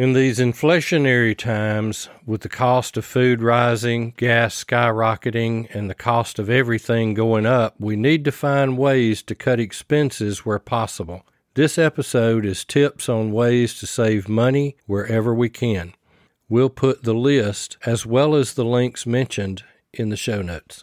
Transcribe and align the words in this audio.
In 0.00 0.14
these 0.14 0.38
inflationary 0.38 1.36
times, 1.36 2.08
with 2.24 2.40
the 2.40 2.48
cost 2.48 2.96
of 2.96 3.04
food 3.04 3.42
rising, 3.42 4.14
gas 4.16 4.64
skyrocketing, 4.64 5.68
and 5.74 5.90
the 5.90 5.94
cost 5.94 6.38
of 6.38 6.48
everything 6.48 7.12
going 7.12 7.44
up, 7.44 7.74
we 7.78 7.96
need 7.96 8.24
to 8.24 8.32
find 8.32 8.78
ways 8.78 9.22
to 9.24 9.34
cut 9.34 9.60
expenses 9.60 10.38
where 10.38 10.58
possible. 10.58 11.26
This 11.52 11.76
episode 11.76 12.46
is 12.46 12.64
tips 12.64 13.10
on 13.10 13.30
ways 13.30 13.78
to 13.78 13.86
save 13.86 14.26
money 14.26 14.78
wherever 14.86 15.34
we 15.34 15.50
can. 15.50 15.92
We'll 16.48 16.70
put 16.70 17.02
the 17.02 17.12
list 17.12 17.76
as 17.84 18.06
well 18.06 18.34
as 18.34 18.54
the 18.54 18.64
links 18.64 19.04
mentioned 19.04 19.64
in 19.92 20.08
the 20.08 20.16
show 20.16 20.40
notes. 20.40 20.82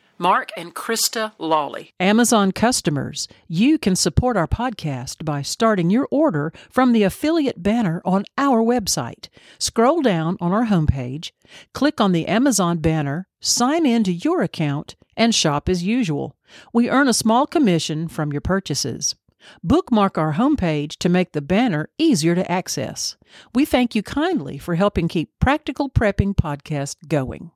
Mark 0.21 0.51
and 0.55 0.75
Krista 0.75 1.31
Lawley. 1.39 1.95
Amazon 1.99 2.51
customers, 2.51 3.27
you 3.47 3.79
can 3.79 3.95
support 3.95 4.37
our 4.37 4.45
podcast 4.45 5.25
by 5.25 5.41
starting 5.41 5.89
your 5.89 6.07
order 6.11 6.53
from 6.69 6.91
the 6.91 7.01
affiliate 7.01 7.63
banner 7.63 8.03
on 8.05 8.25
our 8.37 8.61
website. 8.61 9.29
Scroll 9.57 10.03
down 10.03 10.37
on 10.39 10.51
our 10.51 10.67
homepage, 10.67 11.31
click 11.73 11.99
on 11.99 12.11
the 12.11 12.27
Amazon 12.27 12.77
banner, 12.77 13.27
sign 13.39 13.83
in 13.87 14.03
to 14.03 14.13
your 14.13 14.43
account, 14.43 14.95
and 15.17 15.33
shop 15.33 15.67
as 15.67 15.81
usual. 15.81 16.37
We 16.71 16.87
earn 16.87 17.07
a 17.07 17.13
small 17.13 17.47
commission 17.47 18.07
from 18.07 18.31
your 18.31 18.41
purchases. 18.41 19.15
Bookmark 19.63 20.19
our 20.19 20.33
homepage 20.33 20.97
to 20.97 21.09
make 21.09 21.31
the 21.31 21.41
banner 21.41 21.89
easier 21.97 22.35
to 22.35 22.51
access. 22.51 23.17
We 23.55 23.65
thank 23.65 23.95
you 23.95 24.03
kindly 24.03 24.59
for 24.59 24.75
helping 24.75 25.07
keep 25.07 25.31
Practical 25.39 25.89
Prepping 25.89 26.35
Podcast 26.35 27.07
going. 27.07 27.49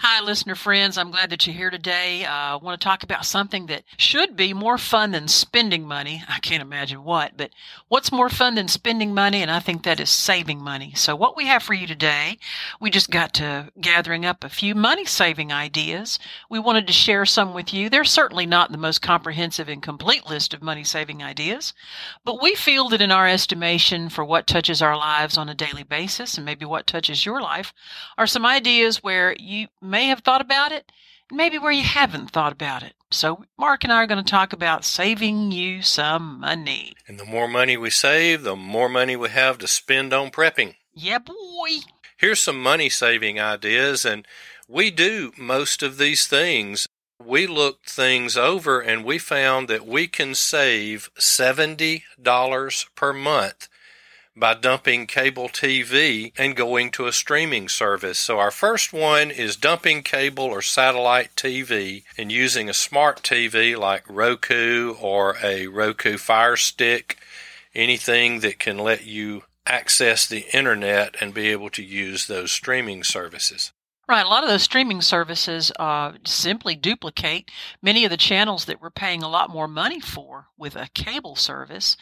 Hi, 0.00 0.20
listener 0.20 0.54
friends. 0.54 0.96
I'm 0.96 1.10
glad 1.10 1.30
that 1.30 1.44
you're 1.44 1.56
here 1.56 1.70
today. 1.70 2.24
Uh, 2.24 2.30
I 2.30 2.56
want 2.62 2.80
to 2.80 2.84
talk 2.84 3.02
about 3.02 3.24
something 3.24 3.66
that 3.66 3.82
should 3.96 4.36
be 4.36 4.54
more 4.54 4.78
fun 4.78 5.10
than 5.10 5.26
spending 5.26 5.88
money. 5.88 6.22
I 6.28 6.38
can't 6.38 6.62
imagine 6.62 7.02
what, 7.02 7.36
but 7.36 7.50
what's 7.88 8.12
more 8.12 8.28
fun 8.28 8.54
than 8.54 8.68
spending 8.68 9.12
money? 9.12 9.42
And 9.42 9.50
I 9.50 9.58
think 9.58 9.82
that 9.82 9.98
is 9.98 10.08
saving 10.08 10.62
money. 10.62 10.92
So, 10.94 11.16
what 11.16 11.36
we 11.36 11.46
have 11.46 11.64
for 11.64 11.74
you 11.74 11.84
today, 11.88 12.38
we 12.80 12.90
just 12.90 13.10
got 13.10 13.34
to 13.34 13.72
gathering 13.80 14.24
up 14.24 14.44
a 14.44 14.48
few 14.48 14.76
money 14.76 15.04
saving 15.04 15.52
ideas. 15.52 16.20
We 16.48 16.60
wanted 16.60 16.86
to 16.86 16.92
share 16.92 17.26
some 17.26 17.52
with 17.52 17.74
you. 17.74 17.90
They're 17.90 18.04
certainly 18.04 18.46
not 18.46 18.70
the 18.70 18.78
most 18.78 19.02
comprehensive 19.02 19.68
and 19.68 19.82
complete 19.82 20.30
list 20.30 20.54
of 20.54 20.62
money 20.62 20.84
saving 20.84 21.24
ideas, 21.24 21.74
but 22.24 22.40
we 22.40 22.54
feel 22.54 22.88
that 22.90 23.02
in 23.02 23.10
our 23.10 23.26
estimation 23.26 24.10
for 24.10 24.24
what 24.24 24.46
touches 24.46 24.80
our 24.80 24.96
lives 24.96 25.36
on 25.36 25.48
a 25.48 25.56
daily 25.56 25.82
basis 25.82 26.36
and 26.36 26.44
maybe 26.44 26.64
what 26.64 26.86
touches 26.86 27.26
your 27.26 27.40
life 27.40 27.74
are 28.16 28.28
some 28.28 28.46
ideas 28.46 29.02
where 29.02 29.34
you 29.40 29.66
may 29.88 30.06
have 30.06 30.20
thought 30.20 30.40
about 30.40 30.72
it, 30.72 30.90
and 31.30 31.36
maybe 31.36 31.58
where 31.58 31.72
you 31.72 31.82
haven't 31.82 32.30
thought 32.30 32.52
about 32.52 32.82
it. 32.82 32.94
So, 33.10 33.44
Mark 33.58 33.84
and 33.84 33.92
I 33.92 34.02
are 34.02 34.06
going 34.06 34.22
to 34.22 34.30
talk 34.30 34.52
about 34.52 34.84
saving 34.84 35.50
you 35.50 35.82
some 35.82 36.40
money. 36.40 36.94
And 37.06 37.18
the 37.18 37.24
more 37.24 37.48
money 37.48 37.76
we 37.76 37.90
save, 37.90 38.42
the 38.42 38.56
more 38.56 38.88
money 38.88 39.16
we 39.16 39.30
have 39.30 39.58
to 39.58 39.68
spend 39.68 40.12
on 40.12 40.30
prepping. 40.30 40.74
Yeah, 40.94 41.18
boy. 41.18 41.78
Here's 42.18 42.40
some 42.40 42.62
money 42.62 42.88
saving 42.88 43.40
ideas, 43.40 44.04
and 44.04 44.26
we 44.66 44.90
do 44.90 45.32
most 45.38 45.82
of 45.82 45.96
these 45.96 46.26
things. 46.26 46.86
We 47.24 47.46
looked 47.46 47.90
things 47.90 48.36
over 48.36 48.80
and 48.80 49.04
we 49.04 49.18
found 49.18 49.66
that 49.68 49.86
we 49.86 50.06
can 50.06 50.36
save 50.36 51.10
$70 51.18 52.94
per 52.94 53.12
month 53.12 53.68
by 54.38 54.54
dumping 54.54 55.06
cable 55.06 55.48
TV 55.48 56.32
and 56.38 56.56
going 56.56 56.90
to 56.92 57.06
a 57.06 57.12
streaming 57.12 57.68
service. 57.68 58.18
So 58.18 58.38
our 58.38 58.50
first 58.50 58.92
one 58.92 59.30
is 59.30 59.56
dumping 59.56 60.02
cable 60.02 60.44
or 60.44 60.62
satellite 60.62 61.34
TV 61.36 62.04
and 62.16 62.30
using 62.30 62.68
a 62.68 62.74
smart 62.74 63.22
TV 63.22 63.76
like 63.76 64.04
Roku 64.08 64.94
or 65.00 65.36
a 65.42 65.66
Roku 65.66 66.16
Fire 66.18 66.56
Stick, 66.56 67.18
anything 67.74 68.40
that 68.40 68.58
can 68.58 68.78
let 68.78 69.04
you 69.04 69.44
access 69.66 70.26
the 70.26 70.46
internet 70.54 71.16
and 71.20 71.34
be 71.34 71.48
able 71.48 71.70
to 71.70 71.82
use 71.82 72.26
those 72.26 72.50
streaming 72.50 73.04
services. 73.04 73.72
Right. 74.08 74.24
A 74.24 74.28
lot 74.28 74.42
of 74.42 74.48
those 74.48 74.62
streaming 74.62 75.02
services 75.02 75.70
uh, 75.78 76.12
simply 76.24 76.74
duplicate 76.74 77.50
many 77.82 78.06
of 78.06 78.10
the 78.10 78.16
channels 78.16 78.64
that 78.64 78.80
we're 78.80 78.88
paying 78.88 79.22
a 79.22 79.28
lot 79.28 79.50
more 79.50 79.68
money 79.68 80.00
for 80.00 80.46
with 80.56 80.76
a 80.76 80.88
cable 80.94 81.36
service. 81.36 81.94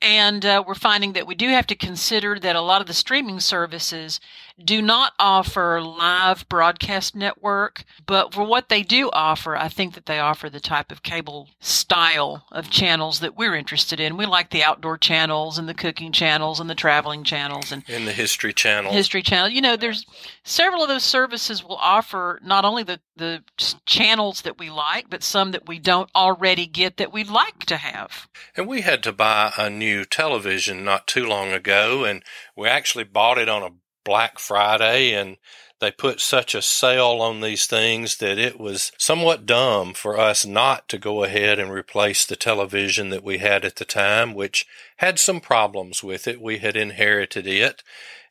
And 0.00 0.46
uh, 0.46 0.64
we're 0.66 0.74
finding 0.74 1.12
that 1.12 1.26
we 1.26 1.34
do 1.34 1.50
have 1.50 1.66
to 1.66 1.74
consider 1.74 2.38
that 2.38 2.56
a 2.56 2.62
lot 2.62 2.80
of 2.80 2.86
the 2.86 2.94
streaming 2.94 3.40
services 3.40 4.20
do 4.64 4.82
not 4.82 5.12
offer 5.18 5.80
live 5.80 6.48
broadcast 6.48 7.14
network, 7.14 7.84
but 8.06 8.34
for 8.34 8.44
what 8.44 8.68
they 8.68 8.82
do 8.82 9.10
offer, 9.12 9.56
I 9.56 9.68
think 9.68 9.94
that 9.94 10.06
they 10.06 10.18
offer 10.18 10.50
the 10.50 10.60
type 10.60 10.92
of 10.92 11.02
cable 11.02 11.48
style 11.60 12.46
of 12.52 12.70
channels 12.70 13.20
that 13.20 13.36
we're 13.36 13.54
interested 13.54 14.00
in. 14.00 14.16
We 14.16 14.26
like 14.26 14.50
the 14.50 14.62
outdoor 14.62 14.98
channels 14.98 15.58
and 15.58 15.68
the 15.68 15.74
cooking 15.74 16.12
channels 16.12 16.60
and 16.60 16.68
the 16.68 16.74
traveling 16.74 17.24
channels 17.24 17.72
and, 17.72 17.82
and 17.88 18.06
the 18.06 18.12
history 18.12 18.52
channel. 18.52 18.92
History 18.92 19.22
channel. 19.22 19.48
You 19.48 19.60
know, 19.60 19.76
there's 19.76 20.04
several 20.44 20.82
of 20.82 20.88
those 20.88 21.04
services 21.04 21.64
will 21.64 21.76
offer 21.76 22.40
not 22.42 22.64
only 22.64 22.82
the, 22.82 23.00
the 23.16 23.42
channels 23.86 24.42
that 24.42 24.58
we 24.58 24.70
like, 24.70 25.10
but 25.10 25.22
some 25.22 25.52
that 25.52 25.68
we 25.68 25.78
don't 25.78 26.10
already 26.14 26.66
get 26.66 26.96
that 26.98 27.12
we'd 27.12 27.28
like 27.28 27.64
to 27.66 27.76
have. 27.76 28.28
And 28.56 28.68
we 28.68 28.82
had 28.82 29.02
to 29.04 29.12
buy 29.12 29.52
a 29.56 29.70
new 29.70 30.04
television 30.04 30.84
not 30.84 31.06
too 31.06 31.26
long 31.26 31.52
ago, 31.52 32.04
and 32.04 32.22
we 32.56 32.68
actually 32.68 33.04
bought 33.04 33.38
it 33.38 33.48
on 33.48 33.62
a 33.62 33.70
Black 34.04 34.38
Friday 34.38 35.12
and 35.12 35.36
they 35.80 35.90
put 35.90 36.20
such 36.20 36.54
a 36.54 36.60
sale 36.60 37.22
on 37.22 37.40
these 37.40 37.66
things 37.66 38.18
that 38.18 38.38
it 38.38 38.60
was 38.60 38.92
somewhat 38.98 39.46
dumb 39.46 39.94
for 39.94 40.18
us 40.18 40.44
not 40.44 40.88
to 40.88 40.98
go 40.98 41.24
ahead 41.24 41.58
and 41.58 41.70
replace 41.70 42.26
the 42.26 42.36
television 42.36 43.08
that 43.08 43.24
we 43.24 43.38
had 43.38 43.64
at 43.64 43.76
the 43.76 43.86
time, 43.86 44.34
which 44.34 44.66
had 44.98 45.18
some 45.18 45.40
problems 45.40 46.04
with 46.04 46.28
it. 46.28 46.40
We 46.40 46.58
had 46.58 46.76
inherited 46.76 47.46
it 47.46 47.82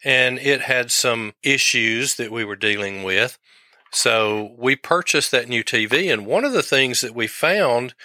and 0.03 0.37
it 0.39 0.61
had 0.61 0.91
some 0.91 1.33
issues 1.41 2.15
that 2.15 2.31
we 2.31 2.45
were 2.45 2.55
dealing 2.55 3.03
with. 3.03 3.39
So 3.91 4.55
we 4.57 4.75
purchased 4.75 5.31
that 5.31 5.49
new 5.49 5.63
TV. 5.63 6.13
And 6.13 6.27
one 6.27 6.45
of 6.45 6.53
the 6.53 6.63
things 6.63 7.01
that 7.01 7.15
we 7.15 7.25
found 7.25 7.95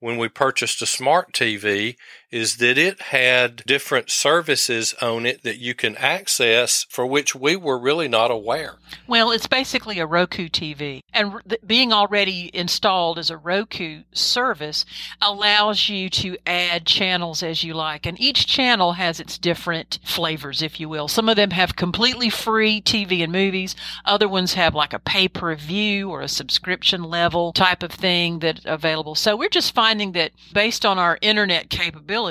when 0.00 0.18
we 0.18 0.28
purchased 0.28 0.82
a 0.82 0.86
smart 0.86 1.32
TV 1.32 1.96
is 2.34 2.56
that 2.56 2.76
it 2.76 3.00
had 3.00 3.62
different 3.64 4.10
services 4.10 4.92
on 5.00 5.24
it 5.24 5.44
that 5.44 5.58
you 5.58 5.72
can 5.72 5.94
access 5.98 6.84
for 6.90 7.06
which 7.06 7.32
we 7.32 7.54
were 7.54 7.78
really 7.78 8.08
not 8.08 8.28
aware. 8.28 8.74
Well, 9.06 9.30
it's 9.30 9.46
basically 9.46 10.00
a 10.00 10.06
Roku 10.06 10.48
TV. 10.48 11.00
And 11.12 11.34
being 11.64 11.92
already 11.92 12.50
installed 12.52 13.20
as 13.20 13.30
a 13.30 13.36
Roku 13.36 14.02
service 14.12 14.84
allows 15.22 15.88
you 15.88 16.10
to 16.10 16.36
add 16.44 16.86
channels 16.86 17.40
as 17.40 17.62
you 17.62 17.72
like. 17.72 18.04
And 18.04 18.20
each 18.20 18.48
channel 18.48 18.94
has 18.94 19.20
its 19.20 19.38
different 19.38 20.00
flavors, 20.02 20.60
if 20.60 20.80
you 20.80 20.88
will. 20.88 21.06
Some 21.06 21.28
of 21.28 21.36
them 21.36 21.50
have 21.50 21.76
completely 21.76 22.30
free 22.30 22.80
TV 22.80 23.22
and 23.22 23.30
movies. 23.30 23.76
Other 24.04 24.28
ones 24.28 24.54
have 24.54 24.74
like 24.74 24.92
a 24.92 24.98
pay 24.98 25.28
per 25.28 25.54
view 25.54 26.10
or 26.10 26.20
a 26.20 26.28
subscription 26.28 27.04
level 27.04 27.52
type 27.52 27.84
of 27.84 27.92
thing 27.92 28.40
that 28.40 28.60
available. 28.64 29.14
So 29.14 29.36
we're 29.36 29.48
just 29.48 29.72
finding 29.72 30.12
that 30.12 30.32
based 30.52 30.84
on 30.84 30.98
our 30.98 31.16
internet 31.20 31.70
capability, 31.70 32.23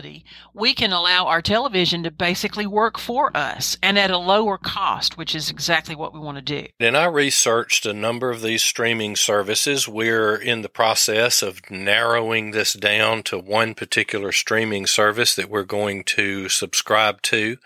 we 0.53 0.73
can 0.73 0.91
allow 0.91 1.27
our 1.27 1.41
television 1.41 2.03
to 2.03 2.11
basically 2.11 2.65
work 2.65 2.97
for 2.97 3.35
us 3.35 3.77
and 3.81 3.97
at 3.97 4.11
a 4.11 4.17
lower 4.17 4.57
cost, 4.57 5.17
which 5.17 5.35
is 5.35 5.49
exactly 5.49 5.95
what 5.95 6.13
we 6.13 6.19
want 6.19 6.37
to 6.37 6.41
do. 6.41 6.67
And 6.79 6.97
I 6.97 7.05
researched 7.05 7.85
a 7.85 7.93
number 7.93 8.29
of 8.29 8.41
these 8.41 8.63
streaming 8.63 9.15
services. 9.15 9.87
We're 9.87 10.35
in 10.35 10.61
the 10.61 10.69
process 10.69 11.41
of 11.41 11.69
narrowing 11.69 12.51
this 12.51 12.73
down 12.73 13.23
to 13.23 13.37
one 13.37 13.73
particular 13.73 14.31
streaming 14.31 14.85
service 14.85 15.35
that 15.35 15.49
we're 15.49 15.63
going 15.63 16.03
to 16.05 16.49
subscribe 16.49 17.21
to. 17.23 17.57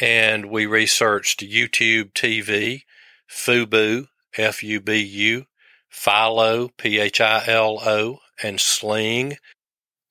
And 0.00 0.46
we 0.46 0.66
researched 0.66 1.40
YouTube 1.40 2.12
TV, 2.12 2.82
Fubo, 3.30 4.08
F 4.36 4.62
U 4.62 4.80
B 4.80 4.96
U, 4.98 5.46
Philo, 5.88 6.68
P 6.76 6.98
H 6.98 7.20
I 7.20 7.44
L 7.46 7.80
O, 7.84 8.18
and 8.42 8.60
Sling. 8.60 9.36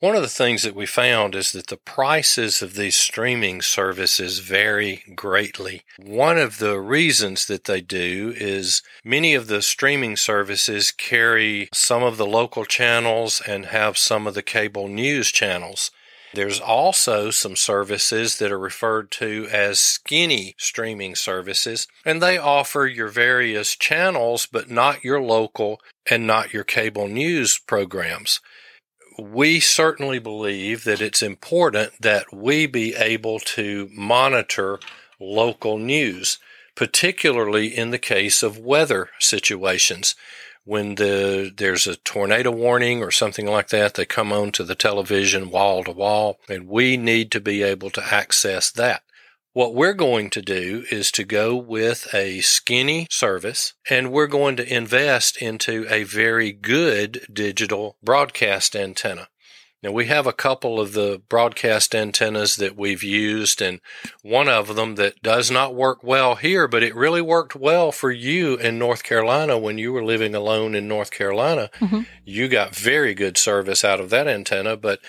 One 0.04 0.18
of 0.18 0.22
the 0.22 0.28
things 0.28 0.64
that 0.64 0.76
we 0.76 0.86
found 0.86 1.34
is 1.34 1.54
that 1.54 1.68
the 1.68 1.78
prices 1.78 2.62
of 2.62 2.74
these 2.74 2.98
streaming 2.98 3.62
services 3.62 4.40
vary 4.40 5.02
greatly. 5.16 5.84
One 5.98 6.38
of 6.38 6.58
the 6.58 6.78
reasons 6.82 7.46
that 7.46 7.64
they 7.64 7.80
do 7.80 8.34
is 8.36 8.82
many 9.06 9.34
of 9.34 9.48
the 9.48 9.62
streaming 9.62 10.18
services 10.18 10.92
carry 10.92 11.70
some 11.72 12.04
of 12.04 12.18
the 12.18 12.26
local 12.26 12.66
channels 12.66 13.42
and 13.48 13.68
have 13.68 13.98
some 13.98 14.28
of 14.28 14.34
the 14.34 14.44
cable 14.44 14.90
news 14.90 15.32
channels. 15.32 15.90
There's 16.34 16.60
also 16.60 17.30
some 17.30 17.56
services 17.56 18.40
that 18.40 18.52
are 18.52 18.60
referred 18.60 19.10
to 19.12 19.48
as 19.52 19.80
skinny 19.80 20.56
streaming 20.58 21.16
services, 21.16 21.88
and 22.04 22.22
they 22.22 22.38
offer 22.38 22.88
your 22.88 23.08
various 23.08 23.74
channels, 23.74 24.48
but 24.52 24.70
not 24.70 25.06
your 25.06 25.22
local 25.22 25.80
and 26.10 26.28
not 26.28 26.52
your 26.52 26.66
cable 26.66 27.08
news 27.08 27.58
programs. 27.58 28.42
We 29.18 29.60
certainly 29.60 30.20
believe 30.20 30.84
that 30.84 31.02
it's 31.02 31.22
important 31.22 31.94
that 32.02 32.34
we 32.34 32.66
be 32.66 32.96
able 32.96 33.40
to 33.40 33.90
monitor 33.94 34.80
local 35.20 35.78
news, 35.78 36.40
particularly 36.76 37.68
in 37.68 37.92
the 37.92 38.00
case 38.00 38.44
of 38.44 38.58
weather 38.58 39.10
situations 39.20 40.16
when 40.66 40.96
the 40.96 41.52
there's 41.56 41.88
a 41.88 41.98
tornado 41.98 42.52
warning 42.52 43.04
or 43.04 43.12
something 43.12 43.46
like 43.46 43.70
that, 43.70 43.96
they 43.96 44.06
come 44.06 44.32
on 44.32 44.52
to 44.54 44.64
the 44.64 44.76
television 44.76 45.50
wall 45.50 45.84
to 45.84 45.92
wall, 45.92 46.40
and 46.48 46.68
we 46.68 46.98
need 46.98 47.32
to 47.32 47.42
be 47.42 47.64
able 47.64 47.90
to 47.92 48.14
access 48.14 48.72
that. 48.72 49.04
What 49.54 49.76
we're 49.76 49.94
going 49.94 50.32
to 50.32 50.42
do 50.42 50.84
is 50.90 51.12
to 51.12 51.24
go 51.24 51.56
with 51.56 52.12
a 52.12 52.42
skinny 52.42 53.06
service 53.12 53.76
and 53.88 54.12
we're 54.12 54.26
going 54.26 54.56
to 54.56 54.74
invest 54.74 55.40
into 55.40 55.86
a 55.92 56.06
very 56.06 56.52
good 56.52 57.28
digital 57.32 57.98
broadcast 58.02 58.76
antenna. 58.76 59.28
Now 59.84 59.92
we 59.92 60.08
have 60.08 60.26
a 60.26 60.34
couple 60.34 60.80
of 60.80 60.94
the 60.94 61.22
broadcast 61.30 61.94
antennas 61.94 62.56
that 62.56 62.76
we've 62.76 63.04
used 63.04 63.62
and 63.62 63.80
one 64.24 64.50
of 64.50 64.76
them 64.76 64.96
that 64.96 65.22
does 65.22 65.52
not 65.52 65.76
work 65.76 66.04
well 66.04 66.34
here, 66.34 66.68
but 66.68 66.82
it 66.82 66.96
really 66.96 67.22
worked 67.22 67.56
well 67.56 67.92
for 67.92 68.10
you 68.10 68.56
in 68.56 68.80
North 68.80 69.04
Carolina 69.04 69.60
when 69.60 69.78
you 69.78 69.94
were 69.94 70.04
living 70.04 70.34
alone 70.34 70.74
in 70.74 70.88
North 70.88 71.12
Carolina. 71.12 71.70
Mm-hmm. 71.80 72.02
You 72.26 72.48
got 72.48 72.76
very 72.76 73.14
good 73.14 73.38
service 73.38 73.84
out 73.84 74.00
of 74.00 74.10
that 74.10 74.28
antenna, 74.28 74.78
but 74.78 75.00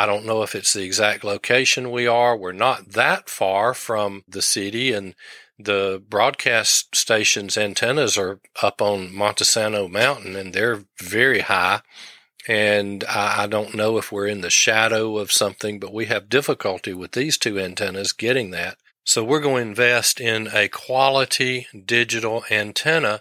I 0.00 0.06
don't 0.06 0.24
know 0.24 0.42
if 0.42 0.54
it's 0.54 0.72
the 0.72 0.82
exact 0.82 1.24
location 1.24 1.90
we 1.90 2.06
are. 2.06 2.34
We're 2.34 2.52
not 2.52 2.92
that 2.92 3.28
far 3.28 3.74
from 3.74 4.24
the 4.26 4.40
city 4.40 4.94
and 4.94 5.14
the 5.58 6.02
broadcast 6.08 6.96
station's 6.96 7.58
antennas 7.58 8.16
are 8.16 8.40
up 8.62 8.80
on 8.80 9.14
Monte 9.14 9.44
Sano 9.44 9.88
Mountain 9.88 10.36
and 10.36 10.54
they're 10.54 10.84
very 10.98 11.40
high 11.40 11.82
and 12.48 13.04
I, 13.10 13.42
I 13.42 13.46
don't 13.46 13.74
know 13.74 13.98
if 13.98 14.10
we're 14.10 14.26
in 14.26 14.40
the 14.40 14.48
shadow 14.48 15.18
of 15.18 15.30
something, 15.30 15.78
but 15.78 15.92
we 15.92 16.06
have 16.06 16.30
difficulty 16.30 16.94
with 16.94 17.12
these 17.12 17.36
two 17.36 17.60
antennas 17.60 18.14
getting 18.14 18.52
that. 18.52 18.78
So 19.04 19.22
we're 19.22 19.40
going 19.40 19.64
to 19.64 19.68
invest 19.68 20.18
in 20.18 20.48
a 20.48 20.68
quality 20.68 21.66
digital 21.84 22.44
antenna. 22.50 23.20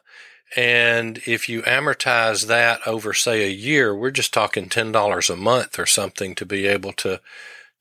And 0.55 1.21
if 1.25 1.47
you 1.47 1.61
amortize 1.63 2.47
that 2.47 2.85
over, 2.87 3.13
say, 3.13 3.45
a 3.45 3.51
year, 3.51 3.95
we're 3.95 4.11
just 4.11 4.33
talking 4.33 4.67
$10 4.67 5.29
a 5.29 5.35
month 5.35 5.77
or 5.77 5.85
something 5.85 6.35
to 6.35 6.45
be 6.45 6.65
able 6.65 6.93
to, 6.93 7.21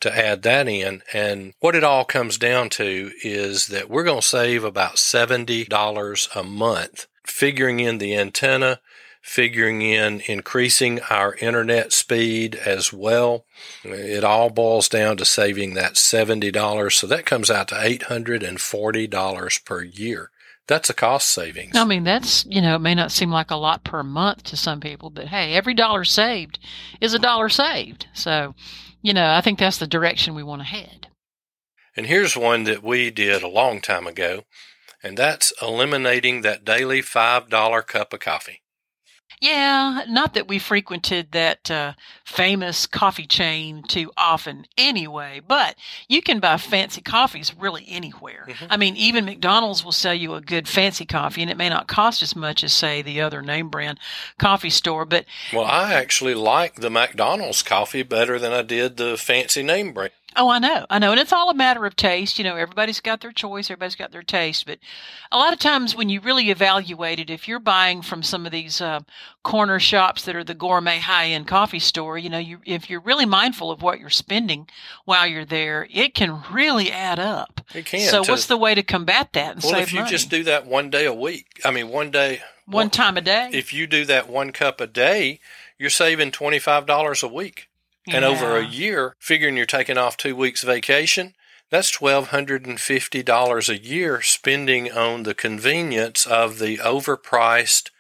to 0.01 0.17
add 0.17 0.43
that 0.43 0.69
in. 0.69 1.03
And 1.13 1.55
what 1.61 1.75
it 1.75 1.85
all 1.85 2.05
comes 2.05 2.37
down 2.37 2.69
to 2.71 3.11
is 3.23 3.69
that 3.69 3.89
we're 3.89 4.05
going 4.05 4.21
to 4.21 4.27
save 4.27 4.65
about 4.65 4.97
$70 4.97 6.37
a 6.37 6.43
month 6.43 7.07
figuring 7.29 7.81
in 7.81 7.99
the 7.99 8.17
antenna, 8.17 8.81
figuring 9.21 9.83
in 9.83 10.23
increasing 10.27 11.01
our 11.11 11.35
internet 11.37 11.93
speed 11.93 12.55
as 12.55 12.93
well. 12.93 13.45
It 13.85 14.25
all 14.25 14.51
boils 14.51 14.89
down 14.89 15.17
to 15.19 15.25
saving 15.25 15.75
that 15.75 15.95
$70. 15.95 16.93
So 16.93 17.07
that 17.07 17.27
comes 17.27 17.51
out 17.51 17.69
to 17.69 17.75
$840 17.75 19.65
per 19.65 19.83
year. 19.83 20.31
That's 20.69 20.91
a 20.91 20.95
cost 20.95 21.31
savings. 21.31 21.75
I 21.75 21.85
mean, 21.85 22.05
that's, 22.05 22.45
you 22.45 22.61
know, 22.61 22.77
it 22.77 22.81
may 22.81 22.95
not 22.95 23.11
seem 23.11 23.31
like 23.31 23.51
a 23.51 23.57
lot 23.57 23.85
per 23.85 24.03
month 24.03 24.45
to 24.45 24.57
some 24.57 24.81
people, 24.81 25.09
but 25.09 25.29
hey, 25.29 25.55
every 25.55 25.73
dollar 25.73 26.05
saved 26.05 26.59
is 27.01 27.15
a 27.15 27.19
dollar 27.19 27.49
saved. 27.49 28.07
So, 28.13 28.55
you 29.01 29.15
know, 29.15 29.33
I 29.33 29.41
think 29.41 29.59
that's 29.59 29.79
the 29.79 29.87
direction 29.87 30.35
we 30.35 30.43
want 30.43 30.61
to 30.61 30.67
head. 30.67 31.09
And 31.97 32.07
here's 32.07 32.37
one 32.37 32.65
that 32.65 32.85
we 32.85 33.11
did 33.11 33.43
a 33.43 33.49
long 33.49 33.81
time 33.81 34.07
ago, 34.07 34.45
and 35.03 35.17
that's 35.17 35.55
eliminating 35.63 36.43
that 36.43 36.67
daily 36.67 37.01
$5 37.01 37.87
cup 37.87 38.13
of 38.13 38.21
coffee. 38.21 38.61
Yeah, 39.41 40.05
not 40.09 40.35
that 40.35 40.49
we 40.49 40.59
frequented 40.59 41.33
that 41.33 41.71
uh, 41.71 41.93
famous 42.25 42.87
coffee 42.87 43.27
chain 43.27 43.83
too 43.83 44.11
often 44.17 44.67
anyway, 44.77 45.41
but 45.47 45.77
you 46.09 46.23
can 46.23 46.41
buy 46.41 46.57
fancy 46.57 47.01
coffees 47.01 47.55
really 47.55 47.85
anywhere. 47.89 48.47
Mm-hmm. 48.49 48.67
I 48.69 48.77
mean, 48.77 48.97
even 48.97 49.25
McDonald's 49.25 49.85
will 49.85 49.93
sell 49.93 50.15
you 50.15 50.35
a 50.35 50.41
good 50.41 50.67
fancy 50.67 51.07
coffee, 51.07 51.43
and 51.43 51.51
it 51.51 51.57
may 51.57 51.69
not 51.69 51.87
cost 51.87 52.23
as 52.23 52.35
much 52.35 52.65
as, 52.65 52.73
say, 52.73 53.01
the 53.01 53.21
other 53.21 53.43
name 53.43 53.69
brand 53.69 53.99
coffee 54.39 54.71
store. 54.71 55.05
But 55.05 55.25
well, 55.53 55.65
I 55.65 55.95
actually 55.95 56.35
like 56.35 56.77
the 56.77 56.91
McDonald's 56.91 57.63
coffee 57.63 58.03
better 58.03 58.39
than 58.39 58.53
I 58.53 58.63
did 58.63 58.97
the 58.97 59.17
fancy 59.17 59.63
name 59.63 59.93
brand. 59.93 60.13
Oh, 60.37 60.51
I 60.51 60.59
know. 60.59 60.87
I 60.91 60.99
know. 60.99 61.11
And 61.11 61.21
it's 61.21 61.33
all 61.33 61.51
a 61.51 61.55
matter 61.55 61.87
of 61.87 61.97
taste. 61.97 62.39
You 62.39 62.45
know, 62.45 62.55
everybody's 62.55 63.01
got 63.01 63.21
their 63.21 63.33
choice, 63.33 63.71
everybody's 63.71 63.97
got 63.97 64.13
their 64.13 64.23
taste. 64.23 64.67
But 64.67 64.79
a 65.33 65.39
lot 65.39 65.53
of 65.53 65.59
times 65.59 65.97
when 65.97 66.09
you 66.09 66.21
really 66.21 66.51
evaluate 66.51 67.19
it, 67.19 67.31
if 67.31 67.49
you're 67.49 67.59
buying 67.59 68.03
from 68.03 68.23
some 68.23 68.47
of 68.47 68.53
these 68.53 68.81
uh, 68.81 69.01
corner 69.43 69.81
shops 69.81 70.25
that 70.25 70.37
are 70.37 70.45
the 70.45 70.55
gourmet 70.55 70.99
high 70.99 71.27
end 71.27 71.49
coffee 71.49 71.79
store, 71.79 72.19
you 72.19 72.29
know, 72.29 72.39
you, 72.39 72.61
if 72.65 72.89
you're 72.91 73.01
really 73.01 73.27
mindful 73.27 73.71
of 73.71 73.83
what 73.83 74.01
you're 74.01 74.11
spending 74.11 74.69
while 75.07 75.27
you're 75.27 75.45
there, 75.45 75.89
it 75.91 76.15
can 76.15 76.43
really 76.53 76.93
add 76.93 77.19
up. 77.19 77.61
It 77.75 77.87
can. 77.87 78.09
So, 78.09 78.23
to, 78.23 78.31
what's 78.31 78.47
the 78.47 78.57
way 78.57 78.75
to 78.75 78.83
combat 78.83 79.33
that 79.33 79.55
and 79.55 79.63
well, 79.63 79.73
save 79.73 79.83
if 79.85 79.93
you 79.93 80.01
money? 80.01 80.11
just 80.11 80.31
do 80.31 80.45
that 80.45 80.67
one 80.67 80.91
day 80.91 81.07
a 81.07 81.15
week, 81.15 81.61
I 81.65 81.71
mean, 81.71 81.89
one 81.89 82.11
day, 82.11 82.43
one, 82.67 82.75
one 82.85 82.91
time 82.91 83.17
a 83.17 83.23
day. 83.23 83.51
If 83.53 83.73
you 83.73 83.87
do 83.87 84.05
that 84.05 84.29
one 84.29 84.53
cup 84.53 84.81
a 84.81 84.87
day, 84.87 85.41
you're 85.79 85.91
saving 85.91 86.33
$25 86.33 87.23
a 87.23 87.29
week. 87.29 87.69
And 88.15 88.23
yeah. 88.23 88.29
over 88.29 88.57
a 88.57 88.67
year, 88.67 89.17
figuring 89.19 89.57
you're 89.57 89.67
taking 89.67 89.99
off 89.99 90.17
two 90.17 90.37
weeks 90.37 90.63
vacation, 90.63 91.35
that's 91.71 91.99
$1,250 91.99 93.69
a 93.69 93.79
year 93.79 94.23
spending 94.23 94.91
on 94.91 95.25
the 95.25 95.35
convenience 95.35 96.27
of 96.27 96.59
the 96.59 96.79
overpriced. 96.79 97.91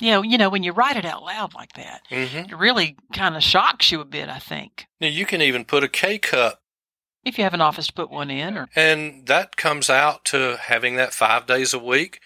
Yeah, 0.00 0.22
you 0.22 0.36
know, 0.36 0.50
when 0.50 0.62
you 0.62 0.72
write 0.72 0.96
it 0.96 1.04
out 1.04 1.22
loud 1.22 1.54
like 1.54 1.72
that, 1.74 2.02
mm-hmm. 2.10 2.50
it 2.50 2.58
really 2.58 2.96
kind 3.12 3.36
of 3.36 3.42
shocks 3.42 3.92
you 3.92 4.00
a 4.00 4.04
bit, 4.04 4.28
I 4.28 4.38
think. 4.38 4.86
Now, 5.00 5.08
you 5.08 5.24
can 5.24 5.40
even 5.40 5.64
put 5.64 5.84
a 5.84 5.88
K 5.88 6.18
cup. 6.18 6.58
If 7.24 7.38
you 7.38 7.44
have 7.44 7.54
an 7.54 7.60
office 7.60 7.86
to 7.86 7.92
put 7.92 8.10
one 8.10 8.30
in. 8.30 8.58
or 8.58 8.68
And 8.74 9.26
that 9.26 9.56
comes 9.56 9.88
out 9.88 10.24
to 10.26 10.58
having 10.60 10.96
that 10.96 11.14
five 11.14 11.46
days 11.46 11.72
a 11.72 11.78
week 11.78 12.20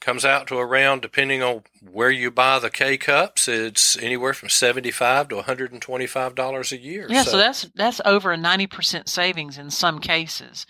comes 0.00 0.24
out 0.24 0.46
to 0.48 0.58
around, 0.58 1.02
depending 1.02 1.42
on 1.42 1.62
where 1.80 2.10
you 2.10 2.30
buy 2.30 2.58
the 2.58 2.70
K 2.70 2.96
cups, 2.96 3.48
it's 3.48 3.96
anywhere 3.98 4.34
from 4.34 4.48
seventy-five 4.48 5.28
to 5.28 5.36
one 5.36 5.44
hundred 5.44 5.72
and 5.72 5.82
twenty-five 5.82 6.34
dollars 6.34 6.72
a 6.72 6.78
year. 6.78 7.06
Yeah, 7.08 7.22
so. 7.22 7.32
so 7.32 7.36
that's 7.36 7.62
that's 7.74 8.00
over 8.04 8.32
a 8.32 8.36
ninety 8.36 8.66
percent 8.66 9.08
savings 9.08 9.58
in 9.58 9.70
some 9.70 10.00
cases. 10.00 10.66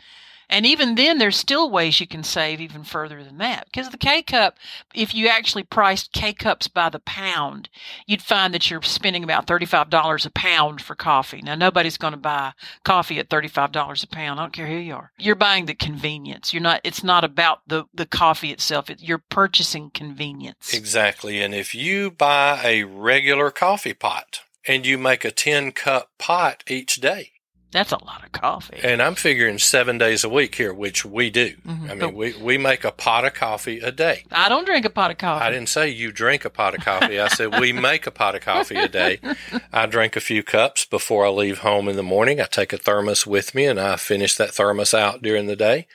And 0.50 0.66
even 0.66 0.96
then, 0.96 1.18
there's 1.18 1.36
still 1.36 1.70
ways 1.70 2.00
you 2.00 2.08
can 2.08 2.24
save 2.24 2.60
even 2.60 2.82
further 2.82 3.22
than 3.22 3.38
that. 3.38 3.66
Because 3.66 3.88
the 3.88 3.96
K 3.96 4.20
cup, 4.20 4.58
if 4.92 5.14
you 5.14 5.28
actually 5.28 5.62
priced 5.62 6.12
K 6.12 6.32
cups 6.32 6.66
by 6.66 6.88
the 6.88 6.98
pound, 6.98 7.68
you'd 8.04 8.20
find 8.20 8.52
that 8.52 8.68
you're 8.68 8.82
spending 8.82 9.22
about 9.22 9.46
$35 9.46 10.26
a 10.26 10.30
pound 10.30 10.82
for 10.82 10.96
coffee. 10.96 11.40
Now, 11.40 11.54
nobody's 11.54 11.96
going 11.96 12.14
to 12.14 12.18
buy 12.18 12.52
coffee 12.84 13.20
at 13.20 13.28
$35 13.28 14.02
a 14.02 14.06
pound. 14.08 14.40
I 14.40 14.42
don't 14.42 14.52
care 14.52 14.66
who 14.66 14.74
you 14.74 14.94
are. 14.94 15.12
You're 15.18 15.36
buying 15.36 15.66
the 15.66 15.74
convenience. 15.74 16.52
You're 16.52 16.62
not, 16.62 16.80
it's 16.82 17.04
not 17.04 17.22
about 17.22 17.60
the, 17.68 17.84
the 17.94 18.06
coffee 18.06 18.50
itself. 18.50 18.90
It, 18.90 19.00
you're 19.00 19.18
purchasing 19.18 19.90
convenience. 19.90 20.74
Exactly. 20.74 21.40
And 21.40 21.54
if 21.54 21.76
you 21.76 22.10
buy 22.10 22.60
a 22.64 22.82
regular 22.82 23.52
coffee 23.52 23.94
pot 23.94 24.40
and 24.66 24.84
you 24.84 24.98
make 24.98 25.24
a 25.24 25.30
10 25.30 25.70
cup 25.72 26.10
pot 26.18 26.64
each 26.66 26.96
day, 26.96 27.30
that's 27.72 27.92
a 27.92 28.04
lot 28.04 28.24
of 28.24 28.32
coffee. 28.32 28.80
And 28.82 29.00
I'm 29.00 29.14
figuring 29.14 29.58
seven 29.58 29.96
days 29.96 30.24
a 30.24 30.28
week 30.28 30.56
here, 30.56 30.74
which 30.74 31.04
we 31.04 31.30
do. 31.30 31.54
Mm-hmm. 31.66 31.90
I 31.90 31.94
mean, 31.94 32.14
we, 32.14 32.36
we 32.36 32.58
make 32.58 32.84
a 32.84 32.90
pot 32.90 33.24
of 33.24 33.34
coffee 33.34 33.78
a 33.78 33.92
day. 33.92 34.24
I 34.32 34.48
don't 34.48 34.64
drink 34.64 34.84
a 34.84 34.90
pot 34.90 35.12
of 35.12 35.18
coffee. 35.18 35.44
I 35.44 35.50
didn't 35.50 35.68
say 35.68 35.88
you 35.88 36.10
drink 36.10 36.44
a 36.44 36.50
pot 36.50 36.74
of 36.74 36.84
coffee. 36.84 37.20
I 37.20 37.28
said 37.28 37.60
we 37.60 37.72
make 37.90 38.06
a 38.06 38.10
pot 38.10 38.34
of 38.34 38.40
coffee 38.40 38.76
a 38.76 38.88
day. 38.88 39.20
I 39.72 39.86
drink 39.86 40.16
a 40.16 40.20
few 40.20 40.42
cups 40.42 40.84
before 40.84 41.24
I 41.24 41.28
leave 41.28 41.58
home 41.58 41.88
in 41.88 41.94
the 41.94 42.02
morning. 42.02 42.40
I 42.40 42.44
take 42.44 42.72
a 42.72 42.78
thermos 42.78 43.24
with 43.26 43.54
me 43.54 43.66
and 43.66 43.78
I 43.78 43.96
finish 43.96 44.34
that 44.36 44.52
thermos 44.52 44.92
out 44.92 45.22
during 45.22 45.46
the 45.46 45.56
day. 45.56 45.86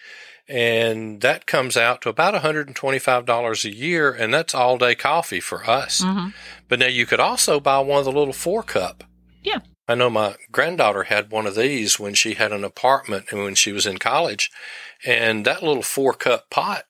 And 0.47 1.21
that 1.21 1.47
comes 1.47 1.75
out 1.75 2.01
to 2.03 2.09
about 2.09 2.41
$125 2.41 3.65
a 3.65 3.75
year. 3.75 4.11
And 4.11 4.33
that's 4.33 4.55
all 4.55 4.77
day 4.77 4.95
coffee 4.95 5.39
for 5.39 5.69
us. 5.69 6.01
Mm-hmm. 6.01 6.29
But 6.69 6.79
now 6.79 6.87
you 6.87 7.05
could 7.05 7.19
also 7.19 7.59
buy 7.59 7.79
one 7.79 7.99
of 7.99 8.05
the 8.05 8.11
little 8.11 8.33
four 8.33 8.63
cup. 8.63 9.03
Yeah. 9.43 9.59
I 9.87 9.95
know 9.95 10.09
my 10.09 10.35
granddaughter 10.51 11.03
had 11.03 11.31
one 11.31 11.45
of 11.45 11.55
these 11.55 11.99
when 11.99 12.13
she 12.13 12.33
had 12.33 12.51
an 12.51 12.63
apartment 12.63 13.27
and 13.31 13.41
when 13.41 13.55
she 13.55 13.71
was 13.71 13.85
in 13.85 13.97
college. 13.97 14.51
And 15.05 15.45
that 15.45 15.61
little 15.61 15.83
four 15.83 16.13
cup 16.13 16.49
pot 16.49 16.85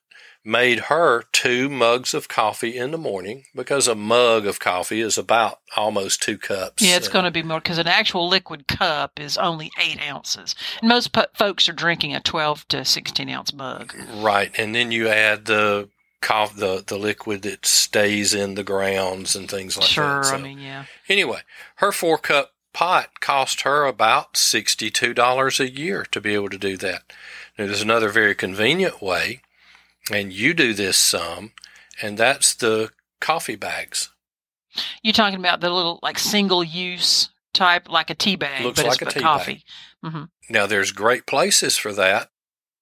made 0.46 0.78
her 0.78 1.24
two 1.32 1.68
mugs 1.68 2.14
of 2.14 2.28
coffee 2.28 2.78
in 2.78 2.92
the 2.92 2.98
morning 2.98 3.44
because 3.54 3.88
a 3.88 3.96
mug 3.96 4.46
of 4.46 4.60
coffee 4.60 5.00
is 5.00 5.18
about 5.18 5.58
almost 5.76 6.22
two 6.22 6.38
cups. 6.38 6.82
Yeah, 6.82 6.96
it's 6.96 7.08
going 7.08 7.24
to 7.24 7.32
be 7.32 7.42
more 7.42 7.60
because 7.60 7.78
an 7.78 7.88
actual 7.88 8.28
liquid 8.28 8.68
cup 8.68 9.18
is 9.18 9.36
only 9.36 9.72
eight 9.82 10.00
ounces. 10.00 10.54
And 10.80 10.88
most 10.88 11.12
po- 11.12 11.26
folks 11.34 11.68
are 11.68 11.72
drinking 11.72 12.14
a 12.14 12.20
12 12.20 12.68
to 12.68 12.84
16 12.84 13.28
ounce 13.28 13.52
mug. 13.52 13.92
Right. 14.14 14.52
And 14.56 14.74
then 14.74 14.92
you 14.92 15.08
add 15.08 15.46
the 15.46 15.88
coffee, 16.22 16.60
the, 16.60 16.84
the 16.86 16.96
liquid 16.96 17.42
that 17.42 17.66
stays 17.66 18.32
in 18.32 18.54
the 18.54 18.64
grounds 18.64 19.34
and 19.34 19.50
things 19.50 19.76
like 19.76 19.86
sure, 19.86 20.04
that. 20.04 20.24
Sure, 20.24 20.24
so, 20.24 20.34
I 20.36 20.42
mean, 20.42 20.60
yeah. 20.60 20.84
Anyway, 21.08 21.40
her 21.76 21.90
four 21.90 22.18
cup 22.18 22.52
pot 22.76 23.20
cost 23.20 23.62
her 23.62 23.86
about 23.86 24.34
$62 24.34 25.60
a 25.60 25.70
year 25.70 26.04
to 26.10 26.20
be 26.20 26.34
able 26.34 26.50
to 26.50 26.58
do 26.58 26.76
that. 26.76 27.10
Now, 27.58 27.64
there's 27.64 27.80
another 27.80 28.10
very 28.10 28.34
convenient 28.34 29.00
way, 29.00 29.40
and 30.12 30.30
you 30.30 30.52
do 30.52 30.74
this 30.74 30.98
some, 30.98 31.52
and 32.02 32.18
that's 32.18 32.54
the 32.54 32.90
coffee 33.18 33.56
bags. 33.56 34.10
You're 35.02 35.14
talking 35.14 35.38
about 35.38 35.62
the 35.62 35.70
little 35.70 35.98
like 36.02 36.18
single 36.18 36.62
use 36.62 37.30
type, 37.54 37.88
like 37.88 38.10
a 38.10 38.14
tea 38.14 38.36
bag, 38.36 38.66
Looks 38.66 38.82
but 38.82 38.88
like 38.88 39.00
it's 39.00 39.16
a 39.16 39.18
tea 39.18 39.24
coffee. 39.24 39.64
hmm 40.04 40.24
Now, 40.50 40.66
there's 40.66 40.92
great 40.92 41.24
places 41.24 41.78
for 41.78 41.94
that. 41.94 42.28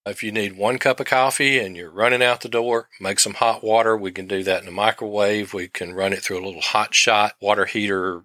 If 0.04 0.24
you 0.24 0.32
need 0.32 0.56
one 0.56 0.78
cup 0.78 0.98
of 0.98 1.06
coffee 1.06 1.60
and 1.60 1.76
you're 1.76 1.88
running 1.88 2.20
out 2.20 2.40
the 2.40 2.48
door, 2.48 2.88
make 3.00 3.20
some 3.20 3.34
hot 3.34 3.62
water. 3.62 3.96
We 3.96 4.10
can 4.10 4.26
do 4.26 4.42
that 4.42 4.62
in 4.62 4.68
a 4.68 4.72
microwave. 4.72 5.54
We 5.54 5.68
can 5.68 5.94
run 5.94 6.12
it 6.12 6.18
through 6.18 6.42
a 6.42 6.44
little 6.44 6.62
hot 6.62 6.94
shot 6.94 7.34
water 7.40 7.64
heater. 7.64 8.24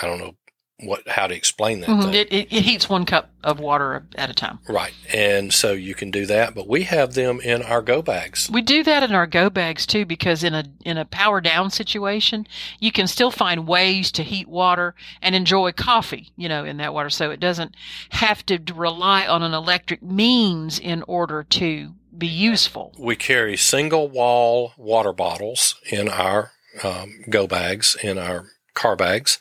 I 0.00 0.06
don't 0.06 0.18
know 0.18 0.36
what 0.82 1.06
how 1.08 1.26
to 1.26 1.34
explain 1.34 1.80
that 1.80 1.86
thing. 1.86 2.14
It, 2.14 2.32
it, 2.32 2.52
it 2.52 2.62
heats 2.62 2.88
one 2.88 3.04
cup 3.04 3.30
of 3.42 3.58
water 3.58 4.06
at 4.16 4.30
a 4.30 4.34
time. 4.34 4.58
Right. 4.68 4.92
And 5.12 5.52
so 5.52 5.72
you 5.72 5.94
can 5.94 6.10
do 6.10 6.26
that, 6.26 6.54
but 6.54 6.68
we 6.68 6.84
have 6.84 7.14
them 7.14 7.40
in 7.40 7.62
our 7.62 7.82
go 7.82 8.02
bags. 8.02 8.48
We 8.50 8.62
do 8.62 8.82
that 8.84 9.02
in 9.02 9.14
our 9.14 9.26
go 9.26 9.50
bags 9.50 9.86
too, 9.86 10.04
because 10.04 10.44
in 10.44 10.54
a 10.54 10.64
in 10.84 10.98
a 10.98 11.04
power 11.04 11.40
down 11.40 11.70
situation, 11.70 12.46
you 12.78 12.92
can 12.92 13.06
still 13.06 13.30
find 13.30 13.66
ways 13.66 14.12
to 14.12 14.22
heat 14.22 14.48
water 14.48 14.94
and 15.20 15.34
enjoy 15.34 15.72
coffee, 15.72 16.32
you 16.36 16.48
know, 16.48 16.64
in 16.64 16.76
that 16.78 16.94
water. 16.94 17.10
So 17.10 17.30
it 17.30 17.40
doesn't 17.40 17.74
have 18.10 18.44
to 18.46 18.58
rely 18.74 19.26
on 19.26 19.42
an 19.42 19.54
electric 19.54 20.02
means 20.02 20.78
in 20.78 21.02
order 21.08 21.42
to 21.42 21.94
be 22.16 22.26
useful. 22.26 22.94
We 22.98 23.16
carry 23.16 23.56
single 23.56 24.08
wall 24.08 24.72
water 24.76 25.12
bottles 25.12 25.76
in 25.90 26.08
our 26.08 26.52
um, 26.84 27.24
go 27.28 27.46
bags, 27.46 27.96
in 28.02 28.18
our 28.18 28.46
car 28.74 28.96
bags. 28.96 29.38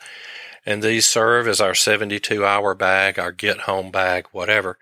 And 0.66 0.84
these 0.84 1.06
serve 1.08 1.48
as 1.48 1.60
our 1.60 1.74
72 1.74 2.46
hour 2.46 2.74
bag, 2.76 3.18
our 3.18 3.32
get 3.32 3.62
home 3.62 3.92
bag, 3.92 4.28
whatever. 4.32 4.78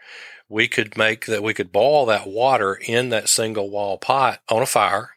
We 0.50 0.68
could 0.68 0.98
make 0.98 1.26
that, 1.28 1.44
we 1.44 1.54
could 1.54 1.72
boil 1.72 2.06
that 2.08 2.28
water 2.28 2.76
in 2.76 3.10
that 3.10 3.30
single 3.30 3.70
wall 3.70 3.98
pot 3.98 4.42
on 4.50 4.62
a 4.62 4.66
fire 4.66 5.12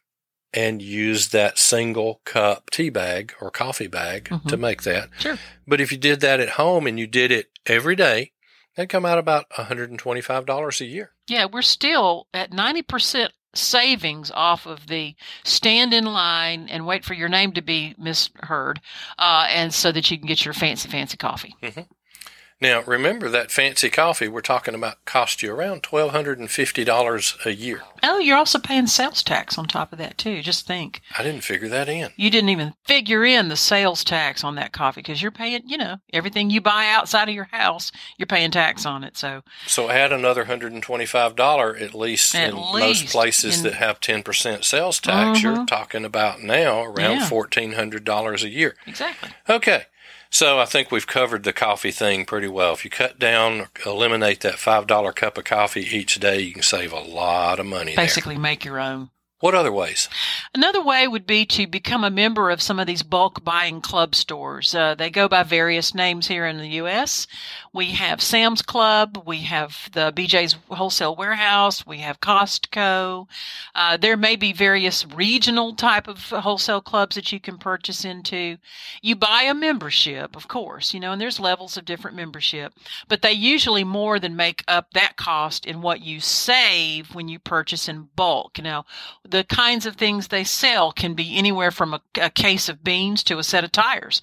and 0.54 0.82
use 0.82 1.28
that 1.28 1.58
single 1.58 2.20
cup 2.26 2.68
tea 2.70 2.90
bag 2.90 3.32
or 3.40 3.50
coffee 3.50 3.86
bag 3.86 4.24
Mhm. 4.28 4.46
to 4.48 4.56
make 4.58 4.82
that. 4.82 5.08
Sure. 5.18 5.38
But 5.66 5.80
if 5.80 5.90
you 5.90 5.98
did 5.98 6.20
that 6.20 6.40
at 6.40 6.50
home 6.50 6.86
and 6.86 6.98
you 7.00 7.06
did 7.06 7.32
it 7.32 7.48
every 7.64 7.96
day, 7.96 8.32
that'd 8.76 8.90
come 8.90 9.06
out 9.06 9.18
about 9.18 9.46
$125 9.56 10.80
a 10.80 10.84
year. 10.84 11.12
Yeah, 11.26 11.46
we're 11.46 11.62
still 11.62 12.26
at 12.34 12.52
90% 12.52 13.32
savings 13.54 14.30
off 14.30 14.66
of 14.66 14.86
the 14.86 15.14
stand 15.44 15.92
in 15.92 16.04
line 16.04 16.68
and 16.68 16.86
wait 16.86 17.04
for 17.04 17.14
your 17.14 17.28
name 17.28 17.52
to 17.52 17.62
be 17.62 17.94
misheard, 17.98 18.80
uh, 19.18 19.46
and 19.48 19.72
so 19.74 19.92
that 19.92 20.10
you 20.10 20.18
can 20.18 20.26
get 20.26 20.44
your 20.44 20.54
fancy, 20.54 20.88
fancy 20.88 21.16
coffee. 21.16 21.54
Now, 22.62 22.82
remember 22.82 23.28
that 23.28 23.50
fancy 23.50 23.90
coffee 23.90 24.28
we're 24.28 24.40
talking 24.40 24.76
about 24.76 25.04
cost 25.04 25.42
you 25.42 25.52
around 25.52 25.82
$1,250 25.82 27.44
a 27.46 27.52
year. 27.52 27.82
Oh, 28.04 28.20
you're 28.20 28.36
also 28.36 28.60
paying 28.60 28.86
sales 28.86 29.24
tax 29.24 29.58
on 29.58 29.66
top 29.66 29.92
of 29.92 29.98
that, 29.98 30.16
too. 30.16 30.42
Just 30.42 30.64
think. 30.64 31.00
I 31.18 31.24
didn't 31.24 31.40
figure 31.42 31.68
that 31.70 31.88
in. 31.88 32.10
You 32.14 32.30
didn't 32.30 32.50
even 32.50 32.74
figure 32.86 33.24
in 33.24 33.48
the 33.48 33.56
sales 33.56 34.04
tax 34.04 34.44
on 34.44 34.54
that 34.54 34.72
coffee 34.72 35.00
because 35.00 35.20
you're 35.20 35.32
paying, 35.32 35.62
you 35.66 35.76
know, 35.76 35.96
everything 36.12 36.50
you 36.50 36.60
buy 36.60 36.86
outside 36.86 37.28
of 37.28 37.34
your 37.34 37.48
house, 37.50 37.90
you're 38.16 38.26
paying 38.28 38.52
tax 38.52 38.86
on 38.86 39.02
it. 39.02 39.16
So, 39.16 39.42
So 39.66 39.90
add 39.90 40.12
another 40.12 40.44
$125 40.44 41.74
at 41.82 41.94
least 41.96 42.32
At 42.36 42.50
in 42.50 42.54
most 42.54 43.06
places 43.08 43.56
in- 43.58 43.64
that 43.64 43.74
have 43.74 43.98
10% 44.00 44.64
sales 44.64 45.00
tax. 45.00 45.42
You're 45.42 45.56
Mhm. 45.56 45.66
talking 45.66 46.04
about 46.04 46.42
now 46.44 46.84
around 46.84 47.16
Yeah. 47.16 47.28
$1,400 47.28 48.44
a 48.44 48.48
year. 48.50 48.76
exactly. 48.86 49.30
Okay. 49.48 49.86
So 50.32 50.58
I 50.58 50.64
think 50.64 50.90
we've 50.90 51.06
covered 51.06 51.44
the 51.44 51.52
coffee 51.52 51.90
thing 51.90 52.24
pretty 52.24 52.48
well. 52.48 52.72
If 52.72 52.84
you 52.84 52.90
cut 52.90 53.18
down, 53.18 53.68
eliminate 53.84 54.40
that 54.40 54.54
$5 54.54 55.14
cup 55.14 55.36
of 55.36 55.44
coffee 55.44 55.82
each 55.82 56.14
day, 56.20 56.40
you 56.40 56.54
can 56.54 56.62
save 56.62 56.90
a 56.90 57.00
lot 57.00 57.60
of 57.60 57.66
money 57.66 57.94
there. 57.94 58.02
Basically, 58.02 58.38
make 58.38 58.64
your 58.64 58.80
own. 58.80 59.10
What 59.42 59.56
other 59.56 59.72
ways? 59.72 60.08
Another 60.54 60.80
way 60.80 61.08
would 61.08 61.26
be 61.26 61.44
to 61.46 61.66
become 61.66 62.04
a 62.04 62.10
member 62.10 62.48
of 62.48 62.62
some 62.62 62.78
of 62.78 62.86
these 62.86 63.02
bulk 63.02 63.42
buying 63.42 63.80
club 63.80 64.14
stores. 64.14 64.72
Uh, 64.72 64.94
they 64.94 65.10
go 65.10 65.26
by 65.26 65.42
various 65.42 65.96
names 65.96 66.28
here 66.28 66.46
in 66.46 66.58
the 66.58 66.68
U.S. 66.68 67.26
We 67.74 67.86
have 67.92 68.22
Sam's 68.22 68.62
Club, 68.62 69.24
we 69.26 69.38
have 69.38 69.88
the 69.94 70.12
BJ's 70.12 70.56
Wholesale 70.68 71.16
Warehouse, 71.16 71.84
we 71.84 71.98
have 71.98 72.20
Costco. 72.20 73.26
Uh, 73.74 73.96
there 73.96 74.16
may 74.16 74.36
be 74.36 74.52
various 74.52 75.06
regional 75.06 75.74
type 75.74 76.06
of 76.06 76.20
wholesale 76.30 76.82
clubs 76.82 77.16
that 77.16 77.32
you 77.32 77.40
can 77.40 77.58
purchase 77.58 78.04
into. 78.04 78.58
You 79.00 79.16
buy 79.16 79.44
a 79.44 79.54
membership, 79.54 80.36
of 80.36 80.46
course, 80.46 80.94
you 80.94 81.00
know, 81.00 81.12
and 81.12 81.20
there's 81.20 81.40
levels 81.40 81.76
of 81.76 81.86
different 81.86 82.16
membership, 82.16 82.74
but 83.08 83.22
they 83.22 83.32
usually 83.32 83.84
more 83.84 84.20
than 84.20 84.36
make 84.36 84.62
up 84.68 84.92
that 84.92 85.16
cost 85.16 85.64
in 85.64 85.80
what 85.80 86.02
you 86.02 86.20
save 86.20 87.14
when 87.14 87.26
you 87.26 87.38
purchase 87.38 87.88
in 87.88 88.10
bulk. 88.14 88.60
Now, 88.62 88.84
the 89.32 89.44
kinds 89.44 89.86
of 89.86 89.96
things 89.96 90.28
they 90.28 90.44
sell 90.44 90.92
can 90.92 91.14
be 91.14 91.36
anywhere 91.36 91.70
from 91.70 91.94
a, 91.94 92.00
a 92.20 92.30
case 92.30 92.68
of 92.68 92.84
beans 92.84 93.24
to 93.24 93.38
a 93.38 93.42
set 93.42 93.64
of 93.64 93.72
tires. 93.72 94.22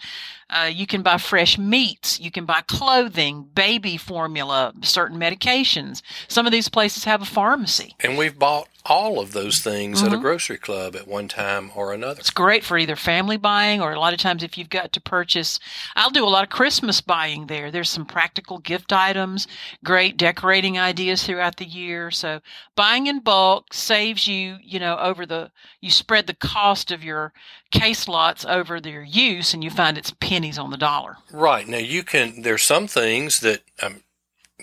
Uh, 0.50 0.70
you 0.72 0.88
can 0.88 1.02
buy 1.02 1.18
fresh 1.18 1.58
meats. 1.58 2.20
You 2.20 2.32
can 2.32 2.46
buy 2.46 2.62
clothing, 2.62 3.50
baby 3.54 3.98
formula, 3.98 4.74
certain 4.82 5.20
medications. 5.20 6.02
Some 6.28 6.46
of 6.46 6.52
these 6.52 6.70
places 6.70 7.04
have 7.04 7.22
a 7.22 7.26
pharmacy. 7.26 7.96
And 8.00 8.18
we've 8.18 8.38
bought 8.38 8.68
all 8.90 9.20
of 9.20 9.32
those 9.34 9.60
things 9.60 10.02
at 10.02 10.12
a 10.12 10.18
Mhm. 10.18 10.22
grocery 10.22 10.58
club 10.58 10.96
at 10.96 11.08
one 11.08 11.28
time 11.28 11.72
or 11.76 11.94
another. 11.94 12.20
It's 12.20 12.32
great 12.32 12.64
for 12.66 12.78
either 12.78 12.96
family 12.96 13.38
buying 13.38 13.82
or 13.82 13.94
a 13.94 14.00
lot 14.00 14.14
of 14.14 14.20
times 14.20 14.42
if 14.44 14.58
you've 14.58 14.70
got 14.70 14.92
to 14.94 15.00
purchase. 15.00 15.60
I'll 15.96 16.10
do 16.10 16.26
a 16.26 16.28
lot 16.28 16.44
of 16.44 16.50
Christmas 16.50 17.00
buying 17.00 17.48
there. 17.48 17.70
There's 17.72 17.90
some 17.90 18.06
practical 18.06 18.58
gift 18.58 18.92
items, 18.92 19.48
great 19.84 20.18
decorating 20.18 20.78
ideas 20.78 21.24
throughout 21.24 21.58
the 21.58 21.66
year. 21.66 22.10
So 22.12 22.42
buying 22.76 23.08
in 23.08 23.20
bulk 23.20 23.74
saves 23.74 24.28
you, 24.28 24.58
you 24.64 24.80
know, 24.80 24.98
over 24.98 25.26
the, 25.26 25.52
you 25.80 25.92
spread 25.92 26.28
the 26.28 26.34
cost 26.34 26.92
of 26.92 27.04
your 27.04 27.32
case 27.72 28.08
lots 28.08 28.44
over 28.44 28.82
their 28.82 29.04
use 29.04 29.54
and 29.54 29.64
you 29.64 29.70
find 29.70 29.98
it's 29.98 30.12
pennies 30.20 30.58
on 30.58 30.72
the 30.72 30.78
dollar. 30.78 31.18
Right. 31.32 31.68
Now 31.68 31.78
you 31.78 32.04
can, 32.04 32.42
there's 32.42 32.64
some 32.64 32.88
things 32.88 33.40
that, 33.42 33.62
um, 33.82 34.04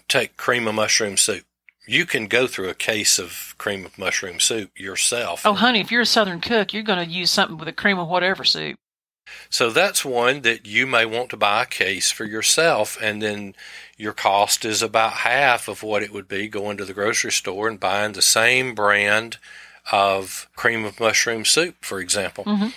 take 0.09 0.37
cream 0.37 0.69
of 0.69 0.75
mushroom 0.75 1.17
soup. 1.17 1.46
You 1.87 2.05
can 2.05 2.27
go 2.27 2.47
through 2.47 2.69
a 2.69 2.75
case 2.75 3.19
of 3.19 3.55
cream 3.59 3.87
of 3.87 3.99
mushroom 3.99 4.41
soup 4.41 4.79
yourself. 4.79 5.47
Oh, 5.47 5.55
honey, 5.55 5.81
if 5.81 5.91
you're 5.91 6.01
a 6.03 6.07
Southern 6.07 6.41
cook, 6.41 6.73
you're 6.73 6.83
going 6.83 7.05
to 7.05 7.11
use 7.11 7.31
something 7.31 7.57
with 7.57 7.69
a 7.69 7.73
cream 7.73 7.99
of 7.99 8.09
whatever 8.09 8.45
soup. 8.45 8.77
So 9.51 9.71
that's 9.71 10.05
one 10.05 10.43
that 10.43 10.67
you 10.67 10.87
may 10.87 11.05
want 11.05 11.31
to 11.31 11.37
buy 11.37 11.63
a 11.63 11.67
case 11.67 12.11
for 12.11 12.25
yourself, 12.25 12.97
and 13.01 13.23
then 13.23 13.55
your 13.97 14.13
cost 14.13 14.65
is 14.65 14.83
about 14.83 15.13
half 15.13 15.69
of 15.69 15.83
what 15.83 16.03
it 16.03 16.13
would 16.13 16.29
be 16.29 16.49
going 16.49 16.77
to 16.77 16.85
the 16.85 16.95
grocery 16.95 17.33
store 17.33 17.69
and 17.69 17.81
buying 17.81 18.13
the 18.13 18.23
same 18.23 18.75
brand 18.75 19.39
of 19.91 20.49
cream 20.57 20.85
of 20.85 21.01
mushroom 21.01 21.45
soup, 21.45 21.85
for 21.85 22.01
example. 22.01 22.45
Mhm. 22.45 22.73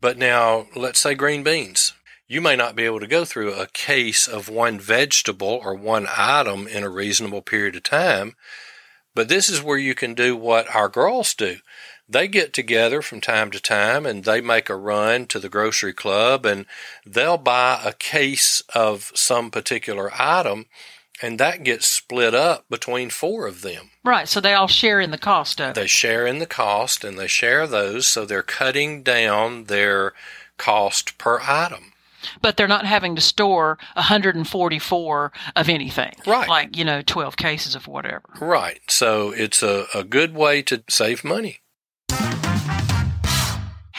But 0.00 0.16
now, 0.16 0.68
let's 0.74 1.00
say 1.00 1.14
green 1.14 1.42
beans. 1.42 1.92
You 2.30 2.40
may 2.40 2.54
not 2.54 2.76
be 2.76 2.84
able 2.84 3.00
to 3.00 3.06
go 3.08 3.24
through 3.24 3.54
a 3.54 3.66
case 3.66 4.28
of 4.28 4.48
one 4.48 4.78
vegetable 4.78 5.60
or 5.64 5.74
one 5.74 6.06
item 6.08 6.68
in 6.68 6.84
a 6.84 6.88
reasonable 6.88 7.42
period 7.42 7.74
of 7.74 7.82
time, 7.82 8.36
but 9.16 9.28
this 9.28 9.48
is 9.48 9.62
where 9.62 9.78
you 9.78 9.96
can 9.96 10.14
do 10.14 10.36
what 10.36 10.72
our 10.74 10.88
girls 10.88 11.34
do 11.34 11.56
they 12.10 12.26
get 12.26 12.52
together 12.52 13.00
from 13.00 13.20
time 13.20 13.52
to 13.52 13.60
time 13.60 14.04
and 14.04 14.24
they 14.24 14.40
make 14.40 14.68
a 14.68 14.74
run 14.74 15.26
to 15.26 15.38
the 15.38 15.48
grocery 15.48 15.92
club 15.92 16.44
and 16.44 16.66
they'll 17.06 17.38
buy 17.38 17.80
a 17.84 17.92
case 17.92 18.62
of 18.74 19.12
some 19.14 19.50
particular 19.50 20.10
item 20.20 20.66
and 21.22 21.38
that 21.38 21.62
gets 21.62 21.86
split 21.86 22.34
up 22.34 22.64
between 22.68 23.10
four 23.10 23.46
of 23.46 23.62
them. 23.62 23.90
Right. 24.02 24.26
So 24.26 24.40
they 24.40 24.54
all 24.54 24.66
share 24.66 25.00
in 25.00 25.10
the 25.10 25.18
cost 25.18 25.60
of 25.60 25.70
it. 25.70 25.74
They 25.74 25.86
share 25.86 26.26
in 26.26 26.38
the 26.38 26.46
cost 26.46 27.04
and 27.04 27.18
they 27.18 27.28
share 27.28 27.66
those 27.66 28.06
so 28.06 28.24
they're 28.24 28.42
cutting 28.42 29.02
down 29.02 29.64
their 29.64 30.12
cost 30.56 31.16
per 31.16 31.40
item. 31.40 31.89
But 32.42 32.56
they're 32.56 32.68
not 32.68 32.86
having 32.86 33.14
to 33.16 33.20
store 33.20 33.78
144 33.94 35.32
of 35.56 35.68
anything. 35.68 36.14
Right. 36.26 36.48
Like, 36.48 36.76
you 36.76 36.84
know, 36.84 37.02
12 37.02 37.36
cases 37.36 37.74
of 37.74 37.86
whatever. 37.86 38.22
Right. 38.40 38.80
So 38.88 39.32
it's 39.32 39.62
a, 39.62 39.86
a 39.94 40.04
good 40.04 40.34
way 40.34 40.62
to 40.62 40.82
save 40.88 41.24
money. 41.24 41.60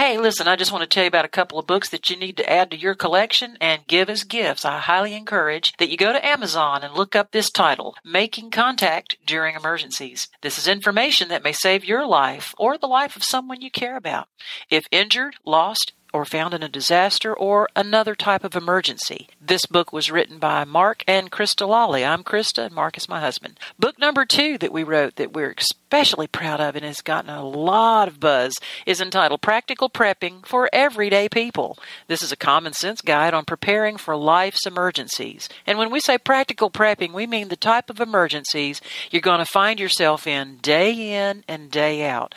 Hey, 0.01 0.17
listen, 0.17 0.47
I 0.47 0.55
just 0.55 0.71
want 0.71 0.81
to 0.81 0.87
tell 0.87 1.03
you 1.03 1.09
about 1.09 1.25
a 1.25 1.27
couple 1.29 1.59
of 1.59 1.67
books 1.67 1.89
that 1.89 2.09
you 2.09 2.17
need 2.17 2.35
to 2.37 2.49
add 2.49 2.71
to 2.71 2.77
your 2.77 2.95
collection 2.95 3.55
and 3.61 3.85
give 3.85 4.09
as 4.09 4.23
gifts. 4.23 4.65
I 4.65 4.79
highly 4.79 5.13
encourage 5.13 5.73
that 5.77 5.89
you 5.89 5.95
go 5.95 6.11
to 6.11 6.25
Amazon 6.25 6.81
and 6.81 6.95
look 6.95 7.15
up 7.15 7.29
this 7.29 7.51
title, 7.51 7.95
Making 8.03 8.49
Contact 8.49 9.17
During 9.27 9.53
Emergencies. 9.53 10.27
This 10.41 10.57
is 10.57 10.67
information 10.67 11.27
that 11.29 11.43
may 11.43 11.51
save 11.51 11.85
your 11.85 12.07
life 12.07 12.55
or 12.57 12.79
the 12.79 12.87
life 12.87 13.15
of 13.15 13.23
someone 13.23 13.61
you 13.61 13.69
care 13.69 13.95
about. 13.95 14.27
If 14.71 14.87
injured, 14.89 15.35
lost, 15.45 15.93
or 16.13 16.25
found 16.25 16.53
in 16.53 16.63
a 16.63 16.69
disaster 16.69 17.33
or 17.33 17.69
another 17.75 18.15
type 18.15 18.43
of 18.43 18.55
emergency. 18.55 19.27
This 19.39 19.65
book 19.65 19.91
was 19.93 20.11
written 20.11 20.39
by 20.39 20.63
Mark 20.63 21.03
and 21.07 21.31
Krista 21.31 21.67
Lawley. 21.67 22.05
I'm 22.05 22.23
Krista 22.23 22.65
and 22.65 22.75
Mark 22.75 22.97
is 22.97 23.09
my 23.09 23.19
husband. 23.19 23.59
Book 23.79 23.97
number 23.99 24.25
two 24.25 24.57
that 24.57 24.73
we 24.73 24.83
wrote 24.83 25.15
that 25.15 25.33
we're 25.33 25.49
especially 25.91 26.25
proud 26.25 26.61
of 26.61 26.77
and 26.77 26.85
has 26.85 27.01
gotten 27.01 27.29
a 27.29 27.43
lot 27.43 28.07
of 28.07 28.17
buzz 28.17 28.53
is 28.85 29.01
entitled 29.01 29.41
Practical 29.41 29.89
Prepping 29.89 30.45
for 30.45 30.69
Everyday 30.71 31.27
People. 31.27 31.77
This 32.07 32.23
is 32.23 32.31
a 32.31 32.37
common 32.37 32.71
sense 32.71 33.01
guide 33.01 33.33
on 33.33 33.43
preparing 33.43 33.97
for 33.97 34.15
life's 34.15 34.65
emergencies. 34.65 35.49
And 35.67 35.77
when 35.77 35.91
we 35.91 35.99
say 35.99 36.17
practical 36.17 36.71
prepping, 36.71 37.11
we 37.11 37.27
mean 37.27 37.49
the 37.49 37.57
type 37.57 37.89
of 37.89 37.99
emergencies 37.99 38.79
you're 39.11 39.21
going 39.21 39.39
to 39.39 39.45
find 39.45 39.81
yourself 39.81 40.25
in 40.25 40.59
day 40.61 40.93
in 41.13 41.43
and 41.45 41.69
day 41.69 42.07
out. 42.07 42.33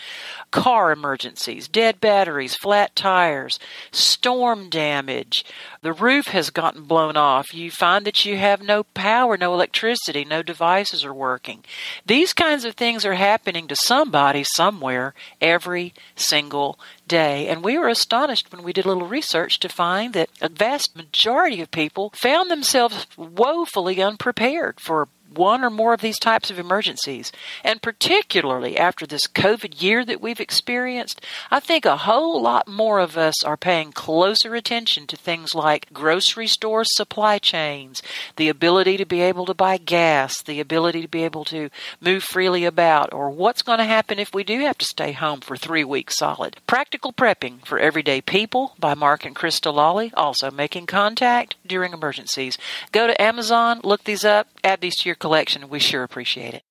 Car 0.50 0.90
emergencies, 0.90 1.68
dead 1.68 2.00
batteries, 2.00 2.56
flat 2.56 2.96
tires, 2.96 3.61
storm 3.92 4.68
damage, 4.68 5.44
the 5.80 5.92
roof 5.92 6.28
has 6.28 6.50
gotten 6.50 6.84
blown 6.84 7.16
off. 7.16 7.54
You 7.54 7.70
find 7.70 8.04
that 8.06 8.25
you 8.25 8.37
have 8.38 8.62
no 8.62 8.82
power, 8.82 9.37
no 9.37 9.52
electricity, 9.52 10.25
no 10.25 10.42
devices 10.42 11.04
are 11.04 11.14
working. 11.14 11.62
These 12.06 12.32
kinds 12.32 12.64
of 12.64 12.75
things 12.75 13.04
are 13.04 13.14
happening 13.14 13.44
to 13.45 13.77
somebody 13.77 14.45
somewhere 14.55 15.15
every 15.41 15.95
single 16.17 16.79
day. 17.07 17.49
And 17.49 17.63
we 17.63 17.79
were 17.79 17.89
astonished 17.89 18.51
when 18.51 18.63
we 18.63 18.73
did 18.73 18.85
a 18.85 18.89
little 18.89 19.07
research 19.07 19.61
to 19.61 19.69
find 19.69 20.13
that 20.15 20.31
a 20.41 20.49
vast 20.49 20.97
majority 20.97 21.61
of 21.61 21.71
people 21.71 22.11
found 22.15 22.51
themselves 22.51 23.07
woefully 23.17 24.03
unprepared 24.03 24.81
for 24.81 25.09
one 25.37 25.64
or 25.64 25.71
more 25.71 25.93
of 25.93 26.00
these 26.00 26.19
types 26.19 26.50
of 26.50 26.59
emergencies. 26.59 27.33
And 27.62 27.83
particularly 27.83 28.79
after 28.79 29.07
this 29.07 29.26
COVID 29.26 29.83
year 29.83 30.05
that 30.05 30.21
we've 30.21 30.41
experienced, 30.41 31.21
I 31.50 31.61
think 31.61 31.85
a 31.85 31.97
whole 31.97 32.41
lot 32.41 32.69
more 32.69 32.99
of 32.99 33.17
us 33.17 33.43
are 33.45 33.57
paying 33.57 33.93
closer 33.93 34.55
attention 34.55 35.07
to 35.09 35.17
things 35.17 35.55
like 35.55 35.93
grocery 35.93 36.47
store 36.47 36.85
supply 36.85 37.38
chains, 37.38 38.03
the 38.37 38.49
ability 38.49 38.97
to 38.97 39.05
be 39.05 39.21
able 39.21 39.47
to 39.47 39.55
buy 39.55 39.76
gas, 39.76 40.43
the 40.43 40.61
ability 40.61 41.03
to 41.03 41.09
be 41.09 41.25
able 41.25 41.45
to 41.47 41.71
move 42.00 42.23
freely 42.23 42.64
about, 42.64 43.12
or 43.12 43.31
what's 43.31 43.62
going 43.62 43.79
to 43.79 43.85
happen 43.85 44.19
if 44.19 44.35
we 44.35 44.45
do 44.45 44.61
have 44.61 44.79
to 44.79 44.85
stay 44.85 45.12
home 45.12 45.41
for 45.41 45.57
three 45.57 45.85
weeks 45.85 46.17
solid. 46.17 46.57
Practical 46.67 47.12
Prepping 47.12 47.64
for 47.67 47.79
Everyday 47.79 48.21
People 48.21 48.75
by 48.79 48.95
Mark 48.95 49.25
and 49.25 49.35
Krista 49.35 49.73
Lawley, 49.73 50.12
also 50.14 50.50
making 50.50 50.87
contact 50.87 51.57
during 51.67 51.93
emergencies. 51.93 52.59
Go 52.93 53.07
to 53.07 53.21
Amazon, 53.21 53.81
look 53.83 54.05
these 54.05 54.25
up, 54.25 54.49
add 54.62 54.81
these 54.81 54.97
to 54.97 55.09
your 55.09 55.17
collection. 55.25 55.71
We 55.71 55.78
sure 55.78 56.02
appreciate 56.02 56.52
it. 56.52 56.62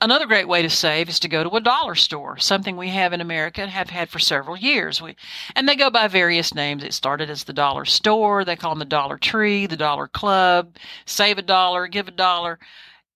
Another 0.00 0.26
great 0.26 0.48
way 0.48 0.60
to 0.60 0.68
save 0.68 1.08
is 1.08 1.20
to 1.20 1.28
go 1.28 1.44
to 1.44 1.50
a 1.50 1.60
dollar 1.60 1.94
store, 1.94 2.36
something 2.36 2.76
we 2.76 2.88
have 2.88 3.12
in 3.12 3.20
America 3.20 3.62
and 3.62 3.70
have 3.70 3.90
had 3.90 4.08
for 4.08 4.18
several 4.18 4.56
years. 4.56 5.00
We, 5.00 5.14
and 5.54 5.68
they 5.68 5.76
go 5.76 5.88
by 5.88 6.08
various 6.08 6.52
names. 6.52 6.82
It 6.82 6.94
started 6.94 7.30
as 7.30 7.44
the 7.44 7.52
dollar 7.52 7.84
store. 7.84 8.44
They 8.44 8.56
call 8.56 8.72
them 8.72 8.80
the 8.80 8.86
Dollar 8.86 9.18
Tree, 9.18 9.66
the 9.66 9.76
Dollar 9.76 10.08
Club, 10.08 10.74
Save 11.06 11.38
a 11.38 11.42
Dollar, 11.42 11.86
Give 11.86 12.08
a 12.08 12.10
Dollar. 12.10 12.58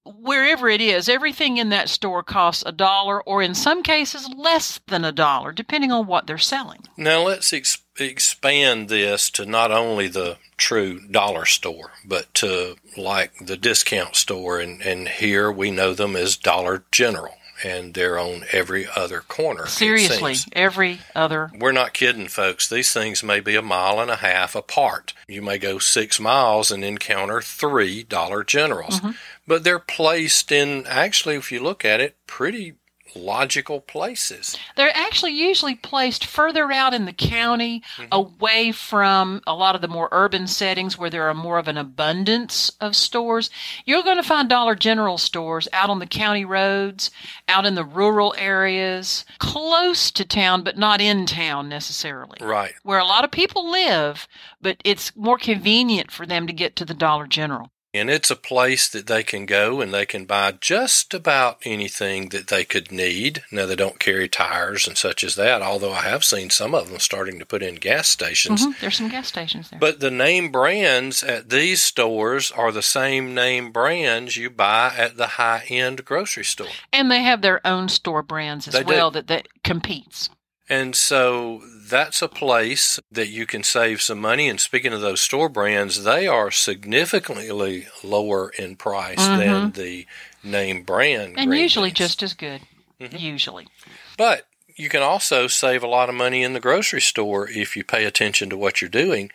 Wherever 0.05 0.69
it 0.69 0.83
is, 0.83 1.09
everything 1.09 1.57
in 1.57 1.71
that 1.71 1.89
store 1.89 2.23
costs 2.23 2.63
a 2.67 2.73
dollar 2.73 3.23
or 3.23 3.41
in 3.41 3.55
some 3.55 3.83
cases 3.83 4.29
less 4.37 4.81
than 4.87 5.05
a 5.05 5.13
dollar, 5.13 5.51
depending 5.51 5.91
on 5.91 6.07
what 6.07 6.27
they're 6.27 6.37
selling. 6.37 6.81
Now 6.97 7.23
let's 7.23 7.53
ex- 7.53 7.83
expand 7.99 8.89
this 8.91 9.31
to 9.31 9.47
not 9.47 9.71
only 9.71 10.09
the 10.09 10.37
true 10.57 11.01
dollar 11.09 11.47
store, 11.47 11.93
but 12.05 12.33
to 12.35 12.77
like 12.97 13.47
the 13.47 13.57
discount 13.57 14.17
store. 14.17 14.61
And, 14.61 14.83
and 14.83 15.09
here 15.09 15.51
we 15.51 15.71
know 15.71 15.95
them 15.95 16.17
as 16.17 16.37
Dollar 16.37 16.85
General. 16.93 17.35
And 17.65 17.95
they're 17.95 18.19
on 18.19 18.45
every 18.53 18.87
other 18.95 19.21
corner. 19.21 19.67
Seriously, 19.67 20.37
every 20.53 21.01
other. 21.15 21.51
We're 21.59 21.73
not 21.73 21.95
kidding, 21.95 22.29
folks. 22.29 22.69
These 22.69 22.93
things 22.93 23.23
may 23.23 23.41
be 23.41 23.57
a 23.57 23.63
mile 23.63 24.01
and 24.01 24.11
a 24.11 24.17
half 24.17 24.55
apart. 24.55 25.15
You 25.27 25.41
may 25.41 25.57
go 25.57 25.79
six 25.79 26.21
miles 26.21 26.71
and 26.71 26.85
encounter 26.85 27.41
three 27.41 28.03
Dollar 28.03 28.45
Generals. 28.45 29.01
Mm-hmm. 29.01 29.13
But 29.47 29.65
they're 29.65 29.79
placed 29.79 30.53
in, 30.53 30.87
actually, 30.87 31.37
if 31.37 31.51
you 31.51 31.61
look 31.61 31.85
at 31.85 32.01
it, 32.01 32.17
pretty 32.27 32.75
logical 33.17 33.81
places. 33.81 34.57
They're 34.77 34.95
actually 34.95 35.33
usually 35.33 35.75
placed 35.75 36.25
further 36.25 36.71
out 36.73 36.95
in 36.95 37.05
the 37.05 37.13
county, 37.13 37.83
mm-hmm. 37.97 38.09
away 38.11 38.73
from 38.73 39.43
a 39.47 39.55
lot 39.55 39.75
of 39.75 39.81
the 39.81 39.89
more 39.89 40.09
urban 40.13 40.47
settings 40.47 40.99
where 40.99 41.11
there 41.11 41.29
are 41.29 41.35
more 41.35 41.59
of 41.59 41.69
an 41.69 41.77
abundance 41.77 42.71
of 42.81 42.97
stores. 42.97 43.51
You're 43.85 44.03
going 44.03 44.17
to 44.17 44.23
find 44.23 44.49
Dollar 44.49 44.75
General 44.75 45.19
stores 45.19 45.69
out 45.73 45.91
on 45.91 45.99
the 45.99 46.07
county 46.07 46.45
roads, 46.45 47.11
out 47.49 47.67
in 47.67 47.75
the 47.75 47.85
rural 47.85 48.35
areas, 48.39 49.25
close 49.39 50.11
to 50.13 50.25
town, 50.25 50.63
but 50.63 50.79
not 50.79 51.01
in 51.01 51.27
town 51.27 51.69
necessarily. 51.69 52.39
Right. 52.41 52.75
Where 52.83 52.99
a 52.99 53.05
lot 53.05 53.25
of 53.25 53.31
people 53.31 53.71
live, 53.71 54.27
but 54.61 54.79
it's 54.85 55.15
more 55.17 55.39
convenient 55.39 56.11
for 56.11 56.27
them 56.27 56.47
to 56.47 56.53
get 56.53 56.77
to 56.77 56.85
the 56.85 56.95
Dollar 56.95 57.27
General. 57.27 57.71
And 57.95 58.11
it's 58.11 58.31
a 58.31 58.37
place 58.37 58.89
that 58.89 59.07
they 59.07 59.23
can 59.23 59.47
go 59.47 59.81
and 59.81 59.95
they 59.95 60.05
can 60.05 60.25
buy 60.25 60.53
just 60.61 61.15
about 61.15 61.59
anything 61.65 62.31
that 62.31 62.49
they 62.49 62.65
could 62.65 62.91
need. 62.91 63.45
Now, 63.53 63.67
they 63.67 63.77
don't 63.77 64.01
carry 64.01 64.29
tires 64.29 64.89
and 64.89 64.99
such 64.99 65.23
as 65.23 65.37
that, 65.37 65.63
although 65.63 65.93
I 65.93 66.03
have 66.03 66.25
seen 66.25 66.51
some 66.51 66.75
of 66.75 66.91
them 66.91 66.99
starting 66.99 67.39
to 67.39 67.47
put 67.47 67.63
in 67.63 67.77
gas 67.77 68.09
stations. 68.09 68.63
Mm-hmm. 68.63 68.81
There's 68.81 68.97
some 68.97 69.09
gas 69.09 69.29
stations 69.29 69.71
there. 69.71 69.79
But 69.79 70.01
the 70.01 70.11
name 70.11 70.51
brands 70.51 71.23
at 71.23 71.51
these 71.51 71.85
stores 71.85 72.51
are 72.51 72.73
the 72.73 72.83
same 72.83 73.33
name 73.33 73.71
brands 73.71 74.37
you 74.37 74.51
buy 74.51 74.93
at 74.97 75.17
the 75.17 75.29
high 75.29 75.65
end 75.69 76.05
grocery 76.05 76.45
store. 76.45 76.67
And 76.93 77.11
they 77.11 77.23
have 77.23 77.43
their 77.43 77.65
own 77.65 77.89
store 77.89 78.25
brands 78.25 78.67
as 78.67 78.75
they 78.75 78.83
well 78.83 79.13
do. 79.13 79.21
that, 79.21 79.29
that 79.29 79.49
competes. 79.63 80.31
And 80.69 80.97
so 80.97 81.63
that's 81.89 82.23
a 82.23 82.29
place 82.29 82.99
that 83.13 83.29
you 83.29 83.45
can 83.47 83.63
save 83.63 84.01
some 84.01 84.21
money. 84.21 84.49
And 84.49 84.59
speaking 84.59 84.93
of 84.93 85.03
those 85.03 85.21
store 85.21 85.49
brands, 85.49 86.05
they 86.05 86.27
are 86.27 86.51
significantly 86.51 87.87
lower 88.03 88.49
in 88.51 88.77
price 88.77 89.19
mm-hmm. 89.19 89.39
than 89.39 89.71
the 89.73 90.07
name 90.43 90.83
brand. 90.83 91.35
And 91.37 91.55
usually 91.55 91.91
just 91.91 92.23
as 92.23 92.33
good. 92.33 92.63
Mm-hmm. 93.01 93.17
Usually. 93.17 93.69
But 94.17 94.47
you 94.77 94.89
can 94.89 95.03
also 95.03 95.47
save 95.47 95.83
a 95.83 95.89
lot 95.89 96.09
of 96.09 96.15
money 96.15 96.43
in 96.43 96.53
the 96.53 96.61
grocery 96.61 97.01
store 97.01 97.49
if 97.49 97.77
you 97.77 97.85
pay 97.85 98.05
attention 98.05 98.49
to 98.51 98.57
what 98.57 98.81
you're 98.81 98.89
doing. 98.89 99.31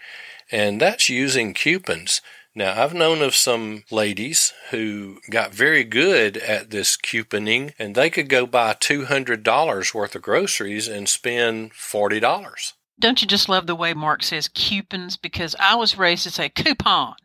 And 0.51 0.81
that's 0.81 1.09
using 1.09 1.53
coupons. 1.53 2.21
Now, 2.59 2.83
I've 2.83 2.93
known 2.93 3.21
of 3.21 3.35
some 3.35 3.85
ladies 3.89 4.51
who 4.71 5.21
got 5.29 5.53
very 5.53 5.85
good 5.85 6.35
at 6.35 6.71
this 6.71 6.97
couponing, 6.97 7.71
and 7.79 7.95
they 7.95 8.09
could 8.09 8.27
go 8.27 8.45
buy 8.45 8.73
$200 8.73 9.93
worth 9.93 10.13
of 10.13 10.21
groceries 10.21 10.89
and 10.89 11.07
spend 11.07 11.71
$40. 11.71 12.73
Don't 12.99 13.21
you 13.21 13.29
just 13.29 13.47
love 13.47 13.65
the 13.65 13.75
way 13.75 13.93
Mark 13.93 14.23
says 14.23 14.49
coupons? 14.49 15.15
Because 15.15 15.55
I 15.57 15.75
was 15.75 15.97
raised 15.97 16.23
to 16.23 16.31
say 16.31 16.49
coupon. 16.49 17.15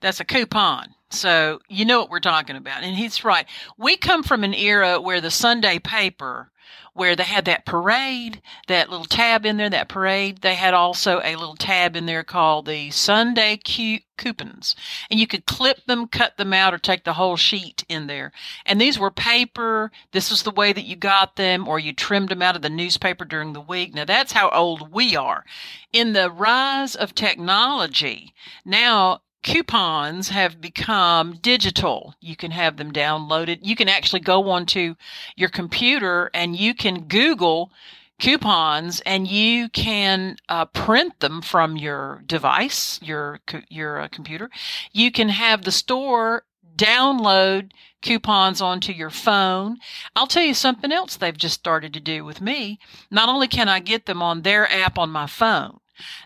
That's 0.00 0.18
a 0.18 0.24
coupon. 0.24 0.96
So 1.10 1.60
you 1.68 1.84
know 1.84 2.00
what 2.00 2.10
we're 2.10 2.18
talking 2.18 2.56
about. 2.56 2.82
And 2.82 2.96
he's 2.96 3.24
right. 3.24 3.46
We 3.78 3.96
come 3.96 4.24
from 4.24 4.42
an 4.42 4.54
era 4.54 5.00
where 5.00 5.20
the 5.20 5.30
Sunday 5.30 5.78
paper 5.78 6.49
where 6.92 7.14
they 7.16 7.24
had 7.24 7.44
that 7.44 7.64
parade, 7.64 8.42
that 8.66 8.90
little 8.90 9.04
tab 9.04 9.46
in 9.46 9.56
there, 9.56 9.70
that 9.70 9.88
parade. 9.88 10.42
They 10.42 10.54
had 10.54 10.74
also 10.74 11.20
a 11.22 11.36
little 11.36 11.56
tab 11.56 11.96
in 11.96 12.06
there 12.06 12.24
called 12.24 12.66
the 12.66 12.90
Sunday 12.90 13.56
cu- 13.56 14.04
coupons. 14.16 14.76
And 15.10 15.18
you 15.18 15.26
could 15.26 15.46
clip 15.46 15.84
them, 15.86 16.06
cut 16.08 16.36
them 16.36 16.52
out, 16.52 16.74
or 16.74 16.78
take 16.78 17.04
the 17.04 17.14
whole 17.14 17.36
sheet 17.36 17.84
in 17.88 18.06
there. 18.06 18.32
And 18.66 18.80
these 18.80 18.98
were 18.98 19.10
paper. 19.10 19.90
This 20.12 20.30
was 20.30 20.42
the 20.42 20.50
way 20.50 20.72
that 20.72 20.84
you 20.84 20.96
got 20.96 21.36
them, 21.36 21.66
or 21.66 21.78
you 21.78 21.92
trimmed 21.92 22.28
them 22.28 22.42
out 22.42 22.56
of 22.56 22.62
the 22.62 22.70
newspaper 22.70 23.24
during 23.24 23.52
the 23.52 23.60
week. 23.60 23.94
Now 23.94 24.04
that's 24.04 24.32
how 24.32 24.50
old 24.50 24.92
we 24.92 25.16
are. 25.16 25.44
In 25.92 26.12
the 26.12 26.30
rise 26.30 26.94
of 26.94 27.14
technology, 27.14 28.34
now 28.64 29.22
coupons 29.42 30.28
have 30.28 30.60
become 30.60 31.38
digital. 31.40 32.14
You 32.20 32.36
can 32.36 32.50
have 32.50 32.76
them 32.76 32.92
downloaded. 32.92 33.60
You 33.62 33.76
can 33.76 33.88
actually 33.88 34.20
go 34.20 34.50
onto 34.50 34.96
your 35.36 35.48
computer 35.48 36.30
and 36.34 36.56
you 36.56 36.74
can 36.74 37.06
Google 37.08 37.72
coupons 38.18 39.00
and 39.00 39.26
you 39.26 39.68
can 39.70 40.36
uh, 40.48 40.66
print 40.66 41.18
them 41.20 41.40
from 41.40 41.76
your 41.76 42.22
device, 42.26 43.00
your 43.02 43.40
your 43.68 44.00
uh, 44.00 44.08
computer. 44.08 44.50
You 44.92 45.10
can 45.10 45.30
have 45.30 45.64
the 45.64 45.72
store 45.72 46.44
download 46.76 47.72
coupons 48.02 48.60
onto 48.60 48.92
your 48.92 49.10
phone. 49.10 49.78
I'll 50.16 50.26
tell 50.26 50.42
you 50.42 50.54
something 50.54 50.92
else 50.92 51.16
they've 51.16 51.36
just 51.36 51.54
started 51.54 51.92
to 51.94 52.00
do 52.00 52.24
with 52.24 52.40
me. 52.40 52.78
Not 53.10 53.28
only 53.28 53.48
can 53.48 53.68
I 53.68 53.80
get 53.80 54.06
them 54.06 54.22
on 54.22 54.42
their 54.42 54.70
app 54.70 54.98
on 54.98 55.10
my 55.10 55.26
phone, 55.26 55.79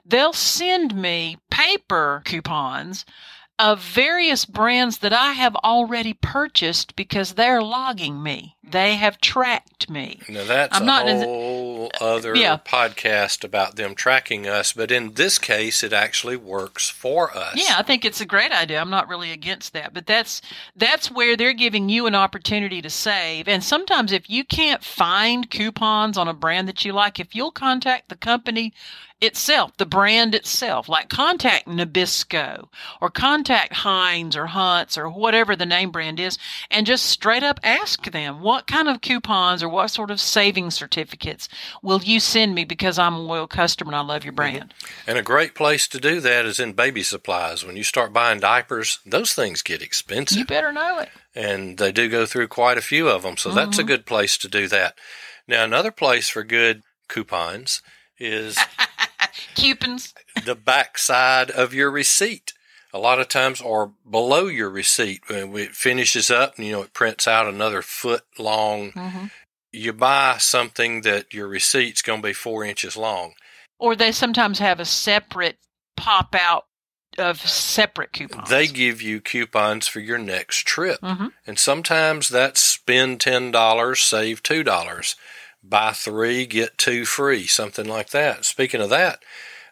they'll 0.05 0.33
send 0.33 0.95
me 0.95 1.39
paper 1.51 2.23
coupons 2.25 3.05
of 3.59 3.81
various 3.81 4.45
brands 4.45 4.99
that 4.99 5.13
I 5.13 5.33
have 5.33 5.55
already 5.57 6.13
purchased 6.13 6.97
because 6.97 7.35
they're 7.35 7.63
logging 7.63 8.21
me. 8.21 8.57
They 8.69 8.97
have 8.97 9.21
tracked 9.21 9.89
me. 9.89 10.21
Now 10.29 10.45
that's 10.45 10.77
I'm 10.77 10.83
a 10.83 10.87
not 10.87 11.09
whole 11.09 11.91
other 12.01 12.35
yeah. 12.35 12.59
podcast 12.67 13.45
about 13.45 13.77
them 13.77 13.95
tracking 13.95 14.49
us, 14.49 14.73
but 14.73 14.91
in 14.91 15.15
this 15.15 15.39
case, 15.39 15.85
it 15.85 15.93
actually 15.93 16.37
works 16.37 16.89
for 16.89 17.37
us. 17.37 17.55
Yeah, 17.55 17.77
I 17.79 17.83
think 17.83 18.05
it's 18.05 18.21
a 18.21 18.27
great 18.27 18.51
idea. 18.51 18.81
I'm 18.81 18.91
not 18.91 19.09
really 19.09 19.31
against 19.31 19.73
that, 19.75 19.95
but 19.95 20.07
that's 20.07 20.43
that's 20.75 21.11
where 21.11 21.37
they're 21.37 21.53
giving 21.53 21.89
you 21.89 22.07
an 22.07 22.15
opportunity 22.15 22.83
to 22.83 22.91
save. 22.91 23.47
And 23.47 23.63
sometimes, 23.63 24.11
if 24.11 24.29
you 24.29 24.45
can't 24.45 24.83
find 24.83 25.49
coupons 25.49 26.19
on 26.19 26.27
a 26.27 26.35
brand 26.35 26.67
that 26.67 26.85
you 26.85 26.93
like, 26.93 27.21
if 27.21 27.35
you'll 27.35 27.53
contact 27.53 28.09
the 28.09 28.17
company 28.17 28.73
itself, 29.25 29.77
the 29.77 29.87
brand 29.87 30.35
itself, 30.35 30.89
like 30.89 31.09
contact 31.09 31.67
Nabisco 31.67 32.69
or 33.01 33.11
contact 33.11 33.73
Heinz 33.73 34.37
or 34.37 34.47
Hunt's 34.47 34.97
or 34.97 35.09
whatever 35.09 35.57
the 35.57 35.67
name 35.67 35.91
brand 35.91 36.21
is, 36.21 36.39
and 36.71 36.87
just 36.87 37.05
straight 37.05 37.43
up 37.43 37.61
ask 37.63 38.11
them 38.11 38.41
what 38.41 38.67
kind 38.67 38.89
of 38.89 39.01
coupons 39.01 39.63
or 39.63 39.69
what 39.69 39.89
sort 39.89 40.11
of 40.11 40.21
saving 40.21 40.71
certificates 40.71 41.49
will 41.83 42.03
you 42.03 42.21
send 42.21 42.55
me 42.55 42.65
because 42.65 42.99
I'm 42.99 43.15
a 43.15 43.21
loyal 43.21 43.47
customer 43.47 43.91
and 43.91 43.97
I 43.97 44.01
love 44.01 44.25
your 44.25 44.33
brand. 44.33 44.75
And 45.07 45.19
a 45.19 45.23
great 45.23 45.55
place 45.55 45.89
to 45.89 45.99
do 45.99 46.21
that 46.21 46.45
is 46.45 46.61
in 46.61 46.73
baby 46.73 47.03
supplies. 47.03 47.65
When 47.65 47.77
you 47.77 47.85
start 47.85 48.13
buying 48.13 48.41
diapers, 48.41 48.99
those 49.05 49.33
things 49.33 49.63
get 49.63 49.83
expensive. 49.83 50.39
You 50.39 50.45
better 50.45 50.73
know 50.73 50.99
it. 50.99 51.09
And 51.35 51.79
they 51.79 51.93
do 51.93 52.09
go 52.09 52.27
through 52.27 52.49
quite 52.49 52.79
a 52.79 52.83
few 52.83 53.09
of 53.09 53.23
them. 53.23 53.37
So 53.37 53.49
mm-hmm. 53.49 53.57
that's 53.57 53.79
a 53.79 53.85
good 53.85 54.07
place 54.07 54.39
to 54.39 54.49
do 54.49 54.69
that. 54.69 54.97
Now, 55.47 55.65
another 55.65 55.91
place 55.91 56.29
for 56.29 56.43
good 56.43 56.83
coupons 57.09 57.83
is 58.19 58.59
coupons. 59.55 60.15
the 60.45 60.55
backside 60.55 61.51
of 61.51 61.75
your 61.75 61.91
receipt. 61.91 62.53
A 62.93 62.99
lot 62.99 63.19
of 63.19 63.29
times, 63.29 63.61
or 63.61 63.93
below 64.09 64.47
your 64.47 64.71
receipt, 64.71 65.23
when 65.29 65.57
it 65.57 65.73
finishes 65.73 66.31
up, 66.31 66.57
and 66.57 66.67
you 66.67 66.73
know 66.73 66.83
it 66.83 66.93
prints 66.93 67.27
out 67.27 67.49
another 67.49 67.83
foot 67.83 68.23
long. 68.39 68.93
Mm-hmm. 68.93 69.27
You 69.73 69.93
buy 69.93 70.37
something 70.39 71.01
that 71.01 71.35
your 71.35 71.49
receipt's 71.49 72.03
going 72.03 72.23
to 72.23 72.29
be 72.29 72.33
four 72.33 72.65
inches 72.65 72.97
long. 72.97 73.35
Or 73.81 73.97
they 73.97 74.13
sometimes 74.13 74.61
have 74.61 74.79
a 74.79 74.85
separate 74.85 75.59
pop 75.97 76.37
out 76.39 76.67
of 77.19 77.41
separate 77.41 78.13
coupons. 78.13 78.49
They 78.49 78.67
give 78.67 79.03
you 79.03 79.21
coupons 79.21 79.89
for 79.89 80.01
your 80.01 80.19
next 80.19 80.67
trip. 80.67 81.01
Mm-hmm. 81.01 81.29
And 81.47 81.59
sometimes 81.59 82.29
that's 82.29 82.61
spend 82.61 83.21
$10, 83.21 83.97
save 83.97 84.43
$2 84.43 85.15
buy 85.69 85.93
three, 85.93 86.47
get 86.47 86.79
two 86.79 87.05
free, 87.05 87.47
something 87.47 87.87
like 87.87 88.11
that. 88.11 88.45
Speaking 88.45 88.81
of 88.81 88.91
that, 88.91 89.23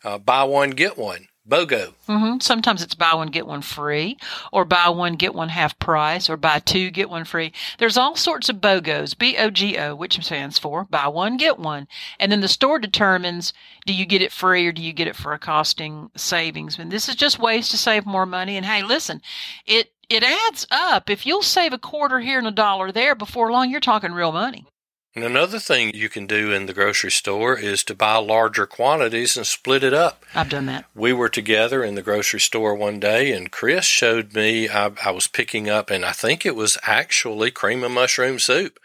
uh, 0.04 0.18
buy 0.18 0.44
one, 0.44 0.70
get 0.70 0.98
one. 0.98 1.28
BOGO. 1.48 1.94
Mm-hmm. 2.08 2.38
Sometimes 2.38 2.82
it's 2.82 2.94
buy 2.94 3.14
one, 3.14 3.28
get 3.28 3.48
one 3.48 3.62
free, 3.62 4.16
or 4.52 4.64
buy 4.64 4.88
one, 4.88 5.16
get 5.16 5.34
one 5.34 5.48
half 5.48 5.76
price, 5.80 6.30
or 6.30 6.36
buy 6.36 6.60
two, 6.60 6.90
get 6.90 7.10
one 7.10 7.24
free. 7.24 7.52
There's 7.78 7.96
all 7.96 8.14
sorts 8.14 8.48
of 8.48 8.60
BOGOs, 8.60 9.18
B 9.18 9.36
O 9.36 9.50
G 9.50 9.76
O, 9.76 9.96
which 9.96 10.22
stands 10.24 10.58
for 10.58 10.84
buy 10.84 11.08
one, 11.08 11.36
get 11.36 11.58
one. 11.58 11.88
And 12.20 12.30
then 12.30 12.42
the 12.42 12.48
store 12.48 12.78
determines 12.78 13.52
do 13.86 13.92
you 13.92 14.06
get 14.06 14.22
it 14.22 14.30
free 14.30 14.66
or 14.68 14.72
do 14.72 14.82
you 14.82 14.92
get 14.92 15.08
it 15.08 15.16
for 15.16 15.32
a 15.32 15.38
costing 15.38 16.12
savings? 16.16 16.78
And 16.78 16.92
this 16.92 17.08
is 17.08 17.16
just 17.16 17.40
ways 17.40 17.68
to 17.70 17.76
save 17.76 18.06
more 18.06 18.26
money. 18.26 18.56
And 18.56 18.64
hey, 18.64 18.84
listen, 18.84 19.20
it 19.66 19.90
it 20.08 20.22
adds 20.22 20.66
up. 20.70 21.10
If 21.10 21.26
you'll 21.26 21.42
save 21.42 21.72
a 21.72 21.78
quarter 21.78 22.20
here 22.20 22.38
and 22.38 22.46
a 22.46 22.52
dollar 22.52 22.92
there, 22.92 23.16
before 23.16 23.50
long, 23.50 23.68
you're 23.68 23.80
talking 23.80 24.12
real 24.12 24.30
money. 24.30 24.66
And 25.14 25.24
another 25.24 25.58
thing 25.58 25.90
you 25.94 26.08
can 26.08 26.26
do 26.26 26.52
in 26.52 26.64
the 26.66 26.72
grocery 26.72 27.10
store 27.10 27.58
is 27.58 27.84
to 27.84 27.94
buy 27.94 28.16
larger 28.16 28.66
quantities 28.66 29.36
and 29.36 29.46
split 29.46 29.84
it 29.84 29.92
up. 29.92 30.24
I've 30.34 30.48
done 30.48 30.66
that. 30.66 30.86
We 30.94 31.12
were 31.12 31.28
together 31.28 31.84
in 31.84 31.96
the 31.96 32.02
grocery 32.02 32.40
store 32.40 32.74
one 32.74 32.98
day, 32.98 33.32
and 33.32 33.52
Chris 33.52 33.84
showed 33.84 34.34
me 34.34 34.70
I, 34.70 34.92
I 35.04 35.10
was 35.10 35.26
picking 35.26 35.68
up, 35.68 35.90
and 35.90 36.04
I 36.04 36.12
think 36.12 36.46
it 36.46 36.56
was 36.56 36.78
actually 36.84 37.50
cream 37.50 37.84
of 37.84 37.90
mushroom 37.90 38.38
soup. 38.38 38.78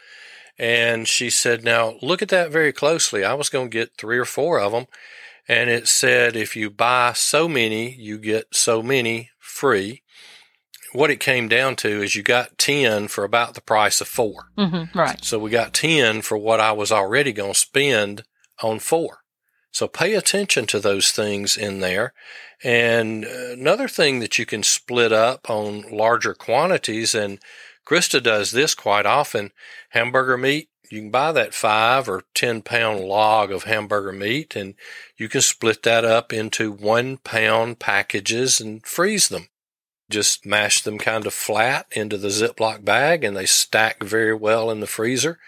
And 0.58 1.08
she 1.08 1.30
said, 1.30 1.64
Now 1.64 1.94
look 2.02 2.20
at 2.20 2.28
that 2.28 2.50
very 2.50 2.72
closely. 2.72 3.24
I 3.24 3.34
was 3.34 3.48
going 3.48 3.70
to 3.70 3.78
get 3.78 3.96
three 3.96 4.18
or 4.18 4.26
four 4.26 4.60
of 4.60 4.72
them. 4.72 4.86
And 5.48 5.70
it 5.70 5.88
said, 5.88 6.36
if 6.36 6.54
you 6.54 6.68
buy 6.68 7.14
so 7.14 7.48
many, 7.48 7.90
you 7.94 8.18
get 8.18 8.54
so 8.54 8.82
many 8.82 9.30
free 9.38 10.02
what 10.92 11.10
it 11.10 11.20
came 11.20 11.48
down 11.48 11.76
to 11.76 12.02
is 12.02 12.16
you 12.16 12.22
got 12.22 12.58
10 12.58 13.08
for 13.08 13.24
about 13.24 13.54
the 13.54 13.60
price 13.60 14.00
of 14.00 14.08
4 14.08 14.50
mm-hmm, 14.56 14.98
right. 14.98 15.24
So 15.24 15.38
we 15.38 15.50
got 15.50 15.74
10 15.74 16.22
for 16.22 16.38
what 16.38 16.60
I 16.60 16.72
was 16.72 16.90
already 16.90 17.32
going 17.32 17.52
to 17.52 17.58
spend 17.58 18.24
on 18.62 18.78
four. 18.78 19.18
So 19.70 19.86
pay 19.86 20.14
attention 20.14 20.66
to 20.68 20.80
those 20.80 21.12
things 21.12 21.56
in 21.56 21.80
there. 21.80 22.12
And 22.64 23.24
another 23.24 23.86
thing 23.86 24.18
that 24.20 24.38
you 24.38 24.46
can 24.46 24.62
split 24.62 25.12
up 25.12 25.48
on 25.48 25.84
larger 25.92 26.34
quantities, 26.34 27.14
and 27.14 27.38
Krista 27.86 28.22
does 28.22 28.50
this 28.50 28.74
quite 28.74 29.06
often 29.06 29.52
hamburger 29.90 30.36
meat. 30.36 30.68
You 30.90 31.02
can 31.02 31.10
buy 31.10 31.32
that 31.32 31.54
five 31.54 32.08
or 32.08 32.24
10 32.34 32.62
pound 32.62 33.00
log 33.00 33.52
of 33.52 33.64
hamburger 33.64 34.12
meat 34.12 34.56
and 34.56 34.74
you 35.18 35.28
can 35.28 35.42
split 35.42 35.82
that 35.82 36.02
up 36.02 36.32
into 36.32 36.72
one 36.72 37.18
pound 37.18 37.78
packages 37.78 38.58
and 38.58 38.84
freeze 38.86 39.28
them 39.28 39.48
just 40.10 40.46
mash 40.46 40.80
them 40.82 40.96
kind 40.96 41.26
of 41.26 41.34
flat 41.34 41.86
into 41.92 42.16
the 42.16 42.28
Ziploc 42.28 42.82
bag 42.82 43.24
and 43.24 43.36
they 43.36 43.44
stack 43.44 44.02
very 44.02 44.34
well 44.34 44.70
in 44.70 44.80
the 44.80 44.86
freezer. 44.86 45.38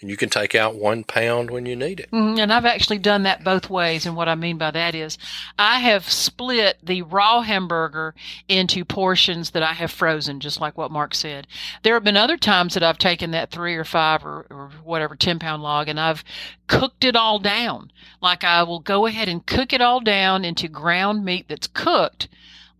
And 0.00 0.10
you 0.10 0.16
can 0.16 0.28
take 0.28 0.54
out 0.54 0.76
one 0.76 1.02
pound 1.02 1.50
when 1.50 1.66
you 1.66 1.74
need 1.74 1.98
it. 1.98 2.10
Mm-hmm. 2.12 2.38
And 2.38 2.52
I've 2.52 2.64
actually 2.64 2.98
done 2.98 3.24
that 3.24 3.42
both 3.42 3.68
ways. 3.68 4.06
And 4.06 4.14
what 4.14 4.28
I 4.28 4.36
mean 4.36 4.56
by 4.56 4.70
that 4.70 4.94
is 4.94 5.18
I 5.58 5.80
have 5.80 6.08
split 6.08 6.78
the 6.82 7.02
raw 7.02 7.42
hamburger 7.42 8.14
into 8.48 8.84
portions 8.84 9.50
that 9.50 9.62
I 9.62 9.72
have 9.72 9.90
frozen, 9.90 10.38
just 10.38 10.60
like 10.60 10.78
what 10.78 10.92
Mark 10.92 11.16
said. 11.16 11.48
There 11.82 11.94
have 11.94 12.04
been 12.04 12.16
other 12.16 12.36
times 12.36 12.74
that 12.74 12.84
I've 12.84 12.98
taken 12.98 13.32
that 13.32 13.50
three 13.50 13.74
or 13.74 13.84
five 13.84 14.24
or, 14.24 14.46
or 14.50 14.70
whatever 14.84 15.16
10 15.16 15.40
pound 15.40 15.62
log 15.62 15.88
and 15.88 15.98
I've 15.98 16.22
cooked 16.68 17.02
it 17.02 17.16
all 17.16 17.40
down. 17.40 17.90
Like 18.20 18.44
I 18.44 18.62
will 18.62 18.80
go 18.80 19.06
ahead 19.06 19.28
and 19.28 19.46
cook 19.46 19.72
it 19.72 19.80
all 19.80 20.00
down 20.00 20.44
into 20.44 20.68
ground 20.68 21.24
meat 21.24 21.46
that's 21.48 21.66
cooked 21.66 22.28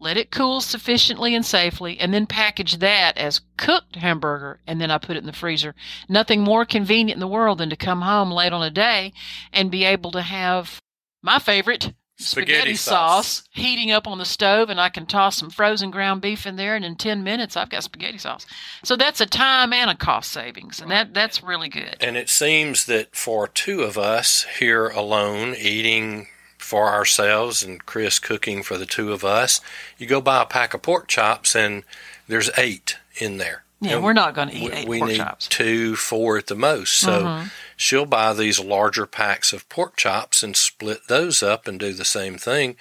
let 0.01 0.17
it 0.17 0.31
cool 0.31 0.61
sufficiently 0.61 1.35
and 1.35 1.45
safely, 1.45 1.99
and 1.99 2.13
then 2.15 2.27
package 2.27 2.79
that 2.79 3.17
as 3.17 3.41
cooked 3.57 3.97
hamburger, 3.97 4.61
and 4.67 4.81
then 4.81 4.91
I 4.91 4.99
put 4.99 5.17
it 5.17 5.21
in 5.21 5.27
the 5.27 5.33
freezer. 5.33 5.75
Nothing 6.09 6.43
more 6.43 6.65
convenient 6.65 7.17
in 7.17 7.21
the 7.21 7.27
world 7.27 7.59
than 7.59 7.71
to 7.71 7.77
come 7.77 8.03
home 8.03 8.31
late 8.31 8.53
on 8.53 8.63
a 8.63 8.71
day 8.71 9.13
and 9.53 9.71
be 9.71 9.85
able 9.85 10.11
to 10.13 10.23
have 10.23 10.81
my 11.23 11.39
favorite 11.39 11.93
spaghetti, 12.19 12.53
spaghetti 12.53 12.75
sauce. 12.75 13.27
sauce. 13.27 13.49
heating 13.51 13.91
up 13.91 14.07
on 14.07 14.19
the 14.19 14.25
stove, 14.25 14.71
and 14.71 14.81
I 14.81 14.89
can 14.89 15.07
toss 15.07 15.37
some 15.37 15.51
frozen 15.51 15.91
ground 15.91 16.21
beef 16.21 16.47
in 16.47 16.57
there, 16.57 16.75
and 16.75 16.85
in 16.85 16.97
10 16.97 17.23
minutes, 17.23 17.57
I've 17.57 17.71
got 17.71 17.85
spaghetti 17.85 18.19
sauce. 18.19 18.47
So 18.85 18.97
that's 18.97 19.21
a 19.21 19.27
time 19.27 19.73
and 19.73 19.91
a 19.91 19.95
cost 19.95 20.31
savings, 20.31 20.81
and 20.81 20.91
that, 20.91 21.15
that's 21.15 21.43
really 21.43 21.69
good. 21.69 21.97
And 22.01 22.17
it 22.17 22.29
seems 22.29 22.87
that 22.87 23.15
for 23.15 23.47
two 23.49 23.83
of 23.83 23.97
us 23.97 24.47
here 24.59 24.89
alone, 24.89 25.55
eating 25.57 26.29
for 26.59 26.89
ourselves 26.89 27.63
and 27.63 27.85
Chris 27.87 28.19
cooking 28.19 28.63
for 28.63 28.77
the 28.77 28.87
two 28.87 29.13
of 29.13 29.25
us, 29.25 29.61
you 29.97 30.07
go 30.07 30.21
buy 30.21 30.43
a 30.43 30.47
pack 30.47 30.75
of 30.75 30.83
pork 30.83 31.09
chops 31.09 31.57
and 31.57 31.85
there's 32.27 32.51
eight 32.59 32.97
in 33.17 33.39
there. 33.39 33.65
Yeah, 33.81 33.97
and 33.97 34.05
we're 34.05 34.13
not 34.13 34.35
going 34.35 34.49
to 34.49 34.57
eat 34.57 34.71
we, 34.71 34.73
eight 34.73 34.89
we 34.89 34.99
pork 34.99 35.11
need 35.11 35.17
chops. 35.19 35.49
two, 35.49 35.95
four 35.95 36.37
at 36.37 36.49
the 36.49 36.57
most. 36.57 36.95
So 36.95 37.23
mm-hmm. 37.23 37.49
she'll 37.77 38.07
buy 38.07 38.35
these 38.35 38.59
larger 38.59 39.07
packs 39.07 39.53
of 39.53 39.69
pork 39.69 39.97
chops 39.97 40.43
and 40.43 40.57
split 40.57 41.07
those 41.09 41.43
up 41.43 41.69
and 41.69 41.79
do 41.79 41.93
the 41.93 42.05
same 42.05 42.39
thing. 42.39 42.77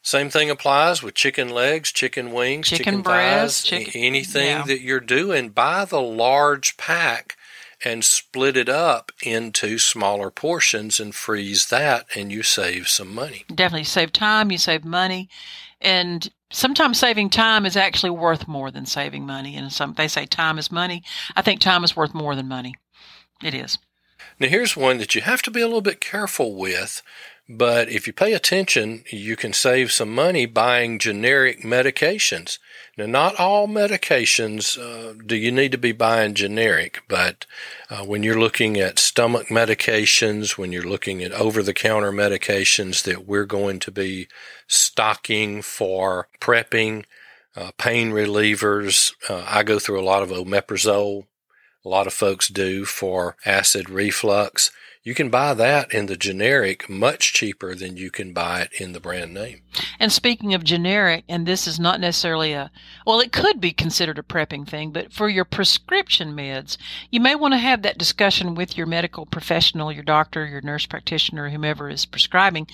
Same 0.00 0.30
thing 0.30 0.50
applies 0.50 1.02
with 1.02 1.14
chicken 1.14 1.48
legs, 1.48 1.90
chicken 1.90 2.32
wings, 2.32 2.68
chicken, 2.68 2.84
chicken 2.84 3.02
breast, 3.02 3.68
thighs, 3.68 3.84
chicken, 3.84 4.00
anything 4.00 4.46
yeah. 4.46 4.64
that 4.64 4.80
you're 4.80 5.00
doing. 5.00 5.48
Buy 5.48 5.84
the 5.84 6.00
large 6.00 6.76
pack 6.76 7.36
and 7.84 8.04
split 8.04 8.56
it 8.56 8.68
up 8.68 9.12
into 9.22 9.78
smaller 9.78 10.30
portions 10.30 10.98
and 10.98 11.14
freeze 11.14 11.68
that, 11.68 12.06
and 12.14 12.32
you 12.32 12.42
save 12.42 12.88
some 12.88 13.14
money. 13.14 13.44
Definitely 13.54 13.84
save 13.84 14.12
time, 14.12 14.50
you 14.50 14.58
save 14.58 14.84
money, 14.84 15.28
and 15.80 16.30
sometimes 16.50 16.98
saving 16.98 17.30
time 17.30 17.66
is 17.66 17.76
actually 17.76 18.10
worth 18.10 18.48
more 18.48 18.70
than 18.70 18.86
saving 18.86 19.26
money. 19.26 19.56
And 19.56 19.72
some 19.72 19.94
they 19.94 20.08
say 20.08 20.26
time 20.26 20.58
is 20.58 20.72
money. 20.72 21.02
I 21.34 21.42
think 21.42 21.60
time 21.60 21.84
is 21.84 21.96
worth 21.96 22.14
more 22.14 22.34
than 22.34 22.48
money. 22.48 22.74
It 23.42 23.54
is. 23.54 23.78
Now 24.40 24.48
here's 24.48 24.76
one 24.76 24.98
that 24.98 25.14
you 25.14 25.20
have 25.20 25.42
to 25.42 25.50
be 25.50 25.60
a 25.60 25.66
little 25.66 25.80
bit 25.80 26.00
careful 26.00 26.54
with 26.54 27.02
but 27.48 27.88
if 27.88 28.06
you 28.06 28.12
pay 28.12 28.32
attention, 28.32 29.04
you 29.10 29.36
can 29.36 29.52
save 29.52 29.92
some 29.92 30.12
money 30.12 30.46
buying 30.46 30.98
generic 30.98 31.62
medications. 31.62 32.58
Now, 32.96 33.04
not 33.04 33.38
all 33.38 33.68
medications 33.68 34.78
uh, 34.78 35.12
do 35.26 35.36
you 35.36 35.52
need 35.52 35.70
to 35.72 35.78
be 35.78 35.92
buying 35.92 36.32
generic, 36.32 37.02
but 37.08 37.44
uh, 37.90 38.04
when 38.04 38.22
you're 38.22 38.40
looking 38.40 38.78
at 38.78 38.98
stomach 38.98 39.48
medications, 39.48 40.56
when 40.56 40.72
you're 40.72 40.82
looking 40.82 41.22
at 41.22 41.32
over 41.32 41.62
the 41.62 41.74
counter 41.74 42.10
medications 42.10 43.02
that 43.02 43.26
we're 43.26 43.44
going 43.44 43.80
to 43.80 43.90
be 43.90 44.28
stocking 44.66 45.60
for 45.60 46.28
prepping, 46.40 47.04
uh, 47.54 47.72
pain 47.76 48.12
relievers, 48.12 49.12
uh, 49.28 49.44
I 49.46 49.62
go 49.62 49.78
through 49.78 50.00
a 50.00 50.04
lot 50.04 50.22
of 50.22 50.30
omeprazole. 50.30 51.26
A 51.84 51.88
lot 51.88 52.06
of 52.06 52.14
folks 52.14 52.48
do 52.48 52.84
for 52.84 53.36
acid 53.44 53.90
reflux. 53.90 54.72
You 55.06 55.14
can 55.14 55.30
buy 55.30 55.54
that 55.54 55.94
in 55.94 56.06
the 56.06 56.16
generic 56.16 56.90
much 56.90 57.32
cheaper 57.32 57.76
than 57.76 57.96
you 57.96 58.10
can 58.10 58.32
buy 58.32 58.62
it 58.62 58.72
in 58.80 58.90
the 58.90 58.98
brand 58.98 59.32
name. 59.32 59.60
And 60.00 60.10
speaking 60.10 60.52
of 60.52 60.64
generic, 60.64 61.22
and 61.28 61.46
this 61.46 61.68
is 61.68 61.78
not 61.78 62.00
necessarily 62.00 62.54
a, 62.54 62.72
well, 63.06 63.20
it 63.20 63.30
could 63.30 63.60
be 63.60 63.70
considered 63.70 64.18
a 64.18 64.24
prepping 64.24 64.66
thing, 64.66 64.90
but 64.90 65.12
for 65.12 65.28
your 65.28 65.44
prescription 65.44 66.32
meds, 66.32 66.76
you 67.08 67.20
may 67.20 67.36
want 67.36 67.54
to 67.54 67.58
have 67.58 67.82
that 67.82 67.98
discussion 67.98 68.56
with 68.56 68.76
your 68.76 68.88
medical 68.88 69.26
professional, 69.26 69.92
your 69.92 70.02
doctor, 70.02 70.44
your 70.44 70.60
nurse 70.60 70.86
practitioner, 70.86 71.50
whomever 71.50 71.88
is 71.88 72.04
prescribing, 72.04 72.66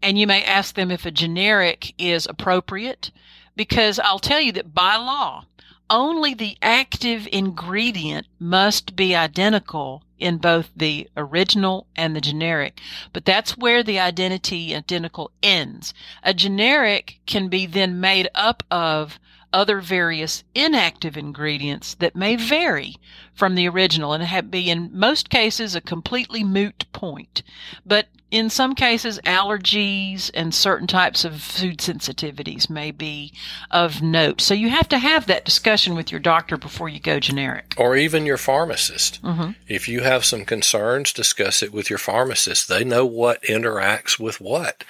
and 0.00 0.16
you 0.16 0.28
may 0.28 0.44
ask 0.44 0.76
them 0.76 0.92
if 0.92 1.04
a 1.04 1.10
generic 1.10 1.92
is 1.98 2.24
appropriate, 2.26 3.10
because 3.56 3.98
I'll 3.98 4.20
tell 4.20 4.40
you 4.40 4.52
that 4.52 4.74
by 4.74 4.94
law, 4.94 5.46
only 5.90 6.34
the 6.34 6.56
active 6.62 7.28
ingredient 7.30 8.26
must 8.38 8.96
be 8.96 9.14
identical 9.14 10.02
in 10.18 10.38
both 10.38 10.70
the 10.74 11.08
original 11.16 11.86
and 11.96 12.14
the 12.14 12.20
generic. 12.20 12.80
But 13.12 13.24
that's 13.24 13.56
where 13.56 13.82
the 13.82 13.98
identity 13.98 14.74
identical 14.74 15.30
ends. 15.42 15.92
A 16.22 16.32
generic 16.32 17.20
can 17.26 17.48
be 17.48 17.66
then 17.66 18.00
made 18.00 18.28
up 18.34 18.62
of 18.70 19.18
other 19.52 19.80
various 19.80 20.42
inactive 20.54 21.16
ingredients 21.16 21.94
that 21.94 22.16
may 22.16 22.34
vary 22.34 22.96
from 23.32 23.54
the 23.54 23.68
original 23.68 24.12
and 24.12 24.24
have 24.24 24.50
be 24.50 24.68
in 24.68 24.90
most 24.92 25.30
cases 25.30 25.74
a 25.74 25.80
completely 25.80 26.42
moot 26.42 26.86
point. 26.92 27.42
But 27.86 28.08
in 28.34 28.50
some 28.50 28.74
cases, 28.74 29.20
allergies 29.24 30.28
and 30.34 30.52
certain 30.52 30.88
types 30.88 31.24
of 31.24 31.40
food 31.40 31.78
sensitivities 31.78 32.68
may 32.68 32.90
be 32.90 33.32
of 33.70 34.02
note. 34.02 34.40
So 34.40 34.54
you 34.54 34.70
have 34.70 34.88
to 34.88 34.98
have 34.98 35.26
that 35.26 35.44
discussion 35.44 35.94
with 35.94 36.10
your 36.10 36.18
doctor 36.18 36.56
before 36.56 36.88
you 36.88 36.98
go 36.98 37.20
generic. 37.20 37.74
Or 37.76 37.94
even 37.94 38.26
your 38.26 38.36
pharmacist. 38.36 39.22
Mm-hmm. 39.22 39.52
If 39.68 39.88
you 39.88 40.00
have 40.00 40.24
some 40.24 40.44
concerns, 40.44 41.12
discuss 41.12 41.62
it 41.62 41.72
with 41.72 41.88
your 41.88 42.00
pharmacist. 42.00 42.68
They 42.68 42.82
know 42.82 43.06
what 43.06 43.40
interacts 43.44 44.18
with 44.18 44.40
what. 44.40 44.82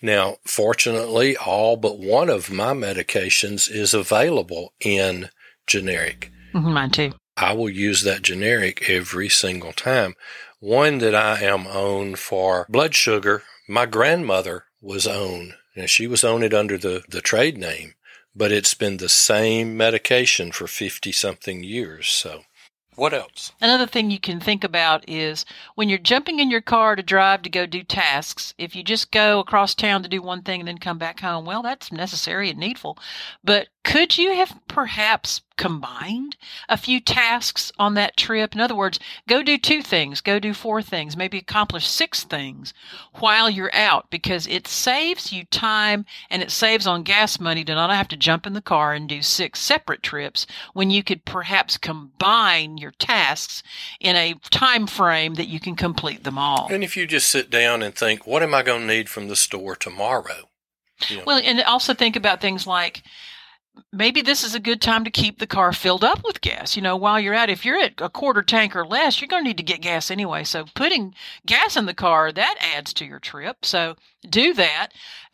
Now, 0.00 0.38
fortunately, 0.46 1.36
all 1.36 1.76
but 1.76 1.98
one 1.98 2.30
of 2.30 2.50
my 2.50 2.72
medications 2.72 3.70
is 3.70 3.92
available 3.92 4.72
in 4.80 5.28
generic. 5.66 6.32
Mm-hmm, 6.54 6.72
mine 6.72 6.90
too. 6.90 7.12
I 7.36 7.52
will 7.52 7.68
use 7.68 8.02
that 8.02 8.22
generic 8.22 8.88
every 8.88 9.28
single 9.28 9.72
time. 9.72 10.14
One 10.60 10.98
that 10.98 11.14
I 11.14 11.40
am 11.42 11.68
on 11.68 12.16
for 12.16 12.66
blood 12.68 12.92
sugar, 12.92 13.44
my 13.68 13.86
grandmother 13.86 14.64
was 14.80 15.06
on, 15.06 15.54
and 15.76 15.88
she 15.88 16.08
was 16.08 16.24
on 16.24 16.42
it 16.42 16.52
under 16.52 16.76
the, 16.76 17.04
the 17.08 17.20
trade 17.20 17.56
name, 17.56 17.94
but 18.34 18.50
it's 18.50 18.74
been 18.74 18.96
the 18.96 19.08
same 19.08 19.76
medication 19.76 20.50
for 20.50 20.66
50 20.66 21.12
something 21.12 21.62
years. 21.62 22.08
So 22.08 22.42
what 22.98 23.14
else? 23.14 23.52
Another 23.60 23.86
thing 23.86 24.10
you 24.10 24.18
can 24.18 24.40
think 24.40 24.64
about 24.64 25.08
is 25.08 25.44
when 25.76 25.88
you're 25.88 25.98
jumping 25.98 26.40
in 26.40 26.50
your 26.50 26.60
car 26.60 26.96
to 26.96 27.02
drive 27.04 27.42
to 27.42 27.50
go 27.50 27.64
do 27.64 27.84
tasks, 27.84 28.52
if 28.58 28.74
you 28.74 28.82
just 28.82 29.12
go 29.12 29.38
across 29.38 29.76
town 29.76 30.02
to 30.02 30.08
do 30.08 30.20
one 30.20 30.42
thing 30.42 30.60
and 30.60 30.66
then 30.66 30.78
come 30.78 30.98
back 30.98 31.20
home, 31.20 31.44
well, 31.44 31.62
that's 31.62 31.92
necessary 31.92 32.50
and 32.50 32.58
needful. 32.58 32.98
But 33.44 33.68
could 33.84 34.18
you 34.18 34.34
have 34.34 34.60
perhaps 34.68 35.40
combined 35.56 36.36
a 36.68 36.76
few 36.76 37.00
tasks 37.00 37.72
on 37.78 37.94
that 37.94 38.16
trip? 38.16 38.54
In 38.54 38.60
other 38.60 38.74
words, 38.74 38.98
go 39.26 39.42
do 39.42 39.56
two 39.56 39.82
things, 39.82 40.20
go 40.20 40.38
do 40.38 40.52
four 40.52 40.82
things, 40.82 41.16
maybe 41.16 41.38
accomplish 41.38 41.86
six 41.86 42.22
things 42.22 42.74
while 43.14 43.48
you're 43.48 43.74
out 43.74 44.10
because 44.10 44.46
it 44.46 44.68
saves 44.68 45.32
you 45.32 45.44
time 45.44 46.04
and 46.28 46.42
it 46.42 46.50
saves 46.50 46.86
on 46.86 47.02
gas 47.02 47.40
money 47.40 47.64
to 47.64 47.74
not 47.74 47.90
have 47.90 48.08
to 48.08 48.16
jump 48.16 48.46
in 48.46 48.52
the 48.52 48.60
car 48.60 48.92
and 48.92 49.08
do 49.08 49.22
six 49.22 49.60
separate 49.60 50.02
trips 50.02 50.46
when 50.74 50.90
you 50.90 51.02
could 51.02 51.24
perhaps 51.24 51.78
combine 51.78 52.76
your 52.78 52.92
tasks 52.92 53.62
in 54.00 54.16
a 54.16 54.34
time 54.50 54.86
frame 54.86 55.34
that 55.34 55.48
you 55.48 55.60
can 55.60 55.74
complete 55.74 56.24
them 56.24 56.38
all. 56.38 56.68
And 56.70 56.84
if 56.84 56.96
you 56.96 57.06
just 57.06 57.28
sit 57.28 57.50
down 57.50 57.82
and 57.82 57.94
think, 57.94 58.26
what 58.26 58.42
am 58.42 58.54
I 58.54 58.62
going 58.62 58.82
to 58.82 58.86
need 58.86 59.08
from 59.08 59.28
the 59.28 59.36
store 59.36 59.74
tomorrow? 59.74 60.48
You 61.08 61.18
know. 61.18 61.22
Well, 61.26 61.40
and 61.42 61.60
also 61.62 61.94
think 61.94 62.16
about 62.16 62.40
things 62.40 62.66
like 62.66 63.02
maybe 63.92 64.22
this 64.22 64.44
is 64.44 64.54
a 64.54 64.60
good 64.60 64.80
time 64.80 65.04
to 65.04 65.10
keep 65.10 65.38
the 65.38 65.46
car 65.46 65.72
filled 65.72 66.04
up 66.04 66.22
with 66.24 66.40
gas. 66.40 66.76
You 66.76 66.82
know, 66.82 66.96
while 66.96 67.18
you're 67.20 67.34
out, 67.34 67.50
if 67.50 67.64
you're 67.64 67.78
at 67.78 68.00
a 68.00 68.08
quarter 68.08 68.42
tank 68.42 68.74
or 68.76 68.86
less, 68.86 69.20
you're 69.20 69.28
going 69.28 69.44
to 69.44 69.48
need 69.48 69.56
to 69.58 69.62
get 69.62 69.82
gas 69.82 70.10
anyway. 70.10 70.44
So 70.44 70.64
putting 70.74 71.14
gas 71.46 71.76
in 71.76 71.86
the 71.86 71.94
car, 71.94 72.32
that 72.32 72.56
adds 72.60 72.92
to 72.94 73.04
your 73.04 73.18
trip. 73.18 73.64
So 73.64 73.96
do 74.28 74.54
that 74.54 74.88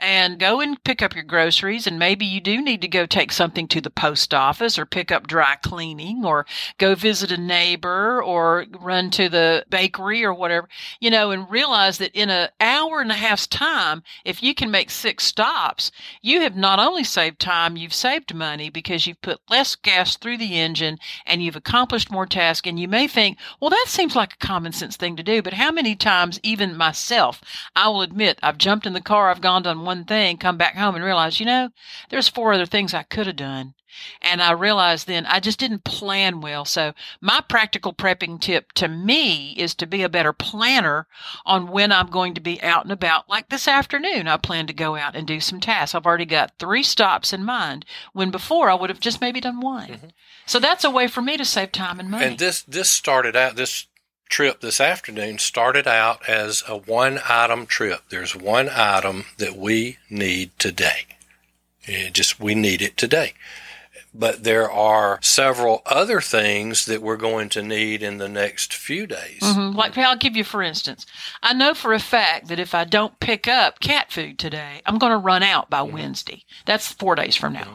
and 0.04 0.38
go 0.38 0.60
and 0.60 0.82
pick 0.84 1.00
up 1.00 1.14
your 1.14 1.24
groceries. 1.24 1.86
And 1.86 1.98
maybe 1.98 2.26
you 2.26 2.38
do 2.38 2.60
need 2.60 2.82
to 2.82 2.88
go 2.88 3.06
take 3.06 3.32
something 3.32 3.66
to 3.68 3.80
the 3.80 3.88
post 3.88 4.34
office 4.34 4.78
or 4.78 4.84
pick 4.84 5.10
up 5.10 5.26
dry 5.26 5.56
cleaning 5.62 6.26
or 6.26 6.44
go 6.76 6.94
visit 6.94 7.32
a 7.32 7.38
neighbor 7.38 8.22
or 8.22 8.66
run 8.80 9.10
to 9.12 9.30
the 9.30 9.64
bakery 9.70 10.22
or 10.22 10.34
whatever, 10.34 10.68
you 11.00 11.10
know, 11.10 11.30
and 11.30 11.50
realize 11.50 11.96
that 11.98 12.12
in 12.12 12.28
an 12.28 12.50
hour 12.60 13.00
and 13.00 13.10
a 13.10 13.14
half's 13.14 13.46
time, 13.46 14.02
if 14.26 14.42
you 14.42 14.54
can 14.54 14.70
make 14.70 14.90
six 14.90 15.24
stops, 15.24 15.90
you 16.20 16.42
have 16.42 16.54
not 16.54 16.78
only 16.78 17.02
saved 17.02 17.40
time, 17.40 17.78
you've 17.78 17.94
saved 17.94 18.34
money 18.34 18.68
because 18.68 19.06
you've 19.06 19.22
put 19.22 19.40
less 19.48 19.74
gas 19.74 20.18
through 20.18 20.36
the 20.36 20.60
engine 20.60 20.98
and 21.24 21.42
you've 21.42 21.56
accomplished 21.56 22.12
more 22.12 22.26
tasks. 22.26 22.68
And 22.68 22.78
you 22.78 22.88
may 22.88 23.08
think, 23.08 23.38
well, 23.58 23.70
that 23.70 23.86
seems 23.88 24.14
like 24.14 24.34
a 24.34 24.46
common 24.46 24.72
sense 24.72 24.96
thing 24.96 25.16
to 25.16 25.22
do. 25.22 25.40
But 25.40 25.54
how 25.54 25.72
many 25.72 25.96
times, 25.96 26.38
even 26.42 26.76
myself, 26.76 27.40
I 27.74 27.88
will 27.88 28.02
admit 28.02 28.38
I've 28.42 28.58
jumped 28.58 28.84
in 28.84 28.92
the 28.92 29.00
car, 29.00 29.30
I've 29.30 29.40
gone 29.40 29.62
done 29.62 29.86
one 29.86 29.93
thing, 30.02 30.36
come 30.38 30.56
back 30.56 30.74
home 30.74 30.96
and 30.96 31.04
realize, 31.04 31.38
you 31.38 31.46
know, 31.46 31.70
there's 32.10 32.28
four 32.28 32.52
other 32.52 32.66
things 32.66 32.92
I 32.92 33.04
could 33.04 33.28
have 33.28 33.36
done. 33.36 33.74
And 34.20 34.42
I 34.42 34.50
realized 34.50 35.06
then 35.06 35.24
I 35.26 35.38
just 35.38 35.60
didn't 35.60 35.84
plan 35.84 36.40
well. 36.40 36.64
So 36.64 36.94
my 37.20 37.40
practical 37.48 37.92
prepping 37.92 38.40
tip 38.40 38.72
to 38.72 38.88
me 38.88 39.52
is 39.52 39.72
to 39.76 39.86
be 39.86 40.02
a 40.02 40.08
better 40.08 40.32
planner 40.32 41.06
on 41.46 41.68
when 41.68 41.92
I'm 41.92 42.08
going 42.08 42.34
to 42.34 42.40
be 42.40 42.60
out 42.60 42.82
and 42.82 42.90
about. 42.90 43.28
Like 43.28 43.50
this 43.50 43.68
afternoon, 43.68 44.26
I 44.26 44.36
plan 44.36 44.66
to 44.66 44.72
go 44.72 44.96
out 44.96 45.14
and 45.14 45.26
do 45.26 45.38
some 45.38 45.60
tasks. 45.60 45.94
I've 45.94 46.06
already 46.06 46.24
got 46.24 46.58
three 46.58 46.82
stops 46.82 47.32
in 47.32 47.44
mind 47.44 47.84
when 48.12 48.32
before 48.32 48.68
I 48.68 48.74
would 48.74 48.90
have 48.90 49.00
just 49.00 49.20
maybe 49.20 49.40
done 49.40 49.60
one. 49.60 49.88
Mm-hmm. 49.88 50.06
So 50.46 50.58
that's 50.58 50.84
a 50.84 50.90
way 50.90 51.06
for 51.06 51.22
me 51.22 51.36
to 51.36 51.44
save 51.44 51.70
time 51.70 52.00
and 52.00 52.10
money. 52.10 52.26
And 52.26 52.38
this, 52.38 52.62
this 52.62 52.90
started 52.90 53.36
out, 53.36 53.54
this 53.56 53.86
trip 54.34 54.60
this 54.60 54.80
afternoon 54.80 55.38
started 55.38 55.86
out 55.86 56.28
as 56.28 56.64
a 56.66 56.76
one 56.76 57.20
item 57.28 57.66
trip. 57.66 58.00
There's 58.08 58.34
one 58.34 58.68
item 58.68 59.26
that 59.38 59.56
we 59.56 59.98
need 60.10 60.50
today. 60.58 61.06
It 61.84 62.14
just 62.14 62.40
we 62.40 62.56
need 62.56 62.82
it 62.82 62.96
today. 62.96 63.34
But 64.12 64.42
there 64.42 64.68
are 64.68 65.20
several 65.22 65.82
other 65.86 66.20
things 66.20 66.84
that 66.86 67.00
we're 67.00 67.16
going 67.16 67.48
to 67.50 67.62
need 67.62 68.02
in 68.02 68.18
the 68.18 68.28
next 68.28 68.74
few 68.74 69.06
days. 69.06 69.38
Mm-hmm. 69.40 69.76
Like 69.76 69.96
I'll 69.96 70.16
give 70.16 70.36
you 70.36 70.42
for 70.42 70.64
instance, 70.64 71.06
I 71.40 71.52
know 71.52 71.72
for 71.72 71.92
a 71.92 72.00
fact 72.00 72.48
that 72.48 72.58
if 72.58 72.74
I 72.74 72.82
don't 72.82 73.20
pick 73.20 73.46
up 73.46 73.78
cat 73.78 74.10
food 74.10 74.40
today, 74.40 74.82
I'm 74.84 74.98
going 74.98 75.12
to 75.12 75.18
run 75.18 75.44
out 75.44 75.70
by 75.70 75.78
mm-hmm. 75.78 75.94
Wednesday. 75.94 76.42
That's 76.66 76.90
four 76.90 77.14
days 77.14 77.36
from 77.36 77.52
now. 77.52 77.60
Mm-hmm. 77.60 77.74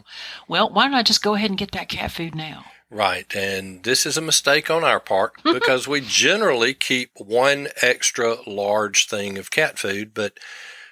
Well, 0.50 0.70
why 0.70 0.84
don't 0.84 0.96
I 0.96 1.04
just 1.04 1.24
go 1.24 1.36
ahead 1.36 1.52
and 1.52 1.58
get 1.58 1.72
that 1.72 1.88
cat 1.88 2.12
food 2.12 2.36
now? 2.36 2.66
Right. 2.92 3.34
And 3.36 3.84
this 3.84 4.06
is 4.06 4.18
a 4.18 4.22
mistake 4.22 4.70
on 4.70 4.84
our 4.84 5.00
part 5.00 5.34
because 5.44 5.88
we 5.88 6.02
generally 6.02 6.74
keep 6.74 7.12
one 7.18 7.68
extra 7.82 8.38
large 8.48 9.08
thing 9.08 9.38
of 9.38 9.52
cat 9.52 9.78
food, 9.78 10.14
but 10.14 10.40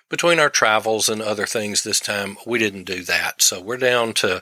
between 0.10 0.39
our 0.39 0.49
travels 0.49 1.10
and 1.10 1.21
other 1.21 1.45
things 1.45 1.83
this 1.83 1.99
time, 1.99 2.38
we 2.45 2.60
didn't 2.60 2.83
do 2.83 3.03
that. 3.03 3.41
So 3.41 3.62
we're 3.62 3.77
down 3.77 4.13
to 4.15 4.41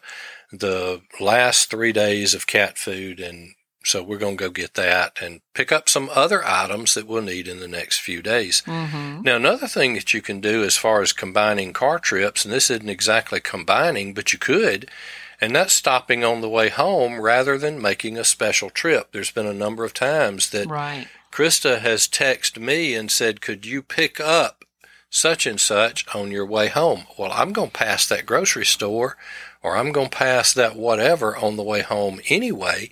the 0.52 1.02
last 1.20 1.70
three 1.70 1.92
days 1.92 2.34
of 2.34 2.46
cat 2.46 2.78
food. 2.78 3.20
And 3.20 3.56
so 3.84 4.04
we're 4.04 4.18
going 4.18 4.38
to 4.38 4.44
go 4.44 4.50
get 4.50 4.74
that 4.76 5.20
and 5.22 5.42
pick 5.54 5.72
up 5.72 5.90
some 5.90 6.10
other 6.14 6.44
items 6.46 6.94
that 6.94 7.08
we'll 7.08 7.22
need 7.22 7.48
in 7.48 7.60
the 7.60 7.68
next 7.68 8.00
few 8.00 8.22
days. 8.22 8.62
Mm-hmm. 8.66 9.22
Now, 9.22 9.38
another 9.38 9.68
thing 9.68 9.94
that 9.94 10.14
you 10.14 10.22
can 10.22 10.40
do 10.40 10.64
as 10.64 10.78
far 10.78 11.02
as 11.02 11.14
combining 11.14 11.74
car 11.74 12.00
trips, 12.00 12.46
and 12.46 12.54
this 12.54 12.70
isn't 12.70 12.90
exactly 12.90 13.40
combining, 13.40 14.14
but 14.14 14.34
you 14.34 14.40
could, 14.40 14.90
and 15.42 15.56
that's 15.56 15.74
stopping 15.74 16.24
on 16.24 16.42
the 16.42 16.50
way 16.50 16.70
home 16.70 17.20
rather 17.20 17.58
than 17.58 17.82
making 17.82 18.18
a 18.18 18.24
special 18.24 18.70
trip. 18.70 19.12
There's 19.12 19.32
been 19.32 19.48
a 19.48 19.54
number 19.54 19.84
of 19.84 19.94
times 19.94 20.50
that 20.52 20.68
right. 20.68 21.08
Krista 21.32 21.80
has 21.80 22.08
texted 22.08 22.60
me 22.62 22.96
and 22.96 23.12
said, 23.12 23.42
Could 23.42 23.66
you 23.66 23.82
pick 23.82 24.20
up 24.20 24.64
such 25.10 25.46
and 25.46 25.60
such 25.60 26.06
on 26.16 26.32
your 26.32 26.46
way 26.46 26.68
home? 26.68 27.06
Well, 27.18 27.32
I'm 27.34 27.54
going 27.54 27.72
to 27.72 27.78
pass 27.78 28.08
that 28.08 28.26
grocery 28.26 28.66
store 28.66 29.18
or 29.62 29.76
I'm 29.76 29.92
going 29.92 30.10
to 30.10 30.18
pass 30.18 30.54
that 30.54 30.76
whatever 30.76 31.36
on 31.36 31.58
the 31.58 31.64
way 31.64 31.82
home 31.82 32.20
anyway. 32.30 32.92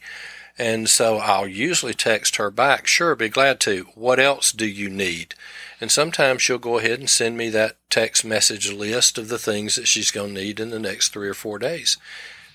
And 0.58 0.88
so 0.88 1.18
I'll 1.18 1.48
usually 1.48 1.94
text 1.96 2.36
her 2.36 2.52
back, 2.52 2.86
Sure, 2.86 3.16
be 3.16 3.30
glad 3.30 3.60
to. 3.62 3.88
What 3.96 4.20
else 4.20 4.52
do 4.52 4.68
you 4.68 4.90
need? 4.90 5.34
And 5.82 5.92
sometimes 5.92 6.42
she'll 6.42 6.60
go 6.60 6.78
ahead 6.78 7.00
and 7.00 7.10
send 7.10 7.38
me 7.38 7.50
that 7.50 7.78
text 7.90 8.24
message 8.24 8.72
list 8.72 9.18
of 9.18 9.30
the 9.30 9.40
things 9.40 9.76
that 9.76 9.88
she's 9.88 10.12
going 10.12 10.36
to 10.36 10.42
need 10.42 10.60
in 10.60 10.70
the 10.70 10.80
next 10.80 11.10
three 11.10 11.28
or 11.28 11.34
four 11.34 11.60
days. 11.60 11.98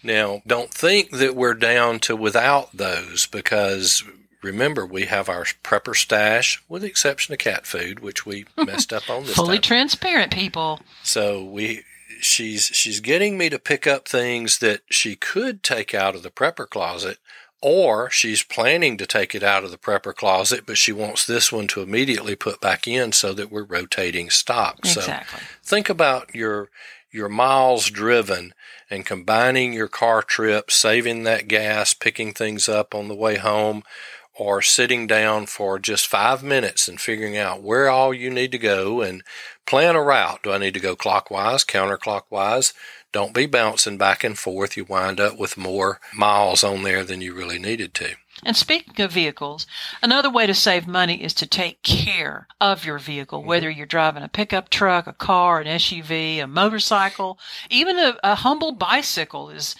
Now, 0.02 0.42
don't 0.46 0.72
think 0.72 1.10
that 1.10 1.34
we're 1.34 1.54
down 1.54 1.98
to 2.00 2.14
without 2.14 2.76
those 2.76 3.26
because 3.26 4.04
remember 4.42 4.86
we 4.86 5.06
have 5.06 5.28
our 5.28 5.44
prepper 5.64 5.96
stash 5.96 6.62
with 6.68 6.82
the 6.82 6.88
exception 6.88 7.32
of 7.32 7.38
cat 7.40 7.66
food 7.66 7.98
which 7.98 8.24
we 8.24 8.46
messed 8.56 8.92
up 8.92 9.10
on 9.10 9.24
this 9.24 9.34
fully 9.34 9.56
time. 9.56 9.62
transparent 9.62 10.32
people 10.32 10.80
so 11.02 11.42
we 11.44 11.82
she's 12.20 12.66
she's 12.66 13.00
getting 13.00 13.36
me 13.36 13.48
to 13.50 13.58
pick 13.58 13.84
up 13.86 14.06
things 14.06 14.58
that 14.58 14.82
she 14.88 15.16
could 15.16 15.64
take 15.64 15.92
out 15.92 16.14
of 16.14 16.22
the 16.22 16.30
prepper 16.30 16.68
closet 16.70 17.18
or 17.60 18.08
she's 18.10 18.42
planning 18.42 18.96
to 18.96 19.06
take 19.06 19.34
it 19.34 19.42
out 19.42 19.64
of 19.64 19.70
the 19.70 19.78
prepper 19.78 20.14
closet 20.14 20.64
but 20.66 20.78
she 20.78 20.92
wants 20.92 21.26
this 21.26 21.50
one 21.50 21.66
to 21.66 21.82
immediately 21.82 22.36
put 22.36 22.60
back 22.60 22.86
in 22.86 23.12
so 23.12 23.32
that 23.32 23.50
we're 23.50 23.64
rotating 23.64 24.30
stock 24.30 24.78
exactly. 24.80 25.40
so 25.40 25.46
think 25.62 25.88
about 25.88 26.34
your 26.34 26.68
your 27.10 27.28
miles 27.28 27.90
driven 27.90 28.52
and 28.90 29.06
combining 29.06 29.72
your 29.72 29.88
car 29.88 30.22
trip, 30.22 30.70
saving 30.70 31.24
that 31.24 31.48
gas, 31.48 31.94
picking 31.94 32.32
things 32.32 32.68
up 32.68 32.94
on 32.94 33.08
the 33.08 33.14
way 33.14 33.36
home, 33.36 33.82
or 34.38 34.62
sitting 34.62 35.06
down 35.06 35.46
for 35.46 35.78
just 35.78 36.06
five 36.06 36.42
minutes 36.42 36.88
and 36.88 37.00
figuring 37.00 37.36
out 37.36 37.62
where 37.62 37.88
all 37.88 38.14
you 38.14 38.30
need 38.30 38.52
to 38.52 38.58
go 38.58 39.00
and 39.02 39.22
plan 39.66 39.96
a 39.96 40.02
route. 40.02 40.42
Do 40.42 40.52
I 40.52 40.58
need 40.58 40.74
to 40.74 40.80
go 40.80 40.96
clockwise, 40.96 41.64
counterclockwise? 41.64 42.72
don't 43.12 43.34
be 43.34 43.46
bouncing 43.46 43.96
back 43.98 44.22
and 44.22 44.38
forth. 44.38 44.76
You 44.76 44.84
wind 44.84 45.20
up 45.20 45.38
with 45.38 45.56
more 45.56 46.00
miles 46.14 46.62
on 46.62 46.82
there 46.82 47.04
than 47.04 47.20
you 47.20 47.34
really 47.34 47.58
needed 47.58 47.94
to. 47.94 48.14
And 48.44 48.56
speaking 48.56 49.04
of 49.04 49.12
vehicles, 49.12 49.66
another 50.02 50.30
way 50.30 50.46
to 50.46 50.54
save 50.54 50.86
money 50.86 51.22
is 51.22 51.34
to 51.34 51.46
take 51.46 51.82
care 51.82 52.46
of 52.60 52.84
your 52.84 52.98
vehicle, 52.98 53.40
Mm-hmm. 53.40 53.48
whether 53.48 53.70
you're 53.70 53.86
driving 53.86 54.22
a 54.22 54.28
pickup 54.28 54.68
truck, 54.70 55.06
a 55.06 55.12
car, 55.12 55.60
an 55.60 55.66
SUV, 55.66 56.42
a 56.42 56.46
motorcycle, 56.46 57.38
even 57.68 57.98
a, 57.98 58.16
a 58.22 58.36
humble 58.36 58.72
bicycle 58.72 59.50
is 59.50 59.74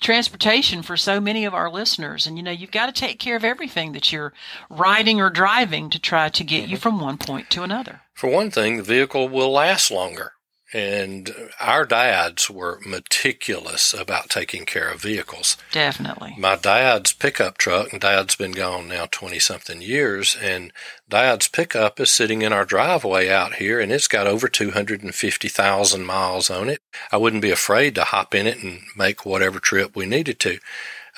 transportation 0.00 0.82
for 0.82 0.96
so 0.96 1.20
many 1.20 1.44
of 1.44 1.54
our 1.54 1.70
listeners. 1.70 2.26
And 2.26 2.36
you 2.36 2.42
know, 2.42 2.50
you've 2.50 2.70
got 2.70 2.86
to 2.86 2.92
take 3.00 3.18
care 3.18 3.36
of 3.36 3.44
everything 3.44 3.92
that 3.92 4.12
you're 4.12 4.32
riding 4.68 5.20
or 5.20 5.30
driving 5.30 5.90
to 5.90 5.98
try 5.98 6.28
to 6.28 6.44
get 6.44 6.64
Mm-hmm. 6.64 6.70
you 6.70 6.76
from 6.76 7.00
one 7.00 7.18
point 7.18 7.50
to 7.50 7.62
another. 7.62 8.02
For 8.14 8.30
one 8.30 8.50
thing, 8.50 8.76
the 8.76 8.82
vehicle 8.84 9.28
will 9.28 9.50
last 9.50 9.90
longer. 9.90 10.33
And 10.74 11.32
our 11.60 11.86
dads 11.86 12.50
were 12.50 12.80
meticulous 12.84 13.94
about 13.94 14.28
taking 14.28 14.66
care 14.66 14.90
of 14.90 15.00
vehicles. 15.00 15.56
Definitely. 15.70 16.34
My 16.36 16.56
dad's 16.56 17.12
pickup 17.12 17.58
truck, 17.58 17.92
and 17.92 18.00
dad's 18.00 18.34
been 18.34 18.50
gone 18.50 18.88
now 18.88 19.06
20 19.08 19.38
something 19.38 19.80
years, 19.80 20.36
and 20.42 20.72
dad's 21.08 21.46
pickup 21.46 22.00
is 22.00 22.10
sitting 22.10 22.42
in 22.42 22.52
our 22.52 22.64
driveway 22.64 23.30
out 23.30 23.54
here, 23.54 23.78
and 23.78 23.92
it's 23.92 24.08
got 24.08 24.26
over 24.26 24.48
250,000 24.48 26.04
miles 26.04 26.50
on 26.50 26.68
it. 26.68 26.80
I 27.12 27.18
wouldn't 27.18 27.42
be 27.42 27.52
afraid 27.52 27.94
to 27.94 28.02
hop 28.02 28.34
in 28.34 28.48
it 28.48 28.58
and 28.58 28.80
make 28.96 29.24
whatever 29.24 29.60
trip 29.60 29.94
we 29.94 30.06
needed 30.06 30.40
to. 30.40 30.58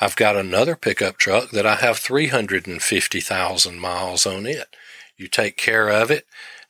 I've 0.02 0.16
got 0.16 0.36
another 0.36 0.76
pickup 0.76 1.16
truck 1.16 1.48
that 1.52 1.64
I 1.64 1.76
have 1.76 1.96
350,000 1.96 3.80
miles 3.80 4.26
on 4.26 4.44
it. 4.44 4.76
You 5.16 5.28
take 5.28 5.56
care 5.56 5.88
of 5.88 6.10
it, 6.10 6.26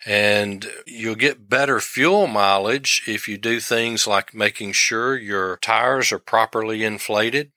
and 0.07 0.71
you'll 0.87 1.17
get 1.17 1.49
better 1.49 1.81
fuel 1.81 2.29
mileage 2.29 3.03
if 3.09 3.27
you 3.27 3.37
do 3.37 3.59
things 3.59 4.07
like 4.07 4.33
making 4.33 4.71
sure 4.71 5.17
your 5.17 5.57
tires 5.57 6.13
are 6.13 6.21
properly 6.21 6.85
inflated. 6.85 7.51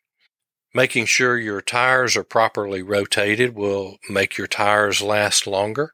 Making 0.74 1.06
sure 1.06 1.38
your 1.38 1.62
tires 1.62 2.18
are 2.18 2.24
properly 2.24 2.82
rotated 2.82 3.56
will 3.56 3.98
make 4.10 4.38
your 4.38 4.48
tires 4.48 5.00
last 5.02 5.46
longer. 5.46 5.94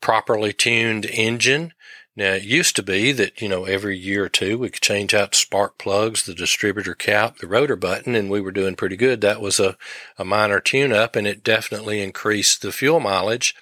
Properly 0.00 0.54
tuned 0.54 1.04
engine. 1.06 1.74
Now, 2.16 2.32
it 2.32 2.42
used 2.42 2.74
to 2.76 2.82
be 2.82 3.12
that, 3.12 3.40
you 3.40 3.48
know, 3.48 3.64
every 3.64 3.96
year 3.96 4.24
or 4.24 4.28
two 4.28 4.58
we 4.58 4.70
could 4.70 4.82
change 4.82 5.14
out 5.14 5.34
spark 5.34 5.78
plugs, 5.78 6.24
the 6.24 6.34
distributor 6.34 6.94
cap, 6.94 7.38
the 7.38 7.46
rotor 7.46 7.76
button, 7.76 8.14
and 8.14 8.30
we 8.30 8.40
were 8.40 8.50
doing 8.50 8.76
pretty 8.76 8.96
good. 8.96 9.20
That 9.20 9.40
was 9.40 9.58
a, 9.60 9.76
a 10.18 10.24
minor 10.24 10.60
tune 10.60 10.92
up 10.92 11.16
and 11.16 11.26
it 11.26 11.44
definitely 11.44 12.02
increased 12.02 12.62
the 12.62 12.72
fuel 12.72 13.00
mileage. 13.00 13.54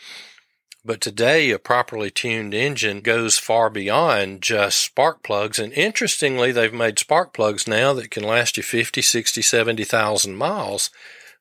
But 0.84 1.02
today, 1.02 1.50
a 1.50 1.58
properly 1.58 2.10
tuned 2.10 2.54
engine 2.54 3.00
goes 3.00 3.38
far 3.38 3.68
beyond 3.68 4.40
just 4.42 4.82
spark 4.82 5.22
plugs. 5.22 5.58
And 5.58 5.72
interestingly, 5.74 6.52
they've 6.52 6.72
made 6.72 6.98
spark 6.98 7.34
plugs 7.34 7.68
now 7.68 7.92
that 7.94 8.10
can 8.10 8.24
last 8.24 8.56
you 8.56 8.62
50, 8.62 9.02
60, 9.02 9.42
70,000 9.42 10.36
miles. 10.36 10.90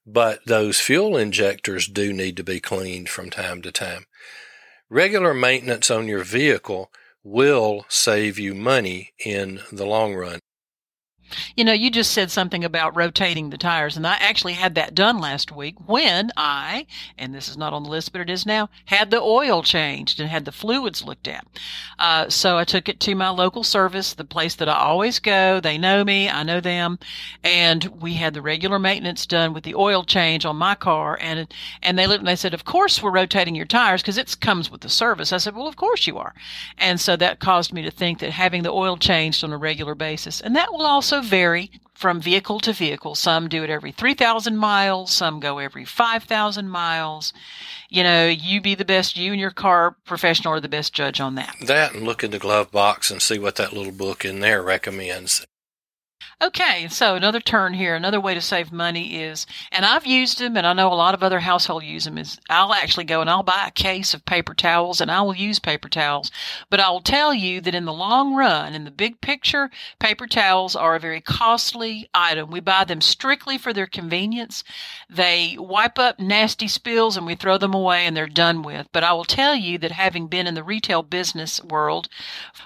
But 0.06 0.40
those 0.46 0.80
fuel 0.82 1.16
injectors 1.16 1.88
do 1.88 2.12
need 2.12 2.36
to 2.38 2.44
be 2.44 2.60
cleaned 2.60 3.10
from 3.10 3.30
time 3.30 3.62
to 3.62 3.72
time. 3.72 4.06
Regular 4.90 5.34
maintenance 5.34 5.90
on 5.90 6.08
your 6.08 6.24
vehicle 6.24 6.92
will 7.24 7.86
save 7.88 8.40
you 8.40 8.54
money 8.54 9.14
in 9.24 9.62
the 9.72 9.86
long 9.86 10.16
run. 10.16 10.40
You 11.56 11.64
know, 11.64 11.74
you 11.74 11.90
just 11.92 12.12
said 12.12 12.32
something 12.32 12.64
about 12.64 12.96
rotating 12.96 13.50
the 13.50 13.58
tires, 13.58 13.98
and 13.98 14.06
I 14.06 14.16
actually 14.16 14.54
had 14.54 14.76
that 14.76 14.96
done 14.96 15.20
last 15.20 15.52
week 15.52 15.76
when 15.86 16.32
I, 16.38 16.86
and 17.18 17.34
this 17.34 17.50
is 17.50 17.58
not 17.58 17.74
on 17.74 17.84
the 17.84 17.90
list, 17.90 18.12
but 18.12 18.22
it 18.22 18.30
is 18.30 18.46
now, 18.46 18.70
had 18.86 19.12
the 19.12 19.22
oil 19.22 19.64
changed 19.64 20.20
and 20.20 20.30
had 20.30 20.46
the 20.46 20.52
fluids 20.52 21.04
looked 21.04 21.28
at. 21.28 21.46
Uh, 21.98 22.30
so 22.30 22.58
I 22.58 22.64
took 22.64 22.90
it 22.90 23.00
to 23.02 23.16
my 23.16 23.30
local 23.30 23.64
service, 23.64 24.14
the 24.14 24.24
place 24.24 24.56
that 24.56 24.70
I 24.70 24.78
always 24.78 25.20
go. 25.20 25.60
They 25.60 25.78
know 25.78 26.04
me, 26.04 26.30
I 26.30 26.44
know 26.44 26.60
them, 26.60 27.00
and 27.44 27.86
we 28.02 28.14
had 28.14 28.34
the 28.34 28.42
regular 28.42 28.80
maintenance 28.80 29.26
done 29.26 29.54
with 29.54 29.64
the 29.64 29.76
oil 29.76 30.04
change 30.04 30.46
on 30.46 30.56
my 30.56 30.76
car. 30.76 31.18
And 31.22 31.48
and 31.82 31.98
they 31.98 32.08
looked 32.08 32.20
and 32.20 32.28
they 32.28 32.36
said, 32.36 32.54
"Of 32.54 32.66
course 32.66 33.02
we're 33.02 33.12
rotating 33.12 33.56
your 33.56 33.66
tires 33.66 34.02
because 34.02 34.18
it 34.18 34.40
comes 34.40 34.72
with 34.72 34.82
the 34.82 34.90
service." 34.90 35.34
I 35.34 35.38
said, 35.38 35.56
"Well, 35.56 35.68
of 35.68 35.76
course 35.76 36.08
you 36.08 36.18
are," 36.18 36.34
and 36.78 37.00
so 37.00 37.16
that 37.16 37.40
caused 37.40 37.74
me 37.74 37.82
to 37.84 37.92
think 37.92 38.20
that 38.20 38.32
having 38.32 38.64
the 38.64 38.72
oil 38.72 38.98
changed 38.98 39.44
on 39.44 39.54
a 39.54 39.58
regular 39.58 39.96
basis, 39.96 40.42
and 40.42 40.56
that 40.56 40.72
will 40.72 40.86
also 40.86 41.19
vary 41.22 41.72
from 41.94 42.22
vehicle 42.22 42.62
to 42.62 42.72
vehicle. 42.72 43.14
Some 43.14 43.50
do 43.50 43.64
it 43.64 43.70
every 43.70 43.92
3,000 43.92 44.56
miles, 44.56 45.12
some 45.12 45.40
go 45.42 45.58
every 45.58 45.84
5,000 45.84 46.70
miles. 46.70 47.34
You 47.90 48.04
know, 48.04 48.28
you 48.28 48.62
be 48.62 48.74
the 48.76 48.86
best, 48.86 49.18
you 49.18 49.32
and 49.32 49.42
your 49.42 49.52
car 49.52 49.98
professional 50.06 50.54
are 50.54 50.62
the 50.62 50.70
best 50.70 50.94
judge 50.94 51.20
on 51.20 51.36
that. 51.36 51.56
That 51.62 51.94
and 51.94 52.04
look 52.06 52.24
in 52.24 52.32
the 52.32 52.40
glove 52.40 52.72
box 52.72 53.12
and 53.12 53.22
see 53.22 53.38
what 53.38 53.58
that 53.58 53.74
little 53.74 53.92
book 53.92 54.24
in 54.24 54.40
there 54.40 54.64
recommends. 54.64 55.46
Okay, 56.42 56.88
so 56.88 57.16
another 57.16 57.42
turn 57.42 57.74
here, 57.74 57.96
another 57.96 58.22
way 58.22 58.34
to 58.34 58.40
save 58.40 58.72
money 58.72 59.22
is, 59.22 59.46
and 59.74 59.84
I've 59.84 60.06
used 60.06 60.40
them, 60.40 60.56
and 60.56 60.66
I 60.66 60.72
know 60.72 60.88
a 60.88 60.96
lot 60.96 61.14
of 61.14 61.22
other 61.22 61.42
household 61.42 61.84
use 61.84 62.06
them, 62.06 62.18
is 62.18 62.40
I'll 62.50 62.74
actually 62.74 63.04
go 63.04 63.20
and 63.20 63.30
I'll 63.30 63.44
buy 63.44 63.66
a 63.68 63.72
case 63.72 64.14
of 64.14 64.24
paper 64.24 64.54
towels, 64.54 65.02
and 65.02 65.12
I 65.12 65.22
will 65.22 65.36
use 65.36 65.60
paper 65.60 65.90
towels. 65.90 66.32
But 66.70 66.80
I 66.80 66.92
will 66.92 67.02
tell 67.02 67.34
you 67.34 67.60
that 67.60 67.76
in 67.76 67.84
the 67.84 67.92
long 67.92 68.36
run, 68.36 68.74
in 68.74 68.86
the 68.86 68.90
big 68.92 69.20
picture, 69.20 69.70
paper 70.00 70.28
towels 70.28 70.78
are 70.78 70.96
a 70.96 71.00
very 71.00 71.20
costly 71.20 72.10
item. 72.14 72.50
We 72.52 72.62
buy 72.62 72.86
them 72.86 73.02
strictly 73.02 73.58
for 73.58 73.74
their 73.74 73.88
convenience. 73.88 74.64
They 75.10 75.58
wipe 75.60 76.00
up 76.00 76.22
nasty 76.22 76.70
spills 76.70 77.18
and 77.18 77.26
we 77.26 77.36
throw 77.36 77.58
them 77.58 77.74
away 77.74 78.06
and 78.06 78.16
they're 78.16 78.28
done 78.28 78.62
with. 78.62 78.88
But 78.94 79.04
I 79.04 79.12
will 79.12 79.26
tell 79.26 79.56
you 79.56 79.78
that 79.80 79.92
having 79.92 80.28
been 80.28 80.48
in 80.48 80.54
the 80.54 80.64
retail 80.64 81.04
business 81.04 81.62
world, 81.62 82.08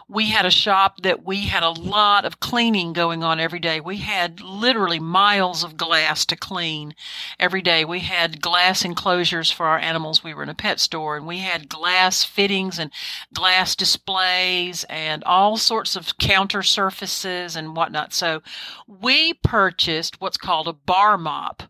we 0.07 0.29
had 0.29 0.45
a 0.45 0.51
shop 0.51 1.01
that 1.01 1.25
we 1.25 1.47
had 1.47 1.63
a 1.63 1.71
lot 1.71 2.23
of 2.23 2.39
cleaning 2.39 2.93
going 2.93 3.23
on 3.23 3.39
every 3.39 3.62
day. 3.63 3.79
We 3.79 3.97
had 3.97 4.41
literally 4.41 4.99
miles 4.99 5.63
of 5.63 5.77
glass 5.77 6.25
to 6.25 6.35
clean 6.35 6.93
every 7.39 7.61
day. 7.61 7.83
We 7.83 8.01
had 8.01 8.41
glass 8.41 8.85
enclosures 8.85 9.49
for 9.49 9.65
our 9.65 9.79
animals. 9.79 10.23
We 10.23 10.33
were 10.33 10.43
in 10.43 10.49
a 10.49 10.53
pet 10.53 10.79
store 10.79 11.17
and 11.17 11.25
we 11.25 11.39
had 11.39 11.69
glass 11.69 12.23
fittings 12.23 12.77
and 12.77 12.91
glass 13.33 13.75
displays 13.75 14.83
and 14.89 15.23
all 15.23 15.57
sorts 15.57 15.95
of 15.95 16.17
counter 16.19 16.61
surfaces 16.61 17.55
and 17.55 17.75
whatnot. 17.75 18.13
So 18.13 18.43
we 18.85 19.33
purchased 19.33 20.21
what's 20.21 20.37
called 20.37 20.67
a 20.67 20.73
bar 20.73 21.17
mop. 21.17 21.63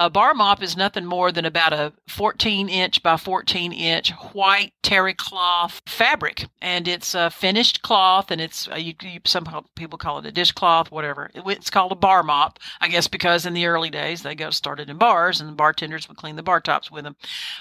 A 0.00 0.08
bar 0.08 0.32
mop 0.32 0.62
is 0.62 0.78
nothing 0.78 1.04
more 1.04 1.30
than 1.30 1.44
about 1.44 1.74
a 1.74 1.92
14 2.08 2.70
inch 2.70 3.02
by 3.02 3.18
14 3.18 3.70
inch 3.70 4.08
white 4.32 4.72
terry 4.82 5.12
cloth 5.12 5.82
fabric, 5.84 6.46
and 6.62 6.88
it's 6.88 7.14
a 7.14 7.28
finished 7.28 7.82
cloth, 7.82 8.30
and 8.30 8.40
it's 8.40 8.66
uh, 8.66 8.76
you, 8.76 8.94
you, 9.02 9.20
some 9.26 9.46
people 9.74 9.98
call 9.98 10.18
it 10.18 10.24
a 10.24 10.32
dishcloth, 10.32 10.90
whatever. 10.90 11.30
It, 11.34 11.42
it's 11.46 11.68
called 11.68 11.92
a 11.92 11.96
bar 11.96 12.22
mop, 12.22 12.58
I 12.80 12.88
guess, 12.88 13.08
because 13.08 13.44
in 13.44 13.52
the 13.52 13.66
early 13.66 13.90
days 13.90 14.22
they 14.22 14.34
got 14.34 14.54
started 14.54 14.88
in 14.88 14.96
bars, 14.96 15.38
and 15.38 15.50
the 15.50 15.54
bartenders 15.54 16.08
would 16.08 16.16
clean 16.16 16.36
the 16.36 16.42
bar 16.42 16.62
tops 16.62 16.90
with 16.90 17.04
them. 17.04 17.16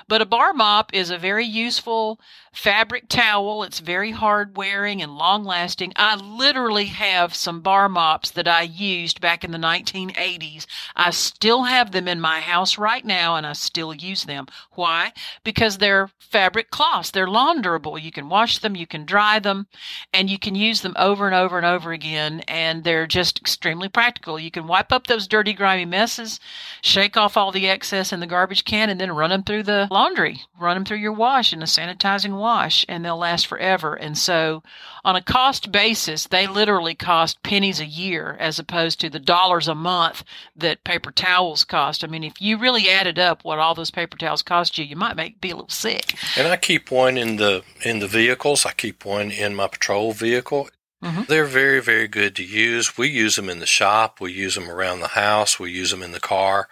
But 0.08 0.22
a 0.22 0.26
bar 0.26 0.54
mop 0.54 0.94
is 0.94 1.10
a 1.10 1.18
very 1.18 1.46
useful 1.46 2.22
fabric 2.52 3.10
towel. 3.10 3.64
It's 3.64 3.80
very 3.80 4.12
hard 4.12 4.58
wearing 4.58 5.02
and 5.02 5.16
long 5.16 5.44
lasting. 5.44 5.94
I 5.96 6.16
literally 6.16 6.86
have 6.86 7.36
some 7.36 7.62
bar 7.62 7.90
mops 7.90 8.32
that 8.32 8.48
I 8.48 8.64
used 8.64 9.22
back 9.22 9.44
in 9.44 9.52
the 9.52 9.58
1980s. 9.58 10.66
I 10.96 11.12
still 11.12 11.64
have 11.64 11.92
them 11.92 12.08
in 12.08 12.20
my 12.20 12.40
house 12.40 12.78
right 12.78 13.06
now 13.06 13.36
and 13.36 13.46
I 13.46 13.54
still 13.54 13.94
use 13.94 14.24
them. 14.24 14.48
Why? 14.72 15.14
Because 15.44 15.78
they're 15.78 16.10
fabric 16.20 16.70
cloths. 16.70 17.12
They're 17.12 17.28
launderable. 17.28 17.98
You 17.98 18.12
can 18.12 18.30
wash 18.30 18.60
them, 18.60 18.76
you 18.76 18.88
can 18.88 19.06
dry 19.06 19.40
them, 19.40 19.68
and 20.14 20.30
you 20.30 20.38
can 20.38 20.56
use 20.56 20.82
them 20.82 20.94
over 20.98 21.26
and 21.26 21.36
over 21.36 21.58
and 21.58 21.66
over 21.66 21.92
again. 21.92 22.42
And 22.48 22.84
they're 22.84 23.08
just 23.08 23.40
extremely 23.40 23.90
practical. 23.90 24.40
You 24.40 24.52
can 24.52 24.68
wipe 24.68 24.92
up 24.92 25.08
those 25.08 25.28
dirty, 25.28 25.54
grimy 25.54 25.86
messes, 25.86 26.40
shake 26.82 27.18
off 27.18 27.38
all 27.38 27.52
the 27.52 27.68
excess 27.68 28.14
in 28.14 28.20
the 28.20 28.28
garbage 28.28 28.64
can, 28.64 28.90
and 28.90 29.00
then 29.00 29.12
run 29.12 29.32
them 29.32 29.44
through 29.44 29.64
the 29.64 29.88
laundry, 29.90 30.42
run 30.60 30.76
them 30.76 30.86
through 30.86 30.98
your 30.98 31.14
wash 31.14 31.52
in 31.52 31.62
a 31.62 31.66
sanitizing 31.66 32.40
wash, 32.50 32.84
and 32.90 33.06
they'll 33.06 33.18
last 33.18 33.46
forever. 33.46 33.94
And 33.94 34.18
so, 34.18 34.64
on 35.06 35.16
a 35.16 35.22
cost 35.22 35.72
basis, 35.72 36.26
they 36.26 36.48
literally 36.48 36.96
cost 36.96 37.44
pennies 37.44 37.80
a 37.80 37.86
year 37.86 38.36
as 38.40 38.58
opposed 38.58 39.00
to 39.02 39.10
the 39.10 39.20
dollars 39.20 39.68
a 39.68 39.76
month 39.76 40.24
that 40.56 40.84
paper 40.84 41.12
towels 41.12 41.64
cost. 41.64 42.04
I 42.04 42.08
mean, 42.08 42.24
if 42.24 42.42
you 42.42 42.58
really 42.58 42.90
added 42.90 43.20
up 43.20 43.46
what 43.46 43.60
all 43.60 43.76
those 43.76 43.92
paper 43.92 44.18
towels 44.18 44.42
cost 44.42 44.78
you, 44.78 44.86
you 44.86 44.96
might 44.96 45.16
make 45.16 45.40
be 45.40 45.52
a 45.52 45.56
little 45.56 45.70
sick. 45.70 46.16
And 46.36 46.48
I 46.48 46.58
keep 46.58 46.90
one 46.90 47.18
in 47.18 47.36
the 47.36 47.64
in 47.86 48.00
the 48.00 48.08
vehicles. 48.08 48.66
I 48.66 48.72
keep 48.72 49.06
one 49.06 49.30
in 49.30 49.56
my 49.56 49.68
patrol 49.68 50.12
vehicle. 50.14 50.70
Mm-hmm. 51.04 51.24
They're 51.28 51.46
very, 51.46 51.82
very 51.82 52.08
good 52.08 52.36
to 52.38 52.44
use. 52.44 52.98
We 52.98 53.08
use 53.08 53.36
them 53.36 53.50
in 53.50 53.60
the 53.60 53.66
shop. 53.66 54.20
We 54.20 54.34
use 54.34 54.56
them 54.56 54.70
around 54.70 55.00
the 55.00 55.10
house. 55.10 55.60
We 55.60 55.72
use 55.72 55.92
them 55.92 56.04
in 56.04 56.12
the 56.12 56.20
car. 56.20 56.68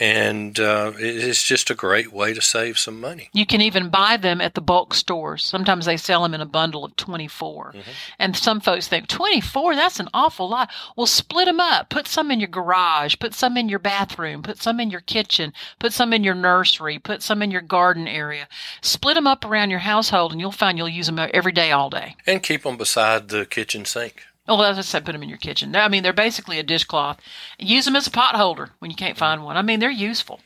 And 0.00 0.60
uh, 0.60 0.92
it's 0.96 1.42
just 1.42 1.70
a 1.70 1.74
great 1.74 2.12
way 2.12 2.32
to 2.32 2.40
save 2.40 2.78
some 2.78 3.00
money. 3.00 3.30
You 3.32 3.46
can 3.46 3.60
even 3.60 3.88
buy 3.88 4.16
them 4.16 4.40
at 4.40 4.54
the 4.54 4.60
bulk 4.60 4.94
stores. 4.94 5.42
Sometimes 5.44 5.86
they 5.86 5.96
sell 5.96 6.22
them 6.22 6.34
in 6.34 6.40
a 6.40 6.46
bundle 6.46 6.84
of 6.84 6.94
24. 6.96 7.72
Mhm. 7.74 7.82
And 8.18 8.36
some 8.36 8.60
folks 8.60 8.86
think, 8.86 9.08
24? 9.08 9.74
That's 9.74 9.98
an 9.98 10.08
awful 10.14 10.48
lot. 10.48 10.70
Well, 10.96 11.06
split 11.06 11.46
them 11.46 11.58
up. 11.58 11.88
Put 11.88 12.06
some 12.06 12.30
in 12.30 12.38
your 12.38 12.48
garage. 12.48 13.16
Put 13.18 13.34
some 13.34 13.56
in 13.56 13.68
your 13.68 13.80
bathroom. 13.80 14.42
Put 14.42 14.62
some 14.62 14.78
in 14.78 14.90
your 14.90 15.00
kitchen. 15.00 15.52
Put 15.80 15.92
some 15.92 16.12
in 16.12 16.22
your 16.22 16.34
nursery. 16.34 16.98
Put 17.00 17.22
some 17.22 17.42
in 17.42 17.50
your 17.50 17.60
garden 17.60 18.06
area. 18.06 18.46
Split 18.80 19.16
them 19.16 19.26
up 19.26 19.44
around 19.44 19.70
your 19.70 19.80
household, 19.80 20.30
and 20.30 20.40
you'll 20.40 20.52
find 20.52 20.78
you'll 20.78 20.88
use 20.88 21.06
them 21.06 21.18
every 21.34 21.52
day, 21.52 21.72
all 21.72 21.90
day. 21.90 22.14
And 22.26 22.42
keep 22.42 22.62
them 22.62 22.76
beside 22.76 23.30
the 23.30 23.44
kitchen 23.46 23.84
sink. 23.84 24.27
Oh, 24.48 24.56
well, 24.56 24.72
let's 24.72 24.88
say 24.88 25.00
put 25.00 25.12
them 25.12 25.22
in 25.22 25.28
your 25.28 25.36
kitchen. 25.38 25.76
I 25.76 25.88
mean, 25.88 26.02
they're 26.02 26.14
basically 26.14 26.58
a 26.58 26.62
dishcloth. 26.62 27.20
Use 27.58 27.84
them 27.84 27.96
as 27.96 28.06
a 28.06 28.10
pot 28.10 28.34
holder 28.34 28.70
when 28.78 28.90
you 28.90 28.96
can't 28.96 29.18
find 29.18 29.44
one. 29.44 29.58
I 29.58 29.62
mean, 29.62 29.78
they're 29.78 29.90
useful. 29.90 30.40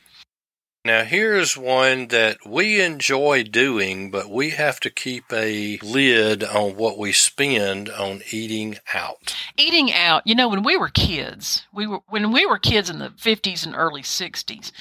Now, 0.85 1.05
here's 1.05 1.55
one 1.55 2.09
that 2.09 2.39
we 2.45 2.81
enjoy 2.81 3.43
doing, 3.43 4.11
but 4.11 4.29
we 4.29 4.49
have 4.49 4.81
to 4.81 4.89
keep 4.89 5.23
a 5.31 5.79
lid 5.81 6.43
on 6.43 6.75
what 6.75 6.97
we 6.97 7.13
spend 7.13 7.89
on 7.89 8.21
eating 8.31 8.79
out. 8.93 9.33
Eating 9.55 9.93
out, 9.93 10.27
you 10.27 10.35
know, 10.35 10.49
when 10.49 10.61
we 10.61 10.75
were 10.75 10.89
kids, 10.89 11.65
we 11.73 11.87
were 11.87 12.01
when 12.09 12.33
we 12.33 12.45
were 12.45 12.59
kids 12.59 12.89
in 12.89 12.99
the 12.99 13.11
50s 13.11 13.65
and 13.65 13.73
early 13.73 14.01
60s, 14.01 14.73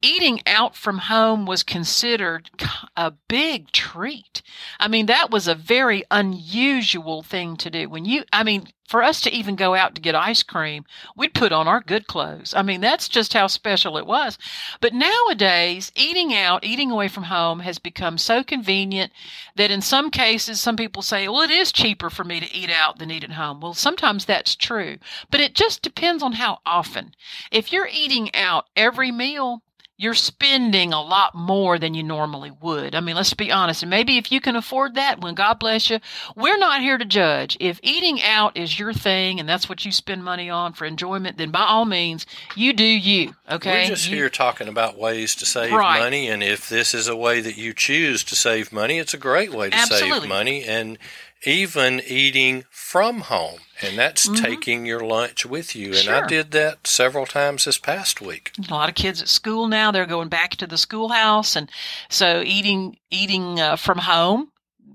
eating 0.00 0.40
out 0.46 0.76
from 0.76 0.96
home 0.96 1.44
was 1.44 1.62
considered 1.62 2.48
a 2.96 3.12
big 3.28 3.70
treat. 3.70 4.40
I 4.78 4.88
mean, 4.88 5.04
that 5.06 5.30
was 5.30 5.46
a 5.46 5.54
very 5.54 6.04
unusual 6.10 7.22
thing 7.22 7.58
to 7.58 7.68
do. 7.68 7.90
When 7.90 8.06
you 8.06 8.24
I 8.32 8.44
mean, 8.44 8.68
for 8.90 9.04
us 9.04 9.20
to 9.20 9.32
even 9.32 9.54
go 9.54 9.76
out 9.76 9.94
to 9.94 10.00
get 10.00 10.16
ice 10.16 10.42
cream, 10.42 10.84
we'd 11.16 11.32
put 11.32 11.52
on 11.52 11.68
our 11.68 11.80
good 11.80 12.08
clothes. 12.08 12.52
I 12.56 12.62
mean, 12.62 12.80
that's 12.80 13.08
just 13.08 13.32
how 13.32 13.46
special 13.46 13.96
it 13.96 14.04
was. 14.04 14.36
But 14.80 14.92
nowadays, 14.92 15.49
eating 15.94 16.34
out, 16.34 16.64
eating 16.64 16.90
away 16.90 17.08
from 17.08 17.24
home 17.24 17.60
has 17.60 17.78
become 17.78 18.18
so 18.18 18.42
convenient 18.42 19.12
that 19.56 19.70
in 19.70 19.80
some 19.80 20.10
cases, 20.10 20.60
some 20.60 20.76
people 20.76 21.02
say, 21.02 21.28
well, 21.28 21.42
it 21.42 21.50
is 21.50 21.72
cheaper 21.72 22.10
for 22.10 22.24
me 22.24 22.40
to 22.40 22.54
eat 22.54 22.70
out 22.70 22.98
than 22.98 23.10
eat 23.10 23.24
at 23.24 23.32
home. 23.32 23.60
Well, 23.60 23.74
sometimes 23.74 24.24
that's 24.24 24.54
true, 24.54 24.98
but 25.30 25.40
it 25.40 25.54
just 25.54 25.82
depends 25.82 26.22
on 26.22 26.32
how 26.32 26.58
often. 26.64 27.14
If 27.50 27.72
you're 27.72 27.88
eating 27.92 28.34
out 28.34 28.66
every 28.76 29.10
meal, 29.10 29.62
you're 30.00 30.14
spending 30.14 30.94
a 30.94 31.02
lot 31.02 31.34
more 31.34 31.78
than 31.78 31.92
you 31.92 32.02
normally 32.02 32.50
would. 32.62 32.94
I 32.94 33.00
mean, 33.00 33.16
let's 33.16 33.34
be 33.34 33.52
honest. 33.52 33.82
And 33.82 33.90
maybe 33.90 34.16
if 34.16 34.32
you 34.32 34.40
can 34.40 34.56
afford 34.56 34.94
that, 34.94 35.20
when 35.20 35.34
God 35.34 35.58
bless 35.58 35.90
you, 35.90 35.98
we're 36.34 36.56
not 36.56 36.80
here 36.80 36.96
to 36.96 37.04
judge. 37.04 37.54
If 37.60 37.78
eating 37.82 38.22
out 38.22 38.56
is 38.56 38.78
your 38.78 38.94
thing 38.94 39.38
and 39.38 39.46
that's 39.46 39.68
what 39.68 39.84
you 39.84 39.92
spend 39.92 40.24
money 40.24 40.48
on 40.48 40.72
for 40.72 40.86
enjoyment, 40.86 41.36
then 41.36 41.50
by 41.50 41.66
all 41.66 41.84
means, 41.84 42.24
you 42.56 42.72
do 42.72 42.82
you. 42.82 43.34
Okay. 43.50 43.82
We're 43.82 43.88
just 43.88 44.08
you, 44.08 44.16
here 44.16 44.30
talking 44.30 44.68
about 44.68 44.96
ways 44.96 45.34
to 45.34 45.44
save 45.44 45.72
Right. 45.72 46.00
money, 46.00 46.30
and 46.30 46.42
if 46.42 46.66
this 46.66 46.94
is 46.94 47.06
a 47.06 47.14
way 47.14 47.42
that 47.42 47.58
you 47.58 47.74
choose 47.74 48.24
to 48.24 48.34
save 48.34 48.72
money, 48.72 48.98
it's 48.98 49.12
a 49.12 49.18
great 49.18 49.52
way 49.52 49.68
to 49.68 49.76
Absolutely. 49.76 50.20
save 50.20 50.28
money, 50.30 50.64
and 50.64 50.96
even 51.44 52.00
eating 52.06 52.64
from 52.70 53.20
home, 53.22 53.58
and 53.82 53.98
that's 53.98 54.28
taking 54.40 54.86
your 54.86 55.00
lunch 55.00 55.44
with 55.46 55.74
you. 55.74 55.88
And 55.94 56.08
I 56.08 56.20
Mm-hmm. 56.20 56.28
Did 56.28 56.50
that 56.52 56.86
several 56.86 57.26
times 57.26 57.64
this 57.64 57.78
past 57.78 58.20
week. 58.20 58.52
a 58.68 58.72
lot 58.72 58.88
of 58.88 58.94
kids 58.94 59.20
at 59.22 59.28
school 59.28 59.66
now 59.68 59.90
they're 59.90 60.06
going 60.06 60.28
back 60.28 60.50
to 60.56 60.66
the 60.66 60.76
schoolhouse 60.78 61.56
and 61.56 61.70
so 62.08 62.42
eating 62.44 62.96
eating 63.10 63.58
uh, 63.58 63.76
from 63.76 63.98
home 63.98 64.50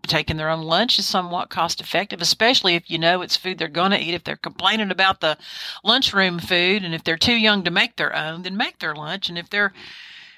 taking 0.08 0.38
their 0.38 0.50
own 0.50 0.62
lunch 0.62 1.00
is 1.00 1.06
somewhat 1.06 1.50
cost 1.50 1.82
effective 1.82 2.22
especially 2.22 2.76
if 2.76 2.90
you 2.92 2.98
know 3.00 3.22
it's 3.24 3.36
food 3.36 3.58
they're 3.58 3.68
going 3.68 3.90
to 3.92 4.00
eat 4.00 4.14
if 4.14 4.24
they're 4.24 4.36
complaining 4.36 4.92
about 4.92 5.20
the 5.20 5.36
lunchroom 5.84 6.38
food 6.38 6.84
and 6.84 6.94
if 6.94 7.04
they're 7.04 7.18
too 7.18 7.34
young 7.36 7.64
to 7.64 7.72
make 7.72 7.96
their 7.96 8.16
own 8.16 8.44
then 8.44 8.56
make 8.56 8.78
their 8.80 8.94
lunch 8.96 9.30
and 9.30 9.38
if 9.38 9.50
they're 9.50 9.74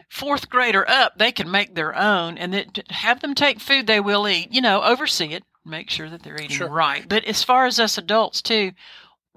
fourth 0.10 0.50
grader 0.50 0.90
up 0.90 1.18
they 1.18 1.32
can 1.34 1.52
make 1.52 1.76
their 1.76 1.94
own 1.98 2.38
and 2.38 2.54
then 2.54 2.66
have 2.92 3.20
them 3.20 3.36
take 3.36 3.60
food 3.60 3.88
they 3.88 4.00
will 4.00 4.26
eat 4.28 4.54
you 4.54 4.62
know 4.62 4.82
oversee 4.84 5.34
it 5.34 5.44
make 5.68 5.90
sure 5.90 6.10
that 6.10 6.24
they're 6.24 6.36
eating 6.36 6.58
Sure. 6.58 6.70
right 6.70 7.08
but 7.08 7.24
as 7.26 7.44
far 7.44 7.66
as 7.66 7.80
us 7.80 7.98
adults 7.98 8.42
too 8.42 8.72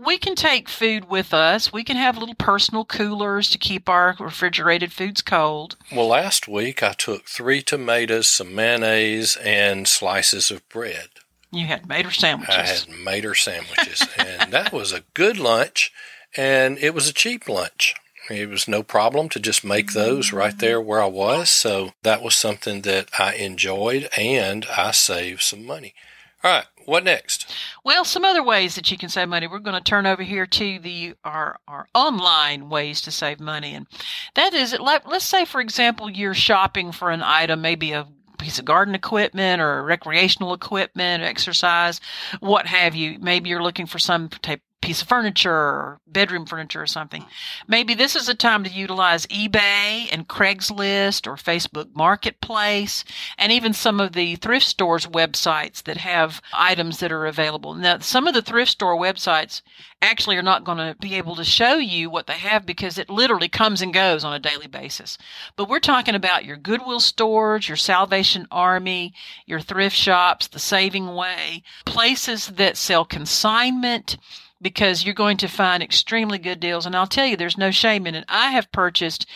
we 0.04 0.18
can 0.18 0.34
take 0.34 0.68
food 0.68 1.08
with 1.10 1.34
us. 1.34 1.72
We 1.72 1.84
can 1.84 1.96
have 1.96 2.16
little 2.16 2.34
personal 2.34 2.84
coolers 2.84 3.50
to 3.50 3.58
keep 3.58 3.88
our 3.88 4.16
refrigerated 4.18 4.92
foods 4.92 5.20
cold. 5.20 5.76
Well, 5.92 6.08
last 6.08 6.48
week 6.48 6.82
I 6.82 6.92
took 6.92 7.26
three 7.28 7.62
tomatoes, 7.62 8.28
some 8.28 8.54
mayonnaise, 8.54 9.36
and 9.36 9.86
slices 9.86 10.50
of 10.50 10.66
bread. 10.68 11.08
You 11.52 11.66
had 11.66 11.88
mater 11.88 12.10
sandwiches. 12.10 12.56
I 12.56 12.62
had 12.62 12.88
mater 12.88 13.34
sandwiches, 13.34 14.06
and 14.16 14.52
that 14.52 14.72
was 14.72 14.92
a 14.92 15.02
good 15.14 15.36
lunch, 15.36 15.92
and 16.36 16.78
it 16.78 16.94
was 16.94 17.08
a 17.08 17.12
cheap 17.12 17.48
lunch. 17.48 17.94
It 18.30 18.48
was 18.48 18.68
no 18.68 18.84
problem 18.84 19.28
to 19.30 19.40
just 19.40 19.64
make 19.64 19.92
those 19.92 20.32
right 20.32 20.54
mm. 20.54 20.60
there 20.60 20.80
where 20.80 21.02
I 21.02 21.06
was. 21.06 21.50
So 21.50 21.90
that 22.04 22.22
was 22.22 22.36
something 22.36 22.82
that 22.82 23.08
I 23.18 23.34
enjoyed, 23.34 24.08
and 24.16 24.64
I 24.66 24.92
saved 24.92 25.42
some 25.42 25.66
money. 25.66 25.94
All 26.42 26.50
right, 26.50 26.66
what 26.86 27.04
next? 27.04 27.54
Well, 27.84 28.04
some 28.04 28.24
other 28.24 28.42
ways 28.42 28.74
that 28.74 28.90
you 28.90 28.96
can 28.96 29.10
save 29.10 29.28
money. 29.28 29.46
We're 29.46 29.58
going 29.58 29.76
to 29.76 29.82
turn 29.82 30.06
over 30.06 30.22
here 30.22 30.46
to 30.46 30.78
the 30.78 31.14
our 31.22 31.58
our 31.68 31.86
online 31.94 32.70
ways 32.70 33.02
to 33.02 33.10
save 33.10 33.40
money, 33.40 33.74
and 33.74 33.86
that 34.34 34.54
is, 34.54 34.78
let, 34.78 35.06
let's 35.06 35.24
say, 35.24 35.44
for 35.44 35.60
example, 35.60 36.08
you're 36.08 36.32
shopping 36.32 36.92
for 36.92 37.10
an 37.10 37.22
item, 37.22 37.60
maybe 37.60 37.92
a 37.92 38.06
piece 38.38 38.58
of 38.58 38.64
garden 38.64 38.94
equipment 38.94 39.60
or 39.60 39.84
recreational 39.84 40.54
equipment, 40.54 41.22
exercise, 41.22 42.00
what 42.40 42.66
have 42.66 42.94
you. 42.94 43.18
Maybe 43.20 43.50
you're 43.50 43.62
looking 43.62 43.86
for 43.86 43.98
some 43.98 44.30
type 44.30 44.62
piece 44.80 45.02
of 45.02 45.08
furniture 45.08 45.52
or 45.52 46.00
bedroom 46.06 46.46
furniture 46.46 46.82
or 46.82 46.86
something. 46.86 47.24
Maybe 47.68 47.94
this 47.94 48.16
is 48.16 48.28
a 48.28 48.34
time 48.34 48.64
to 48.64 48.70
utilize 48.70 49.26
eBay 49.26 50.08
and 50.10 50.26
Craigslist 50.26 51.26
or 51.26 51.36
Facebook 51.36 51.94
Marketplace 51.94 53.04
and 53.36 53.52
even 53.52 53.72
some 53.72 54.00
of 54.00 54.12
the 54.12 54.36
thrift 54.36 54.66
stores 54.66 55.06
websites 55.06 55.82
that 55.84 55.98
have 55.98 56.40
items 56.52 56.98
that 57.00 57.12
are 57.12 57.26
available. 57.26 57.74
Now, 57.74 57.98
some 57.98 58.26
of 58.26 58.34
the 58.34 58.42
thrift 58.42 58.70
store 58.70 58.96
websites 58.96 59.60
actually 60.02 60.36
are 60.36 60.42
not 60.42 60.64
going 60.64 60.78
to 60.78 60.96
be 60.98 61.14
able 61.14 61.36
to 61.36 61.44
show 61.44 61.74
you 61.74 62.08
what 62.08 62.26
they 62.26 62.38
have 62.38 62.64
because 62.64 62.96
it 62.96 63.10
literally 63.10 63.48
comes 63.48 63.82
and 63.82 63.92
goes 63.92 64.24
on 64.24 64.32
a 64.32 64.38
daily 64.38 64.66
basis. 64.66 65.18
But 65.56 65.68
we're 65.68 65.78
talking 65.80 66.14
about 66.14 66.46
your 66.46 66.56
Goodwill 66.56 67.00
stores, 67.00 67.68
your 67.68 67.76
Salvation 67.76 68.46
Army, 68.50 69.12
your 69.44 69.60
thrift 69.60 69.96
shops, 69.96 70.48
the 70.48 70.58
Saving 70.58 71.14
Way, 71.14 71.62
places 71.84 72.46
that 72.46 72.78
sell 72.78 73.04
consignment 73.04 74.16
because 74.60 75.04
you're 75.04 75.14
going 75.14 75.36
to 75.38 75.48
find 75.48 75.82
extremely 75.82 76.38
good 76.38 76.60
deals. 76.60 76.86
And 76.86 76.94
I'll 76.94 77.06
tell 77.06 77.26
you, 77.26 77.36
there's 77.36 77.58
no 77.58 77.70
shame 77.70 78.06
in 78.06 78.14
it. 78.14 78.24
I 78.28 78.50
have 78.52 78.72
purchased 78.72 79.26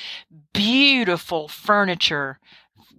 beautiful 0.52 1.48
furniture 1.48 2.38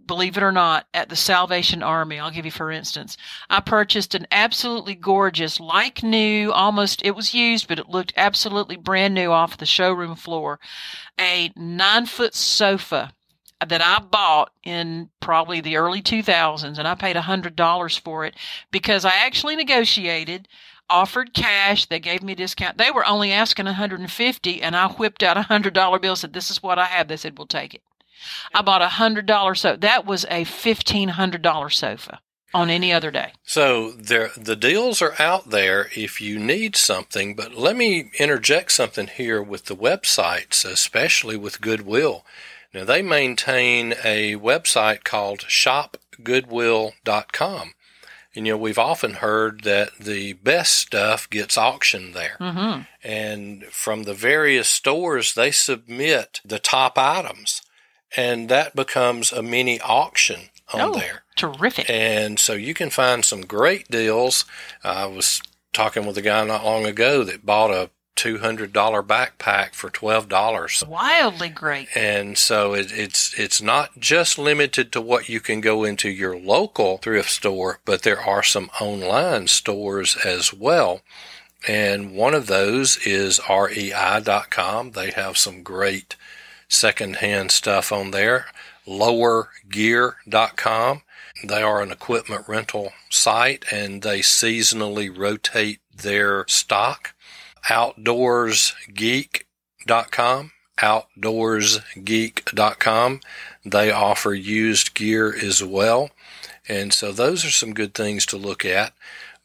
believe 0.05 0.37
it 0.37 0.43
or 0.43 0.51
not, 0.51 0.87
at 0.93 1.09
the 1.09 1.15
Salvation 1.15 1.81
Army. 1.81 2.19
I'll 2.19 2.31
give 2.31 2.45
you, 2.45 2.51
for 2.51 2.71
instance, 2.71 3.17
I 3.49 3.59
purchased 3.59 4.15
an 4.15 4.27
absolutely 4.31 4.95
gorgeous, 4.95 5.59
like 5.59 6.03
new, 6.03 6.51
almost, 6.51 7.01
it 7.03 7.15
was 7.15 7.33
used, 7.33 7.67
but 7.67 7.79
it 7.79 7.89
looked 7.89 8.13
absolutely 8.15 8.75
brand 8.75 9.13
new 9.13 9.31
off 9.31 9.57
the 9.57 9.65
showroom 9.65 10.15
floor, 10.15 10.59
a 11.19 11.51
nine 11.55 12.05
foot 12.05 12.35
sofa 12.35 13.13
that 13.65 13.81
I 13.81 13.99
bought 13.99 14.51
in 14.63 15.09
probably 15.19 15.61
the 15.61 15.77
early 15.77 16.01
2000s, 16.01 16.77
and 16.77 16.87
I 16.87 16.95
paid 16.95 17.15
$100 17.15 17.99
for 17.99 18.25
it 18.25 18.35
because 18.69 19.05
I 19.05 19.13
actually 19.15 19.55
negotiated 19.55 20.47
offered 20.89 21.33
cash. 21.33 21.85
They 21.85 21.99
gave 21.99 22.23
me 22.23 22.33
a 22.33 22.35
discount. 22.35 22.77
They 22.77 22.91
were 22.91 23.05
only 23.05 23.31
asking 23.31 23.65
150 23.65 24.61
and 24.61 24.75
I 24.75 24.87
whipped 24.89 25.23
out 25.23 25.37
a 25.37 25.43
hundred 25.43 25.73
dollar 25.73 25.99
bill, 25.99 26.15
said, 26.15 26.33
this 26.33 26.51
is 26.51 26.63
what 26.63 26.79
I 26.79 26.85
have. 26.85 27.07
They 27.07 27.17
said, 27.17 27.37
we'll 27.37 27.47
take 27.47 27.73
it. 27.73 27.81
I 28.53 28.61
bought 28.61 28.81
a 28.81 28.87
hundred 28.89 29.25
dollar 29.25 29.55
sofa. 29.55 29.79
That 29.79 30.05
was 30.05 30.25
a 30.29 30.43
fifteen 30.45 31.09
hundred 31.09 31.41
dollar 31.41 31.69
sofa 31.69 32.21
on 32.53 32.69
any 32.69 32.93
other 32.93 33.11
day. 33.11 33.33
So 33.43 33.91
there, 33.91 34.31
the 34.37 34.55
deals 34.55 35.01
are 35.01 35.15
out 35.19 35.49
there 35.49 35.89
if 35.95 36.21
you 36.21 36.39
need 36.39 36.77
something. 36.77 37.35
But 37.35 37.55
let 37.55 37.75
me 37.75 38.09
interject 38.17 38.71
something 38.71 39.07
here 39.07 39.43
with 39.43 39.65
the 39.65 39.75
websites, 39.75 40.63
especially 40.65 41.35
with 41.37 41.61
Goodwill. 41.61 42.25
Now 42.73 42.85
they 42.85 43.01
maintain 43.01 43.93
a 44.03 44.35
website 44.35 45.03
called 45.03 45.39
shopgoodwill.com. 45.41 47.73
And, 48.35 48.45
you 48.45 48.53
know, 48.53 48.57
we've 48.57 48.77
often 48.79 49.13
heard 49.15 49.63
that 49.63 49.91
the 49.99 50.33
best 50.33 50.73
stuff 50.73 51.29
gets 51.29 51.57
auctioned 51.57 52.13
there. 52.13 52.37
Mm-hmm. 52.39 52.81
And 53.03 53.63
from 53.65 54.03
the 54.03 54.13
various 54.13 54.67
stores, 54.67 55.33
they 55.33 55.51
submit 55.51 56.41
the 56.43 56.59
top 56.59 56.97
items. 56.97 57.61
And 58.17 58.49
that 58.49 58.75
becomes 58.75 59.31
a 59.31 59.41
mini 59.41 59.79
auction 59.81 60.49
on 60.73 60.81
Oh, 60.81 60.93
there. 60.93 61.23
terrific. 61.35 61.89
And 61.89 62.39
so 62.39 62.53
you 62.53 62.73
can 62.73 62.89
find 62.89 63.23
some 63.23 63.41
great 63.41 63.89
deals. 63.89 64.45
I 64.83 65.05
was 65.05 65.41
talking 65.73 66.05
with 66.05 66.17
a 66.17 66.21
guy 66.21 66.43
not 66.45 66.63
long 66.65 66.85
ago 66.85 67.23
that 67.23 67.45
bought 67.45 67.71
a 67.71 67.89
$200 68.15 68.71
backpack 68.71 69.73
for 69.73 69.89
$12. 69.89 70.87
Wildly 70.87 71.49
great. 71.49 71.87
And 71.95 72.37
so 72.37 72.73
it, 72.73 72.91
it's 72.91 73.37
it's 73.37 73.61
not 73.61 73.99
just 73.99 74.37
limited 74.37 74.91
to 74.93 75.01
what 75.01 75.29
you 75.29 75.39
can 75.39 75.61
go 75.61 75.83
into 75.83 76.09
your 76.09 76.37
local 76.37 76.97
thrift 76.97 77.29
store, 77.29 77.79
but 77.85 78.03
there 78.03 78.21
are 78.21 78.43
some 78.43 78.69
online 78.79 79.47
stores 79.47 80.17
as 80.23 80.53
well. 80.53 81.01
And 81.67 82.15
one 82.15 82.33
of 82.33 82.47
those 82.47 82.97
is 83.05 83.39
rei.com. 83.49 84.91
They 84.91 85.11
have 85.11 85.37
some 85.37 85.63
great 85.63 86.15
secondhand 86.67 87.51
stuff 87.51 87.91
on 87.91 88.11
there. 88.11 88.45
Lowergear.com. 88.87 91.01
They 91.43 91.61
are 91.61 91.81
an 91.81 91.91
equipment 91.91 92.47
rental 92.47 92.93
site 93.09 93.65
and 93.71 94.03
they 94.03 94.19
seasonally 94.19 95.15
rotate 95.15 95.79
their 95.95 96.45
stock. 96.47 97.13
OutdoorsGeek.com. 97.67 100.51
OutdoorsGeek.com. 100.77 103.21
They 103.63 103.91
offer 103.91 104.33
used 104.33 104.93
gear 104.93 105.33
as 105.35 105.63
well. 105.63 106.09
And 106.67 106.93
so 106.93 107.11
those 107.11 107.45
are 107.45 107.51
some 107.51 107.73
good 107.73 107.93
things 107.93 108.25
to 108.27 108.37
look 108.37 108.65
at. 108.65 108.93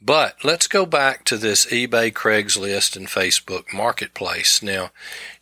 But 0.03 0.37
let's 0.43 0.67
go 0.67 0.87
back 0.87 1.25
to 1.27 1.37
this 1.37 1.67
eBay, 1.67 2.13
Craigslist, 2.13 2.97
and 2.97 3.07
Facebook 3.07 3.73
marketplace. 3.73 4.63
Now, 4.63 4.91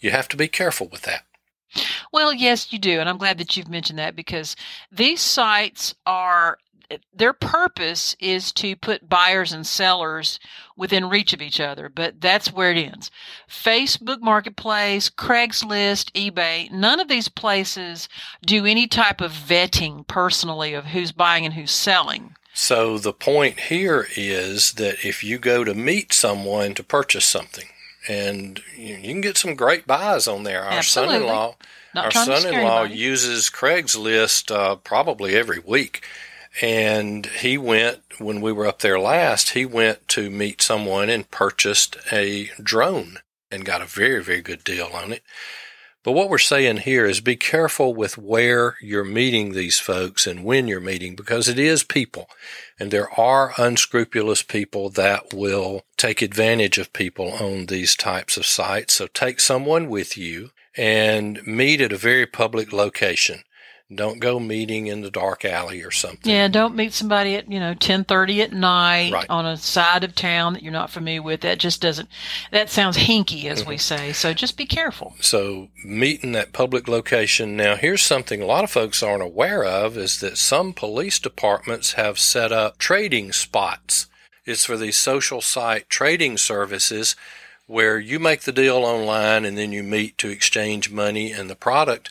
you 0.00 0.10
have 0.10 0.28
to 0.28 0.36
be 0.36 0.48
careful 0.48 0.88
with 0.88 1.02
that. 1.02 1.24
Well, 2.12 2.32
yes, 2.32 2.72
you 2.72 2.78
do. 2.78 2.98
And 2.98 3.08
I'm 3.08 3.18
glad 3.18 3.38
that 3.38 3.56
you've 3.56 3.68
mentioned 3.68 3.98
that 3.98 4.16
because 4.16 4.56
these 4.90 5.20
sites 5.20 5.94
are 6.06 6.58
their 7.12 7.32
purpose 7.32 8.16
is 8.18 8.52
to 8.52 8.76
put 8.76 9.08
buyers 9.08 9.52
and 9.52 9.66
sellers 9.66 10.38
within 10.76 11.08
reach 11.08 11.32
of 11.32 11.42
each 11.42 11.60
other, 11.60 11.88
but 11.88 12.20
that's 12.20 12.52
where 12.52 12.70
it 12.70 12.78
ends. 12.78 13.10
Facebook 13.48 14.20
Marketplace, 14.20 15.10
Craigslist, 15.10 16.12
eBay, 16.12 16.70
none 16.70 17.00
of 17.00 17.08
these 17.08 17.28
places 17.28 18.08
do 18.44 18.64
any 18.64 18.86
type 18.86 19.20
of 19.20 19.32
vetting 19.32 20.06
personally 20.06 20.74
of 20.74 20.86
who's 20.86 21.12
buying 21.12 21.44
and 21.44 21.54
who's 21.54 21.72
selling. 21.72 22.34
So 22.54 22.98
the 22.98 23.12
point 23.12 23.60
here 23.60 24.08
is 24.16 24.72
that 24.72 25.04
if 25.04 25.22
you 25.22 25.38
go 25.38 25.64
to 25.64 25.74
meet 25.74 26.12
someone 26.12 26.74
to 26.74 26.82
purchase 26.82 27.24
something, 27.24 27.66
and 28.08 28.60
you 28.76 28.96
can 28.96 29.20
get 29.20 29.36
some 29.36 29.54
great 29.54 29.86
buys 29.86 30.26
on 30.26 30.44
there. 30.44 30.64
Our 30.64 30.78
Absolutely. 30.78 31.16
son-in-law, 31.16 31.56
Not 31.94 32.04
our 32.06 32.10
trying 32.10 32.26
to 32.26 32.36
scare 32.38 32.52
son-in-law 32.52 32.82
uses 32.84 33.50
Craigslist 33.50 34.54
uh, 34.54 34.76
probably 34.76 35.36
every 35.36 35.58
week, 35.58 36.04
and 36.60 37.26
he 37.26 37.58
went 37.58 38.00
when 38.18 38.40
we 38.40 38.52
were 38.52 38.66
up 38.66 38.80
there 38.80 38.98
last. 38.98 39.50
He 39.50 39.64
went 39.64 40.08
to 40.08 40.30
meet 40.30 40.62
someone 40.62 41.08
and 41.08 41.30
purchased 41.30 41.96
a 42.12 42.50
drone 42.62 43.18
and 43.50 43.64
got 43.64 43.82
a 43.82 43.86
very 43.86 44.22
very 44.22 44.42
good 44.42 44.64
deal 44.64 44.90
on 44.94 45.12
it. 45.12 45.22
But 46.04 46.12
what 46.12 46.30
we're 46.30 46.38
saying 46.38 46.78
here 46.78 47.04
is 47.04 47.20
be 47.20 47.36
careful 47.36 47.94
with 47.94 48.16
where 48.16 48.76
you're 48.80 49.04
meeting 49.04 49.52
these 49.52 49.78
folks 49.78 50.26
and 50.26 50.44
when 50.44 50.68
you're 50.68 50.80
meeting 50.80 51.16
because 51.16 51.48
it 51.48 51.58
is 51.58 51.82
people. 51.82 52.30
And 52.78 52.90
there 52.90 53.10
are 53.20 53.52
unscrupulous 53.58 54.42
people 54.42 54.90
that 54.90 55.34
will 55.34 55.82
take 55.96 56.22
advantage 56.22 56.78
of 56.78 56.92
people 56.92 57.32
on 57.32 57.66
these 57.66 57.96
types 57.96 58.36
of 58.36 58.46
sites. 58.46 58.94
So 58.94 59.08
take 59.08 59.40
someone 59.40 59.90
with 59.90 60.16
you 60.16 60.50
and 60.76 61.44
meet 61.46 61.80
at 61.80 61.92
a 61.92 61.98
very 61.98 62.26
public 62.26 62.72
location. 62.72 63.42
Don't 63.94 64.20
go 64.20 64.38
meeting 64.38 64.86
in 64.86 65.00
the 65.00 65.10
dark 65.10 65.46
alley 65.46 65.82
or 65.82 65.90
something. 65.90 66.30
Yeah, 66.30 66.48
don't 66.48 66.76
meet 66.76 66.92
somebody 66.92 67.36
at 67.36 67.50
you 67.50 67.58
know 67.58 67.72
ten 67.72 68.04
thirty 68.04 68.42
at 68.42 68.52
night 68.52 69.12
Right. 69.12 69.30
on 69.30 69.46
a 69.46 69.56
side 69.56 70.04
of 70.04 70.14
town 70.14 70.52
that 70.52 70.62
you're 70.62 70.72
not 70.72 70.90
familiar 70.90 71.22
with. 71.22 71.40
That 71.40 71.58
just 71.58 71.80
doesn't. 71.80 72.06
That 72.52 72.68
sounds 72.68 72.98
hinky, 72.98 73.46
as 73.46 73.60
Mm-hmm. 73.60 73.68
we 73.70 73.78
say. 73.78 74.12
So 74.12 74.34
just 74.34 74.58
be 74.58 74.66
careful. 74.66 75.14
So 75.20 75.68
meet 75.82 76.22
in 76.22 76.32
that 76.32 76.52
public 76.52 76.86
location. 76.86 77.56
Now, 77.56 77.76
here's 77.76 78.02
something 78.02 78.42
a 78.42 78.46
lot 78.46 78.62
of 78.64 78.70
folks 78.70 79.02
aren't 79.02 79.22
aware 79.22 79.64
of 79.64 79.96
is 79.96 80.20
that 80.20 80.36
some 80.36 80.74
police 80.74 81.18
departments 81.18 81.92
have 81.94 82.18
set 82.18 82.52
up 82.52 82.76
trading 82.76 83.32
spots. 83.32 84.06
It's 84.44 84.66
for 84.66 84.76
these 84.76 84.96
social 84.98 85.40
site 85.40 85.88
trading 85.88 86.36
services 86.36 87.16
where 87.66 87.98
you 87.98 88.18
make 88.18 88.42
the 88.42 88.52
deal 88.52 88.78
online 88.84 89.46
and 89.46 89.56
then 89.56 89.72
you 89.72 89.82
meet 89.82 90.18
to 90.18 90.28
exchange 90.28 90.90
money 90.90 91.32
and 91.32 91.48
the 91.48 91.54
product. 91.56 92.10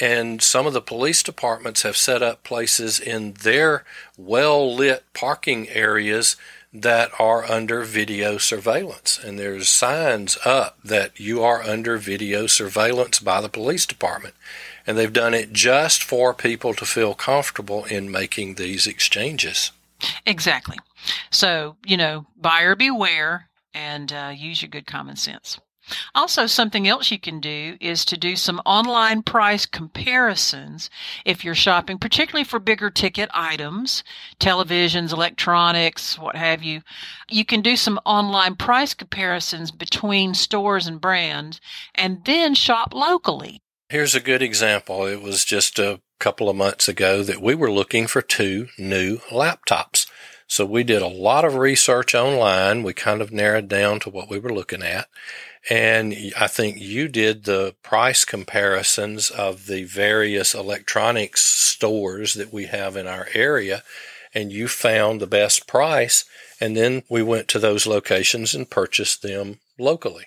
And 0.00 0.42
some 0.42 0.66
of 0.66 0.72
the 0.72 0.82
police 0.82 1.22
departments 1.22 1.82
have 1.82 1.96
set 1.96 2.22
up 2.22 2.44
places 2.44 3.00
in 3.00 3.32
their 3.34 3.84
well 4.16 4.74
lit 4.74 5.04
parking 5.14 5.68
areas 5.68 6.36
that 6.72 7.10
are 7.18 7.44
under 7.44 7.82
video 7.82 8.36
surveillance. 8.36 9.18
And 9.18 9.38
there's 9.38 9.68
signs 9.68 10.36
up 10.44 10.78
that 10.84 11.18
you 11.18 11.42
are 11.42 11.62
under 11.62 11.96
video 11.96 12.46
surveillance 12.46 13.18
by 13.18 13.40
the 13.40 13.48
police 13.48 13.86
department. 13.86 14.34
And 14.86 14.98
they've 14.98 15.12
done 15.12 15.34
it 15.34 15.52
just 15.52 16.04
for 16.04 16.34
people 16.34 16.74
to 16.74 16.84
feel 16.84 17.14
comfortable 17.14 17.84
in 17.84 18.10
making 18.10 18.54
these 18.54 18.86
exchanges. 18.86 19.72
Exactly. 20.26 20.76
So 21.30 21.76
you 21.86 21.96
know, 21.96 22.26
buyer 22.36 22.76
beware 22.76 23.48
and 23.72 24.12
uh, 24.12 24.32
use 24.34 24.62
your 24.62 24.68
good 24.68 24.86
common 24.86 25.16
sense. 25.16 25.58
Also, 26.14 26.46
something 26.46 26.88
else 26.88 27.10
you 27.10 27.18
can 27.18 27.40
do 27.40 27.76
is 27.80 28.04
to 28.04 28.16
do 28.16 28.36
some 28.36 28.60
online 28.66 29.22
price 29.22 29.66
comparisons 29.66 30.90
if 31.24 31.44
you're 31.44 31.54
shopping, 31.54 31.98
particularly 31.98 32.44
for 32.44 32.58
bigger 32.58 32.90
ticket 32.90 33.30
items, 33.32 34.02
televisions, 34.40 35.12
electronics, 35.12 36.18
what 36.18 36.36
have 36.36 36.62
you. 36.62 36.82
You 37.30 37.44
can 37.44 37.62
do 37.62 37.76
some 37.76 38.00
online 38.04 38.56
price 38.56 38.94
comparisons 38.94 39.70
between 39.70 40.34
stores 40.34 40.86
and 40.86 41.00
brands 41.00 41.60
and 41.94 42.24
then 42.24 42.54
shop 42.54 42.92
locally. 42.94 43.62
Here's 43.88 44.14
a 44.14 44.20
good 44.20 44.42
example. 44.42 45.06
It 45.06 45.22
was 45.22 45.44
just 45.44 45.78
a 45.78 46.00
couple 46.18 46.48
of 46.48 46.56
months 46.56 46.88
ago 46.88 47.22
that 47.22 47.40
we 47.40 47.54
were 47.54 47.70
looking 47.70 48.06
for 48.06 48.22
two 48.22 48.68
new 48.78 49.18
laptops. 49.30 50.06
So 50.48 50.64
we 50.64 50.84
did 50.84 51.02
a 51.02 51.08
lot 51.08 51.44
of 51.44 51.56
research 51.56 52.14
online. 52.14 52.82
We 52.82 52.92
kind 52.92 53.20
of 53.20 53.32
narrowed 53.32 53.68
down 53.68 54.00
to 54.00 54.10
what 54.10 54.30
we 54.30 54.38
were 54.38 54.52
looking 54.52 54.82
at. 54.82 55.08
And 55.68 56.14
I 56.38 56.46
think 56.46 56.80
you 56.80 57.08
did 57.08 57.44
the 57.44 57.74
price 57.82 58.24
comparisons 58.24 59.30
of 59.30 59.66
the 59.66 59.84
various 59.84 60.54
electronics 60.54 61.42
stores 61.42 62.34
that 62.34 62.52
we 62.52 62.66
have 62.66 62.96
in 62.96 63.06
our 63.06 63.28
area. 63.34 63.82
And 64.32 64.52
you 64.52 64.68
found 64.68 65.20
the 65.20 65.26
best 65.26 65.66
price. 65.66 66.24
And 66.60 66.76
then 66.76 67.02
we 67.08 67.22
went 67.22 67.48
to 67.48 67.58
those 67.58 67.86
locations 67.86 68.54
and 68.54 68.70
purchased 68.70 69.22
them 69.22 69.58
locally. 69.78 70.26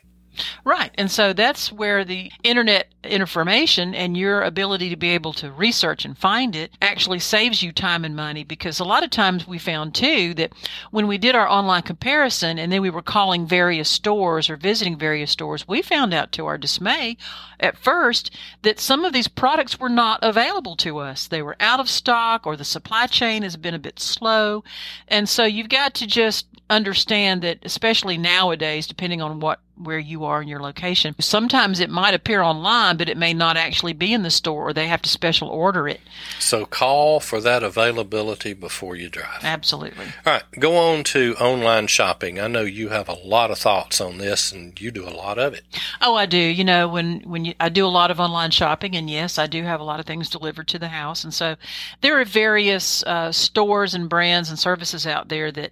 Right. 0.64 0.92
And 0.96 1.10
so 1.10 1.34
that's 1.34 1.72
where 1.72 2.06
the 2.06 2.32
internet 2.44 2.88
information 3.04 3.96
and 3.96 4.18
your 4.18 4.42
ability 4.42 4.90
to 4.90 4.96
be 4.96 5.10
able 5.10 5.34
to 5.34 5.52
research 5.52 6.06
and 6.06 6.18
find 6.18 6.56
it 6.56 6.72
actually 6.82 7.20
saves 7.20 7.64
you 7.64 7.72
time 7.72 8.04
and 8.06 8.16
money 8.16 8.44
because 8.44 8.80
a 8.80 8.86
lot 8.86 9.04
of 9.04 9.10
times 9.10 9.48
we 9.48 9.58
found 9.58 9.96
too 9.96 10.34
that 10.36 10.54
when 10.92 11.08
we 11.08 11.18
did 11.18 11.36
our 11.36 11.48
online 11.48 11.82
comparison 11.82 12.60
and 12.60 12.72
then 12.72 12.82
we 12.82 12.90
were 12.90 13.02
calling 13.02 13.48
various 13.48 13.90
stores 13.90 14.50
or 14.50 14.56
visiting 14.56 14.98
various 14.98 15.32
stores, 15.32 15.68
we 15.68 15.82
found 15.82 16.14
out 16.14 16.32
to 16.34 16.46
our 16.46 16.58
dismay 16.58 17.18
at 17.60 17.78
first 17.78 18.32
that 18.62 18.80
some 18.80 19.06
of 19.06 19.14
these 19.14 19.28
products 19.28 19.80
were 19.80 19.90
not 19.90 20.20
available 20.22 20.76
to 20.76 21.00
us. 21.00 21.28
They 21.28 21.42
were 21.42 21.58
out 21.60 21.80
of 21.80 21.90
stock 21.90 22.46
or 22.46 22.56
the 22.56 22.66
supply 22.66 23.08
chain 23.08 23.44
has 23.44 23.58
been 23.58 23.74
a 23.74 23.80
bit 23.80 24.00
slow. 24.00 24.64
And 25.08 25.28
so 25.28 25.46
you've 25.46 25.70
got 25.70 25.94
to 25.96 26.08
just 26.08 26.48
understand 26.70 27.42
that 27.42 27.60
especially 27.64 28.18
nowadays 28.18 28.86
depending 28.86 29.22
on 29.22 29.40
what 29.40 29.60
where 29.80 30.00
you 30.00 30.26
are 30.26 30.42
in 30.42 30.48
your 30.48 30.60
location 30.60 31.16
sometimes 31.20 31.80
it 31.80 31.90
might 31.90 32.14
appear 32.14 32.42
online 32.42 32.98
but 32.98 33.10
it 33.10 33.18
may 33.18 33.34
not 33.34 33.58
actually 33.58 33.94
be 33.94 34.14
in 34.14 34.24
the 34.24 34.30
store 34.30 34.70
or 34.70 34.74
they 34.74 34.88
have 34.88 35.02
to 35.02 35.10
special 35.10 35.48
order 35.50 35.88
it 35.88 36.00
So 36.40 36.66
call 36.66 37.20
for 37.20 37.40
that 37.42 37.64
availability 37.64 38.54
before 38.54 38.96
you 38.96 39.10
drive. 39.10 39.44
absolutely 39.44 40.06
All 40.26 40.34
right, 40.34 40.44
go 40.60 40.76
on 40.78 41.04
to 41.06 41.36
online 41.40 41.88
shopping. 41.88 42.40
I 42.40 42.48
know 42.48 42.62
you 42.62 42.90
have 42.90 43.08
a 43.10 43.14
lot 43.14 43.52
of 43.52 43.58
thoughts 43.58 44.02
on 44.02 44.18
this 44.18 44.52
and 44.52 44.80
you 44.80 44.92
do 44.92 45.08
a 45.08 45.12
lot 45.12 45.38
of 45.40 45.54
it. 45.54 45.64
oh 46.02 46.16
i 46.16 46.26
do 46.26 46.38
you 46.38 46.64
know 46.64 46.88
when 46.88 47.22
when 47.22 47.46
you, 47.46 47.54
i 47.60 47.70
do 47.70 47.86
a 47.86 47.88
lot 47.88 48.12
of 48.12 48.20
online 48.20 48.52
shopping 48.52 48.96
and 48.96 49.10
yes 49.10 49.38
i 49.38 49.48
do 49.48 49.64
have 49.64 49.80
a 49.80 49.84
lot 49.84 50.00
of 50.00 50.06
things 50.06 50.30
delivered 50.30 50.68
to 50.68 50.78
the 50.80 50.88
house 50.90 51.24
and 51.24 51.34
so 51.34 51.56
there 52.02 52.20
are 52.20 52.26
various 52.26 53.04
uh, 53.04 53.32
stores 53.32 53.94
and 53.94 54.10
brands 54.10 54.50
and 54.50 54.60
services 54.60 55.08
out 55.08 55.30
there 55.30 55.52
that 55.52 55.72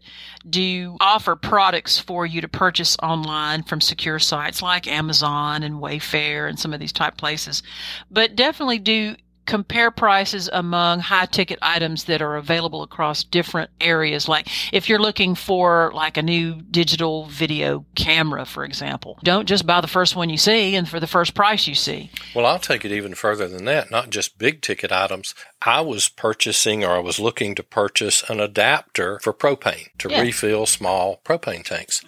do 0.49 0.95
offer 0.99 1.35
products 1.35 1.99
for 1.99 2.25
you 2.25 2.39
to 2.41 2.47
purchase 2.47 2.95
online 3.03 3.63
from 3.63 3.81
secure 3.97 4.19
sites 4.19 4.61
like 4.61 4.85
amazon 4.87 5.63
and 5.63 5.75
wayfair 5.75 6.47
and 6.47 6.59
some 6.59 6.71
of 6.71 6.79
these 6.79 6.91
type 6.91 7.17
places 7.17 7.63
but 8.11 8.35
definitely 8.35 8.77
do 8.77 9.15
compare 9.47 9.89
prices 9.91 10.49
among 10.51 10.99
high 10.99 11.25
ticket 11.25 11.57
items 11.61 12.03
that 12.03 12.21
are 12.21 12.35
available 12.35 12.83
across 12.83 13.23
different 13.23 13.71
areas 13.81 14.27
like 14.27 14.45
if 14.73 14.87
you're 14.87 14.99
looking 14.99 15.33
for 15.33 15.89
like 15.95 16.15
a 16.17 16.21
new 16.21 16.61
digital 16.69 17.25
video 17.27 17.85
camera 17.95 18.45
for 18.45 18.63
example 18.65 19.17
don't 19.23 19.47
just 19.47 19.65
buy 19.65 19.81
the 19.81 19.87
first 19.87 20.15
one 20.17 20.29
you 20.29 20.37
see 20.37 20.75
and 20.75 20.87
for 20.87 20.99
the 20.99 21.07
first 21.07 21.33
price 21.33 21.65
you 21.65 21.73
see 21.73 22.11
Well, 22.35 22.45
I'll 22.45 22.59
take 22.59 22.83
it 22.85 22.91
even 22.91 23.15
further 23.15 23.47
than 23.47 23.63
that, 23.65 23.89
not 23.89 24.09
just 24.11 24.37
big 24.37 24.61
ticket 24.61 24.91
items. 24.91 25.33
I 25.63 25.79
was 25.81 26.07
purchasing 26.09 26.83
or 26.83 26.91
I 26.91 26.99
was 26.99 27.17
looking 27.19 27.55
to 27.55 27.63
purchase 27.63 28.29
an 28.29 28.39
adapter 28.41 29.17
for 29.23 29.33
propane 29.33 29.87
to 29.99 30.09
Yeah. 30.09 30.21
refill 30.21 30.65
small 30.67 31.21
propane 31.25 31.63
tanks. 31.63 32.01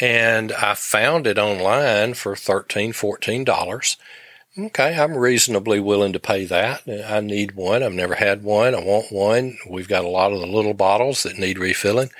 And 0.00 0.52
I 0.52 0.74
found 0.74 1.26
it 1.26 1.38
online 1.38 2.14
for 2.14 2.34
$13, 2.34 2.90
$14. 2.90 3.96
Okay, 4.58 4.98
I'm 4.98 5.16
reasonably 5.16 5.80
willing 5.80 6.12
to 6.12 6.20
pay 6.20 6.44
that. 6.44 6.82
I 7.06 7.20
need 7.20 7.52
one. 7.52 7.82
I've 7.82 7.92
never 7.92 8.16
had 8.16 8.42
one. 8.42 8.74
I 8.74 8.80
want 8.80 9.12
one. 9.12 9.58
We've 9.68 9.88
got 9.88 10.04
a 10.04 10.08
lot 10.08 10.32
of 10.32 10.40
the 10.40 10.46
little 10.46 10.74
bottles 10.74 11.22
that 11.22 11.38
need 11.38 11.58
refilling. 11.58 12.10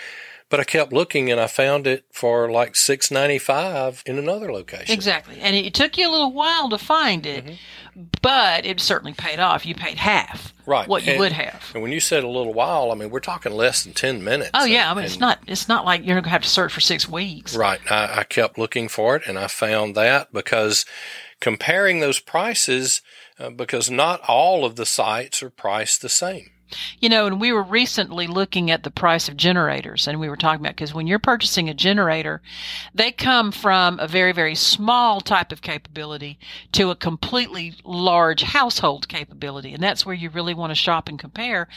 But 0.51 0.61
I 0.61 0.64
kept 0.64 0.92
looking 0.92 1.30
and 1.30 1.40
I 1.40 1.46
found 1.46 1.86
it 1.86 2.05
for 2.12 2.51
like 2.51 2.76
six 2.76 3.11
ninety 3.11 3.38
five 3.38 4.03
in 4.05 4.18
another 4.18 4.53
location. 4.53 4.92
exactly 4.92 5.38
and 5.40 5.55
it 5.57 5.72
took 5.74 5.96
you 5.96 6.09
a 6.09 6.11
little 6.11 6.32
while 6.32 6.68
to 6.70 6.76
find 6.78 7.24
it 7.24 7.57
but 8.22 8.64
it 8.66 8.80
certainly 8.80 9.12
paid 9.12 9.38
off 9.38 9.64
you 9.66 9.74
paid 9.74 9.96
half 9.98 10.53
Right. 10.66 10.86
what 10.88 11.05
you 11.05 11.12
And- 11.12 11.20
would 11.20 11.32
have 11.32 11.70
And 11.74 11.82
when 11.82 11.90
you 11.92 12.01
said 12.01 12.22
a 12.22 12.28
little 12.28 12.53
while, 12.53 12.90
I 12.92 12.94
mean 12.94 13.11
we're 13.11 13.20
talking 13.20 13.53
less 13.53 13.82
than 13.84 13.92
ten 13.92 14.22
minutes. 14.22 14.51
oh 14.55 14.64
yeah 14.64 14.90
i 14.90 14.94
mean 14.94 15.05
it's 15.05 15.18
not 15.20 15.38
it's 15.46 15.68
not 15.68 15.84
like 15.84 16.05
you're 16.05 16.14
going 16.16 16.24
to 16.24 16.30
have 16.30 16.42
to 16.42 16.48
search 16.48 16.72
for 16.72 16.80
six 16.80 17.09
weeks 17.09 17.57
right. 17.57 17.80
I, 17.90 18.20
I 18.20 18.24
kept 18.24 18.59
looking 18.59 18.88
for 18.88 19.16
it, 19.16 19.22
and 19.26 19.38
I 19.38 19.46
found 19.46 19.94
that 19.94 20.32
because 20.32 20.84
comparing 21.40 22.01
those 22.01 22.20
prices, 22.20 23.03
uh, 23.38 23.51
because 23.51 23.90
not 23.90 24.20
all 24.28 24.64
of 24.64 24.76
the 24.76 24.84
sites 24.86 25.42
are 25.42 25.51
priced 25.51 26.03
the 26.03 26.09
same. 26.09 26.51
You 27.01 27.09
know, 27.09 27.27
and 27.27 27.41
we 27.41 27.53
were 27.53 27.62
recently 27.62 28.27
looking 28.27 28.71
at 28.71 28.83
the 28.83 28.91
price 28.91 29.29
of 29.29 29.37
generators, 29.37 30.07
and 30.07 30.21
we 30.21 30.29
were 30.29 30.37
talking 30.37 30.61
about 30.61 30.77
because 30.77 30.95
when 30.95 31.07
you're 31.07 31.18
purchasing 31.18 31.68
a 31.68 31.75
generator, 31.75 32.43
they 32.95 33.12
come 33.12 33.53
from 33.53 33.99
a 33.99 34.09
very, 34.09 34.33
very 34.33 34.55
small 34.55 35.21
type 35.21 35.53
of 35.53 35.62
capability 35.62 36.39
to 36.73 36.91
a 36.91 36.97
completely 36.97 37.75
large 37.85 38.43
household 38.43 39.09
capability. 39.09 39.73
And 39.73 39.83
that's 39.83 40.05
where 40.05 40.14
you 40.14 40.31
really 40.31 40.55
want 40.55 40.71
to 40.71 40.75
shop 40.75 41.09
and 41.09 41.18
compare 41.18 41.68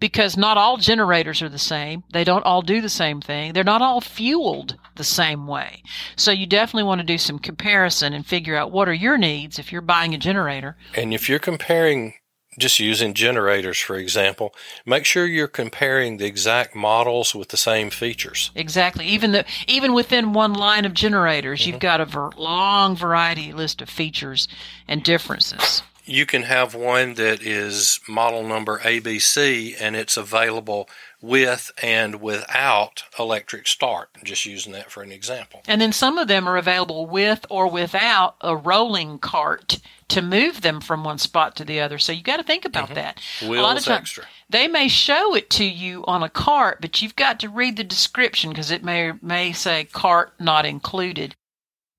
because 0.00 0.36
not 0.36 0.56
all 0.56 0.76
generators 0.76 1.42
are 1.42 1.48
the 1.48 1.58
same. 1.58 2.04
They 2.12 2.24
don't 2.24 2.44
all 2.44 2.62
do 2.62 2.80
the 2.80 2.88
same 2.88 3.20
thing. 3.20 3.52
They're 3.52 3.64
not 3.64 3.82
all 3.82 4.00
fueled 4.00 4.76
the 4.96 5.04
same 5.04 5.46
way. 5.46 5.82
So 6.16 6.30
you 6.30 6.46
definitely 6.46 6.84
want 6.84 7.00
to 7.00 7.06
do 7.06 7.18
some 7.18 7.38
comparison 7.38 8.12
and 8.12 8.26
figure 8.26 8.56
out 8.56 8.72
what 8.72 8.88
are 8.88 8.94
your 8.94 9.18
needs 9.18 9.58
if 9.58 9.72
you're 9.72 9.80
buying 9.80 10.14
a 10.14 10.18
generator. 10.18 10.76
And 10.94 11.14
if 11.14 11.28
you're 11.28 11.38
comparing 11.38 12.14
just 12.58 12.78
using 12.78 13.14
generators, 13.14 13.78
for 13.78 13.96
example, 13.96 14.54
make 14.84 15.04
sure 15.04 15.26
you're 15.26 15.48
comparing 15.48 16.18
the 16.18 16.26
exact 16.26 16.74
models 16.74 17.34
with 17.34 17.48
the 17.48 17.56
same 17.56 17.90
features. 17.90 18.50
Exactly. 18.54 19.06
Even 19.06 19.32
the 19.32 19.44
even 19.66 19.94
within 19.94 20.32
one 20.32 20.52
line 20.52 20.84
of 20.84 20.94
generators, 20.94 21.60
mm-hmm. 21.60 21.70
you've 21.70 21.80
got 21.80 22.00
a 22.00 22.04
ver- 22.04 22.30
long 22.36 22.94
variety 22.94 23.52
list 23.52 23.80
of 23.80 23.88
features 23.88 24.48
and 24.86 25.02
differences. 25.02 25.82
You 26.04 26.26
can 26.26 26.42
have 26.42 26.74
one 26.74 27.14
that 27.14 27.42
is 27.42 28.00
model 28.08 28.42
number 28.42 28.80
ABC 28.80 29.76
and 29.80 29.94
it's 29.94 30.16
available 30.16 30.88
with 31.22 31.70
and 31.80 32.16
without 32.20 33.04
electric 33.18 33.66
start. 33.68 34.08
Just 34.24 34.44
using 34.44 34.72
that 34.72 34.90
for 34.90 35.02
an 35.02 35.12
example. 35.12 35.62
And 35.68 35.80
then 35.80 35.92
some 35.92 36.18
of 36.18 36.28
them 36.28 36.48
are 36.48 36.56
available 36.56 37.06
with 37.06 37.46
or 37.48 37.68
without 37.68 38.34
a 38.40 38.56
rolling 38.56 39.18
cart 39.18 39.78
to 40.08 40.20
move 40.20 40.60
them 40.60 40.80
from 40.80 41.04
one 41.04 41.18
spot 41.18 41.56
to 41.56 41.64
the 41.64 41.80
other. 41.80 41.98
So 41.98 42.12
you 42.12 42.22
got 42.22 42.38
to 42.38 42.42
think 42.42 42.64
about 42.64 42.86
mm-hmm. 42.86 42.94
that. 42.94 43.20
Wheels 43.40 43.56
a 43.56 43.62
lot 43.62 43.78
of 43.78 43.84
times, 43.84 44.00
extra. 44.00 44.24
They 44.50 44.68
may 44.68 44.88
show 44.88 45.34
it 45.34 45.48
to 45.50 45.64
you 45.64 46.04
on 46.06 46.22
a 46.22 46.28
cart, 46.28 46.80
but 46.80 47.00
you've 47.00 47.16
got 47.16 47.40
to 47.40 47.48
read 47.48 47.76
the 47.76 47.84
description 47.84 48.50
because 48.50 48.70
it 48.70 48.84
may 48.84 49.12
may 49.22 49.52
say 49.52 49.84
cart 49.84 50.32
not 50.40 50.66
included. 50.66 51.36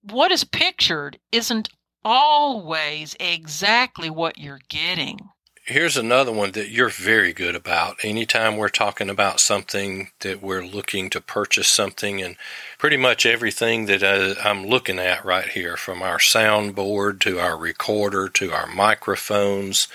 What 0.04 0.32
is 0.32 0.44
pictured 0.44 1.18
isn't 1.32 1.70
always 2.04 3.16
exactly 3.20 4.10
what 4.10 4.38
you're 4.38 4.60
getting 4.68 5.30
here's 5.66 5.98
another 5.98 6.32
one 6.32 6.52
that 6.52 6.70
you're 6.70 6.90
very 6.90 7.34
good 7.34 7.56
about. 7.56 7.98
Anytime 8.04 8.58
we're 8.58 8.70
talking 8.70 9.10
about 9.10 9.40
something 9.40 10.10
that 10.20 10.42
we're 10.42 10.66
looking 10.66 11.10
to 11.12 11.22
purchase 11.22 11.68
something, 11.68 12.22
and 12.22 12.36
pretty 12.78 12.98
much 12.98 13.26
everything 13.26 13.86
that 13.86 14.04
uh, 14.04 14.36
I'm 14.44 14.66
looking 14.66 15.00
at 15.00 15.24
right 15.24 15.48
here, 15.48 15.78
from 15.78 16.02
our 16.02 16.18
soundboard 16.18 17.20
to 17.22 17.40
our 17.40 17.58
recorder 17.58 18.30
to 18.30 18.52
our 18.52 18.68
microphones 18.68 19.88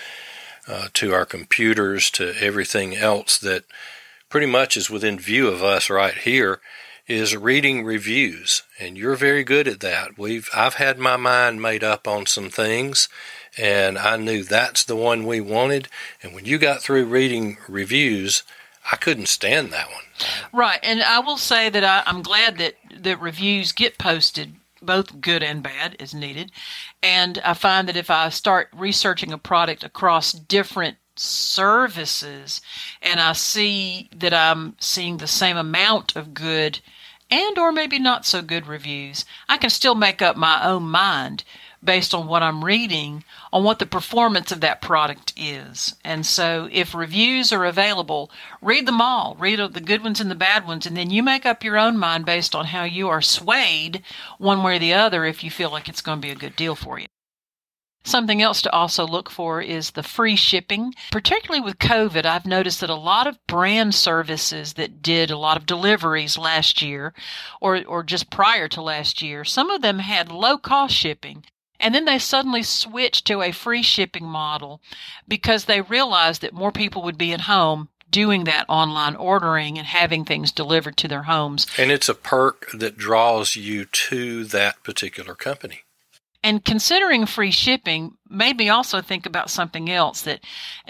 uh, 0.67 0.87
to 0.93 1.13
our 1.13 1.25
computers 1.25 2.11
to 2.11 2.33
everything 2.39 2.95
else 2.95 3.37
that 3.39 3.63
pretty 4.29 4.45
much 4.45 4.77
is 4.77 4.89
within 4.89 5.19
view 5.19 5.47
of 5.47 5.63
us 5.63 5.89
right 5.89 6.13
here 6.13 6.61
is 7.09 7.35
reading 7.35 7.83
reviews 7.83 8.61
and 8.79 8.95
you're 8.95 9.15
very 9.15 9.43
good 9.43 9.67
at 9.67 9.79
that. 9.79 10.15
We've 10.17 10.47
I've 10.55 10.75
had 10.75 10.99
my 10.99 11.17
mind 11.17 11.59
made 11.59 11.83
up 11.83 12.07
on 12.07 12.27
some 12.27 12.51
things 12.51 13.09
and 13.57 13.97
I 13.97 14.15
knew 14.15 14.43
that's 14.43 14.83
the 14.83 14.95
one 14.95 15.25
we 15.25 15.41
wanted. 15.41 15.87
And 16.21 16.35
when 16.35 16.45
you 16.45 16.59
got 16.59 16.83
through 16.83 17.05
reading 17.05 17.57
reviews, 17.67 18.43
I 18.91 18.95
couldn't 18.95 19.27
stand 19.27 19.71
that 19.71 19.87
one. 19.87 20.03
Right, 20.53 20.79
and 20.83 21.01
I 21.01 21.19
will 21.19 21.37
say 21.37 21.69
that 21.69 21.83
I, 21.83 22.03
I'm 22.05 22.21
glad 22.21 22.57
that 22.59 22.75
that 23.01 23.19
reviews 23.19 23.71
get 23.71 23.97
posted 23.97 24.53
both 24.81 25.19
good 25.19 25.41
and 25.41 25.63
bad 25.63 25.95
as 25.99 26.13
needed. 26.13 26.51
And 27.01 27.39
I 27.43 27.55
find 27.55 27.89
that 27.89 27.97
if 27.97 28.11
I 28.11 28.29
start 28.29 28.69
researching 28.71 29.33
a 29.33 29.37
product 29.37 29.83
across 29.83 30.31
different 30.31 30.97
services 31.15 32.61
and 33.01 33.19
I 33.19 33.33
see 33.33 34.09
that 34.15 34.33
I'm 34.33 34.75
seeing 34.79 35.17
the 35.17 35.27
same 35.27 35.57
amount 35.57 36.15
of 36.15 36.33
good 36.33 36.79
and 37.29 37.57
or 37.57 37.71
maybe 37.71 37.99
not 37.99 38.25
so 38.25 38.41
good 38.41 38.67
reviews, 38.67 39.25
I 39.47 39.57
can 39.57 39.69
still 39.69 39.95
make 39.95 40.21
up 40.21 40.35
my 40.35 40.65
own 40.65 40.83
mind 40.83 41.43
based 41.83 42.13
on 42.13 42.27
what 42.27 42.43
I'm 42.43 42.65
reading 42.65 43.23
on 43.53 43.63
what 43.63 43.79
the 43.79 43.85
performance 43.85 44.51
of 44.51 44.61
that 44.61 44.81
product 44.81 45.33
is. 45.37 45.95
And 46.03 46.25
so 46.25 46.67
if 46.71 46.93
reviews 46.93 47.53
are 47.53 47.65
available, 47.65 48.29
read 48.61 48.85
them 48.85 49.01
all, 49.01 49.35
read 49.39 49.59
the 49.59 49.79
good 49.79 50.03
ones 50.03 50.19
and 50.19 50.29
the 50.29 50.35
bad 50.35 50.67
ones, 50.67 50.85
and 50.85 50.97
then 50.97 51.09
you 51.09 51.23
make 51.23 51.45
up 51.45 51.63
your 51.63 51.77
own 51.77 51.97
mind 51.97 52.25
based 52.25 52.53
on 52.53 52.65
how 52.65 52.83
you 52.83 53.07
are 53.09 53.21
swayed 53.21 54.03
one 54.37 54.61
way 54.63 54.75
or 54.75 54.79
the 54.79 54.93
other 54.93 55.25
if 55.25 55.43
you 55.43 55.51
feel 55.51 55.71
like 55.71 55.87
it's 55.87 56.01
going 56.01 56.19
to 56.19 56.27
be 56.27 56.31
a 56.31 56.35
good 56.35 56.55
deal 56.55 56.75
for 56.75 56.99
you. 56.99 57.07
Something 58.09 58.41
else 58.41 58.63
to 58.63 58.73
also 58.73 59.05
look 59.05 59.29
for 59.29 59.61
is 59.61 59.91
the 59.91 60.01
free 60.01 60.35
shipping. 60.35 60.95
Particularly 61.11 61.61
with 61.61 61.77
COVID, 61.77 62.25
I've 62.25 62.47
noticed 62.47 62.81
that 62.81 62.89
a 62.89 62.95
lot 62.95 63.27
of 63.27 63.37
brand 63.45 63.93
services 63.93 64.73
that 64.73 65.03
did 65.03 65.29
a 65.29 65.37
lot 65.37 65.57
of 65.57 65.67
deliveries 65.67 66.35
last 66.35 66.81
year 66.81 67.13
or, 67.61 67.85
or 67.85 68.01
just 68.01 68.31
prior 68.31 68.67
to 68.69 68.81
last 68.81 69.21
year, 69.21 69.45
some 69.45 69.69
of 69.69 69.83
them 69.83 69.99
had 69.99 70.31
low 70.31 70.57
cost 70.57 70.95
shipping. 70.95 71.45
And 71.79 71.93
then 71.93 72.05
they 72.05 72.17
suddenly 72.17 72.63
switched 72.63 73.27
to 73.27 73.43
a 73.43 73.51
free 73.51 73.83
shipping 73.83 74.25
model 74.25 74.81
because 75.27 75.65
they 75.65 75.81
realized 75.81 76.41
that 76.41 76.51
more 76.51 76.71
people 76.71 77.03
would 77.03 77.17
be 77.17 77.31
at 77.31 77.41
home 77.41 77.89
doing 78.09 78.45
that 78.45 78.65
online 78.67 79.15
ordering 79.15 79.77
and 79.77 79.85
having 79.85 80.25
things 80.25 80.51
delivered 80.51 80.97
to 80.97 81.07
their 81.07 81.23
homes. 81.23 81.67
And 81.77 81.91
it's 81.91 82.09
a 82.09 82.15
perk 82.15 82.71
that 82.73 82.97
draws 82.97 83.55
you 83.55 83.85
to 83.85 84.45
that 84.45 84.81
particular 84.81 85.35
company. 85.35 85.83
And 86.41 86.63
considering 86.63 87.25
free 87.25 87.51
shipping 87.51 88.13
made 88.29 88.55
me 88.55 88.69
also 88.69 89.01
think 89.01 89.25
about 89.25 89.49
something 89.49 89.89
else 89.89 90.21
that 90.21 90.39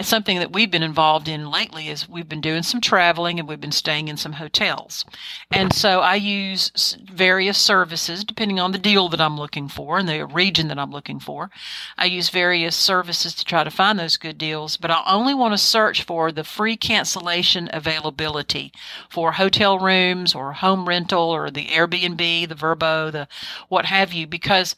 something 0.02 0.38
that 0.38 0.54
we've 0.54 0.70
been 0.70 0.84
involved 0.84 1.28
in 1.28 1.50
lately 1.50 1.88
is 1.88 2.08
we've 2.08 2.30
been 2.30 2.42
doing 2.42 2.62
some 2.62 2.80
traveling 2.80 3.40
and 3.40 3.48
we've 3.48 3.60
been 3.60 3.72
staying 3.72 4.10
in 4.10 4.18
some 4.18 4.34
hotels. 4.34 5.06
And 5.50 5.74
so 5.74 6.02
I 6.02 6.16
use 6.16 6.98
various 7.12 7.58
services 7.58 8.24
depending 8.24 8.60
on 8.60 8.74
the 8.74 8.78
deal 8.78 9.10
that 9.10 9.22
I'm 9.22 9.38
looking 9.38 9.70
for 9.70 9.98
and 9.98 10.08
the 10.08 10.24
region 10.28 10.68
that 10.68 10.78
I'm 10.78 10.92
looking 10.92 11.20
for. 11.20 11.50
I 11.98 12.06
use 12.06 12.30
various 12.30 12.76
services 12.76 13.34
to 13.36 13.44
try 13.44 13.64
to 13.64 13.72
find 13.72 13.98
those 13.98 14.18
good 14.18 14.38
deals, 14.38 14.78
but 14.78 14.92
I 14.92 15.02
only 15.08 15.34
want 15.34 15.54
to 15.54 15.58
search 15.58 16.04
for 16.04 16.32
the 16.32 16.44
free 16.44 16.78
cancellation 16.78 17.72
availability 17.74 18.72
for 19.10 19.32
hotel 19.32 19.80
rooms 19.80 20.36
or 20.36 20.54
home 20.54 20.88
rental 20.88 21.32
or 21.32 21.50
the 21.50 21.66
Airbnb, 21.68 22.50
the 22.50 22.56
Vrbo, 22.56 23.12
the 23.12 23.28
what 23.68 23.86
have 23.86 24.14
you 24.14 24.28
because 24.28 24.76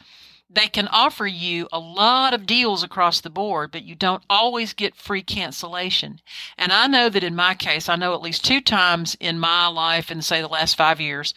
they 0.53 0.67
can 0.67 0.87
offer 0.89 1.25
you 1.25 1.67
a 1.71 1.79
lot 1.79 2.33
of 2.33 2.45
deals 2.45 2.83
across 2.83 3.21
the 3.21 3.29
board, 3.29 3.71
but 3.71 3.83
you 3.83 3.95
don't 3.95 4.23
always 4.29 4.73
get 4.73 4.95
free 4.95 5.23
cancellation. 5.23 6.19
And 6.57 6.73
I 6.73 6.87
know 6.87 7.07
that 7.09 7.23
in 7.23 7.35
my 7.35 7.53
case, 7.53 7.87
I 7.87 7.95
know 7.95 8.13
at 8.13 8.21
least 8.21 8.43
two 8.43 8.59
times 8.59 9.15
in 9.19 9.39
my 9.39 9.67
life 9.67 10.11
in 10.11 10.21
say 10.21 10.41
the 10.41 10.47
last 10.47 10.75
five 10.75 10.99
years 10.99 11.33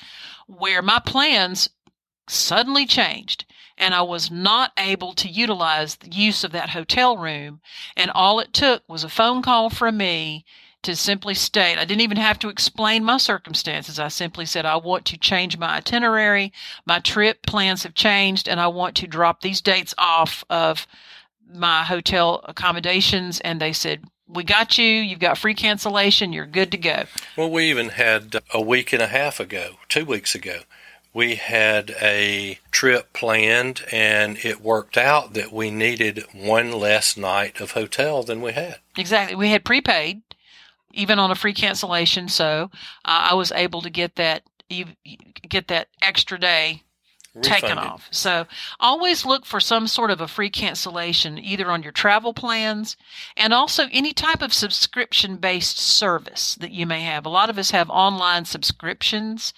where 0.47 0.83
my 0.83 0.99
plans 0.99 1.71
suddenly 2.27 2.87
changed 2.87 3.45
and 3.77 3.95
I 3.95 4.03
was 4.03 4.31
not 4.31 4.73
able 4.79 5.13
to 5.15 5.29
utilize 5.29 5.97
the 5.97 6.11
use 6.11 6.45
of 6.45 6.53
that 6.53 6.71
hotel 6.71 7.17
room. 7.17 7.61
And 7.97 8.11
all 8.11 8.41
it 8.41 8.53
took 8.53 8.83
was 8.89 9.05
a 9.05 9.09
phone 9.09 9.43
call 9.43 9.71
from 9.71 9.97
me 9.97 10.45
to 10.85 10.97
simply 10.97 11.35
state, 11.35 11.79
I 11.79 11.85
didn't 11.85 12.03
even 12.03 12.17
have 12.17 12.39
to 12.41 12.49
explain 12.49 13.05
my 13.05 13.17
circumstances. 13.17 13.99
I 13.99 14.09
simply 14.09 14.47
said, 14.47 14.65
I 14.67 14.77
want 14.77 15.05
to 15.07 15.19
change 15.19 15.59
my 15.59 15.77
itinerary. 15.77 16.53
My 16.87 17.01
trip 17.01 17.43
plans 17.47 17.83
have 17.83 17.95
changed 17.95 18.49
and 18.49 18.61
I 18.61 18.69
want 18.69 18.97
to 18.97 19.07
drop 19.07 19.41
these 19.41 19.61
dates 19.61 19.95
off 19.99 20.45
of 20.49 20.87
my 21.53 21.85
hotel 21.85 22.41
accommodations. 22.45 23.41
And 23.41 23.61
they 23.61 23.73
said, 23.73 24.05
we 24.27 24.45
got 24.45 24.79
you. 24.79 24.87
You've 24.87 25.19
got 25.19 25.39
free 25.39 25.55
cancellation. 25.55 26.33
You're 26.33 26.47
good 26.47 26.73
to 26.73 26.79
go. 26.79 27.05
Well, 27.37 27.51
we 27.51 27.71
even 27.71 27.91
had 27.91 28.37
a 28.53 28.61
week 28.61 28.93
and 28.93 29.03
a 29.03 29.09
half 29.09 29.41
ago, 29.41 29.77
two 29.89 30.05
weeks 30.05 30.35
ago, 30.35 30.61
we 31.15 31.37
had 31.37 31.95
a 32.03 32.59
trip 32.73 33.13
planned 33.13 33.83
and 33.93 34.37
it 34.45 34.61
worked 34.61 34.99
out 34.99 35.33
that 35.35 35.53
we 35.53 35.71
needed 35.71 36.25
one 36.35 36.73
less 36.73 37.17
night 37.17 37.61
of 37.61 37.71
hotel 37.71 38.25
than 38.25 38.43
we 38.43 38.53
had. 38.53 38.81
Exactly. 38.99 39.37
We 39.37 39.51
had 39.51 39.65
prepaid 39.65 40.23
even 40.95 41.19
on 41.19 41.31
a 41.31 41.35
free 41.35 41.55
cancellation. 41.55 42.29
So 42.29 42.71
uh, 43.05 43.29
I 43.31 43.35
was 43.35 43.53
able 43.53 43.83
to 43.83 43.91
get 43.91 44.17
that 44.17 44.43
get 45.49 45.69
that 45.69 45.89
extra 46.03 46.39
day 46.39 46.83
Refunded. 47.35 47.63
taken 47.63 47.79
off. 47.79 48.09
So 48.13 48.47
always 48.79 49.27
look 49.27 49.45
for 49.45 49.59
some 49.59 49.89
sort 49.89 50.13
of 50.13 50.21
a 50.21 50.29
free 50.29 50.51
cancellation 50.51 51.37
either 51.37 51.69
on 51.69 51.83
your 51.83 51.91
travel 51.91 52.33
plans 52.33 52.97
and 53.37 53.53
also 53.53 53.87
any 53.91 54.13
type 54.13 54.41
of 54.41 54.53
subscription 54.53 55.39
based 55.39 55.79
service 55.79 56.55
that 56.57 56.71
you 56.71 56.87
may 56.87 57.01
have. 57.01 57.27
A 57.27 57.31
lot 57.31 57.51
of 57.51 57.59
us 57.59 57.73
have 57.73 57.91
online 57.91 58.45
subscriptions 58.45 59.53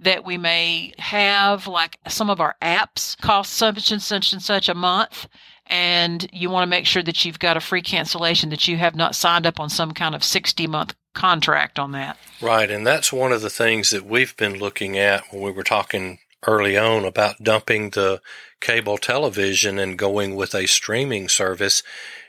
that 0.00 0.24
we 0.24 0.38
may 0.38 0.94
have 0.98 1.66
like 1.66 1.98
some 2.08 2.30
of 2.30 2.40
our 2.40 2.56
apps 2.62 3.20
cost 3.20 3.52
such 3.52 3.92
and 3.92 4.00
such 4.02 4.32
and 4.32 4.42
such 4.42 4.68
a 4.68 4.74
month 4.74 5.28
and 5.68 6.28
you 6.32 6.50
want 6.50 6.62
to 6.62 6.70
make 6.70 6.86
sure 6.86 7.02
that 7.02 7.24
you've 7.24 7.38
got 7.38 7.56
a 7.56 7.60
free 7.60 7.82
cancellation 7.82 8.50
that 8.50 8.66
you 8.66 8.76
have 8.76 8.96
not 8.96 9.14
signed 9.14 9.46
up 9.46 9.60
on 9.60 9.70
some 9.70 9.92
kind 9.92 10.14
of 10.14 10.24
60 10.24 10.66
month 10.66 10.94
contract 11.14 11.78
on 11.78 11.92
that. 11.92 12.16
Right, 12.40 12.70
and 12.70 12.86
that's 12.86 13.12
one 13.12 13.32
of 13.32 13.42
the 13.42 13.50
things 13.50 13.90
that 13.90 14.06
we've 14.06 14.36
been 14.36 14.58
looking 14.58 14.96
at 14.98 15.24
when 15.30 15.42
we 15.42 15.50
were 15.50 15.64
talking 15.64 16.18
early 16.46 16.76
on 16.76 17.04
about 17.04 17.42
dumping 17.42 17.90
the 17.90 18.20
cable 18.60 18.98
television 18.98 19.78
and 19.78 19.98
going 19.98 20.34
with 20.34 20.54
a 20.54 20.66
streaming 20.66 21.28
service 21.28 21.82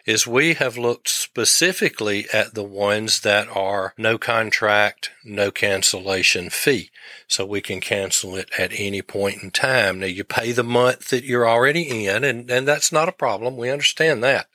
is 0.05 0.25
we 0.25 0.55
have 0.55 0.77
looked 0.77 1.07
specifically 1.07 2.25
at 2.33 2.55
the 2.55 2.63
ones 2.63 3.21
that 3.21 3.47
are 3.55 3.93
no 3.97 4.17
contract, 4.17 5.11
no 5.23 5.51
cancellation 5.51 6.49
fee. 6.49 6.89
So 7.27 7.45
we 7.45 7.61
can 7.61 7.79
cancel 7.79 8.35
it 8.35 8.49
at 8.57 8.71
any 8.73 9.01
point 9.01 9.43
in 9.43 9.51
time. 9.51 9.99
Now 9.99 10.07
you 10.07 10.23
pay 10.23 10.51
the 10.51 10.63
month 10.63 11.09
that 11.09 11.23
you're 11.23 11.47
already 11.47 12.05
in 12.05 12.23
and, 12.23 12.49
and 12.49 12.67
that's 12.67 12.91
not 12.91 13.09
a 13.09 13.13
problem. 13.13 13.57
We 13.57 13.69
understand 13.69 14.23
that. 14.23 14.47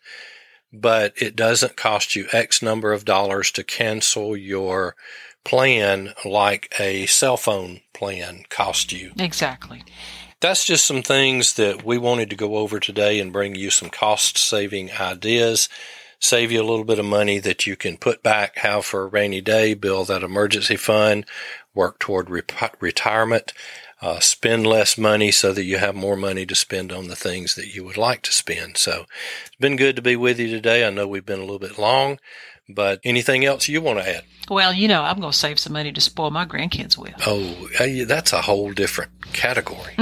But 0.73 1.13
it 1.17 1.37
doesn't 1.37 1.77
cost 1.77 2.17
you 2.17 2.27
X 2.33 2.61
number 2.61 2.93
of 2.93 3.05
dollars 3.05 3.53
to 3.53 3.63
cancel 3.63 4.37
your 4.37 4.97
plan 5.45 6.14
like 6.24 6.74
a 6.78 7.07
cell 7.07 7.36
phone 7.36 7.80
plan 7.92 8.45
cost 8.49 8.92
you. 8.92 9.12
Exactly 9.18 9.82
that's 10.45 10.66
just 10.66 10.86
some 10.86 11.03
things 11.03 11.55
that 11.55 11.86
we 11.86 11.97
wanted 11.97 12.28
to 12.28 12.36
go 12.36 12.57
over 12.57 12.78
today 12.78 13.18
and 13.18 13.32
bring 13.32 13.55
you 13.55 13.70
some 13.70 13.88
cost 13.88 14.36
saving 14.36 14.92
ideas, 14.92 15.70
save 16.18 16.53
you 16.53 16.61
a 16.61 16.68
little 16.68 16.84
bit 16.84 16.99
of 16.99 17.05
money 17.07 17.38
that 17.38 17.66
you 17.66 17.76
can 17.76 17.97
put 17.97 18.22
back, 18.22 18.59
have 18.59 18.84
for 18.84 19.05
a 19.05 19.07
rainy 19.07 19.40
day, 19.40 19.72
build 19.72 20.09
that 20.09 20.22
emergency 20.22 20.76
fund, 20.76 21.24
work 21.74 21.99
toward 21.99 22.28
retirement, 22.28 23.55
uh, 24.03 24.20
spend 24.20 24.66
less 24.66 24.99
money 24.99 25.30
so 25.30 25.55
that 25.55 25.64
you 25.64 25.78
have 25.78 25.95
more 25.95 26.14
money 26.14 26.45
to 26.45 26.55
spend 26.55 26.92
on 26.92 27.09
the 27.09 27.16
things 27.16 27.55
that 27.55 27.74
you 27.74 27.82
would 27.82 27.97
like 27.97 28.20
to 28.20 28.30
spend. 28.30 28.76
So 28.76 29.07
it's 29.47 29.57
been 29.57 29.76
good 29.76 29.97
to 29.97 30.03
be 30.03 30.14
with 30.14 30.38
you 30.38 30.49
today. 30.49 30.86
I 30.86 30.90
know 30.90 31.09
we've 31.09 31.24
been 31.24 31.38
a 31.38 31.45
little 31.45 31.59
bit 31.59 31.78
long. 31.78 32.18
But 32.69 33.01
anything 33.05 33.45
else 33.45 33.69
you 33.69 33.83
want 33.83 33.99
to 33.99 34.09
add? 34.09 34.25
Well, 34.49 34.73
you 34.73 34.89
know, 34.89 35.03
I'm 35.03 35.21
going 35.21 35.33
to 35.33 35.37
save 35.37 35.59
some 35.59 35.75
money 35.75 35.93
to 35.93 36.01
spoil 36.01 36.31
my 36.31 36.47
grandkids 36.47 36.97
with. 36.97 37.15
Oh, 37.27 37.69
uh, 37.79 38.05
that's 38.07 38.33
a 38.33 38.43
whole 38.43 38.73
different 38.73 39.11
category. 39.33 39.97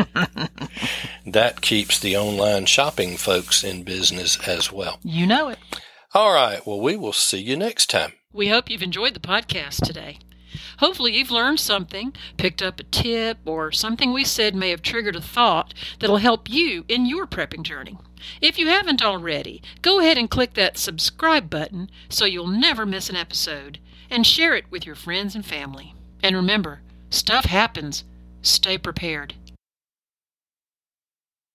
that 1.26 1.60
keeps 1.60 1.98
the 1.98 2.16
online 2.16 2.66
shopping 2.66 3.16
folks 3.16 3.64
in 3.64 3.82
business 3.82 4.38
as 4.48 4.72
well. 4.72 5.00
You 5.02 5.26
know 5.26 5.48
it. 5.48 5.58
All 6.14 6.32
right. 6.32 6.64
Well, 6.66 6.80
we 6.80 6.96
will 6.96 7.12
see 7.12 7.40
you 7.40 7.56
next 7.56 7.90
time. 7.90 8.12
We 8.32 8.48
hope 8.48 8.70
you've 8.70 8.82
enjoyed 8.82 9.14
the 9.14 9.20
podcast 9.20 9.84
today. 9.84 10.18
Hopefully, 10.78 11.16
you've 11.16 11.30
learned 11.30 11.60
something, 11.60 12.12
picked 12.36 12.62
up 12.62 12.80
a 12.80 12.84
tip, 12.84 13.38
or 13.44 13.72
something 13.72 14.12
we 14.12 14.24
said 14.24 14.54
may 14.54 14.70
have 14.70 14.82
triggered 14.82 15.16
a 15.16 15.20
thought 15.20 15.72
that'll 15.98 16.18
help 16.18 16.50
you 16.50 16.84
in 16.88 17.06
your 17.06 17.26
prepping 17.26 17.62
journey. 17.62 17.98
If 18.40 18.58
you 18.58 18.68
haven't 18.68 19.02
already, 19.02 19.62
go 19.82 20.00
ahead 20.00 20.18
and 20.18 20.30
click 20.30 20.54
that 20.54 20.78
subscribe 20.78 21.50
button 21.50 21.90
so 22.08 22.24
you'll 22.24 22.46
never 22.46 22.86
miss 22.86 23.10
an 23.10 23.16
episode 23.16 23.78
and 24.10 24.26
share 24.26 24.54
it 24.54 24.70
with 24.70 24.86
your 24.86 24.94
friends 24.94 25.34
and 25.34 25.44
family. 25.44 25.94
And 26.22 26.36
remember, 26.36 26.82
stuff 27.10 27.46
happens. 27.46 28.04
Stay 28.42 28.78
prepared. 28.78 29.34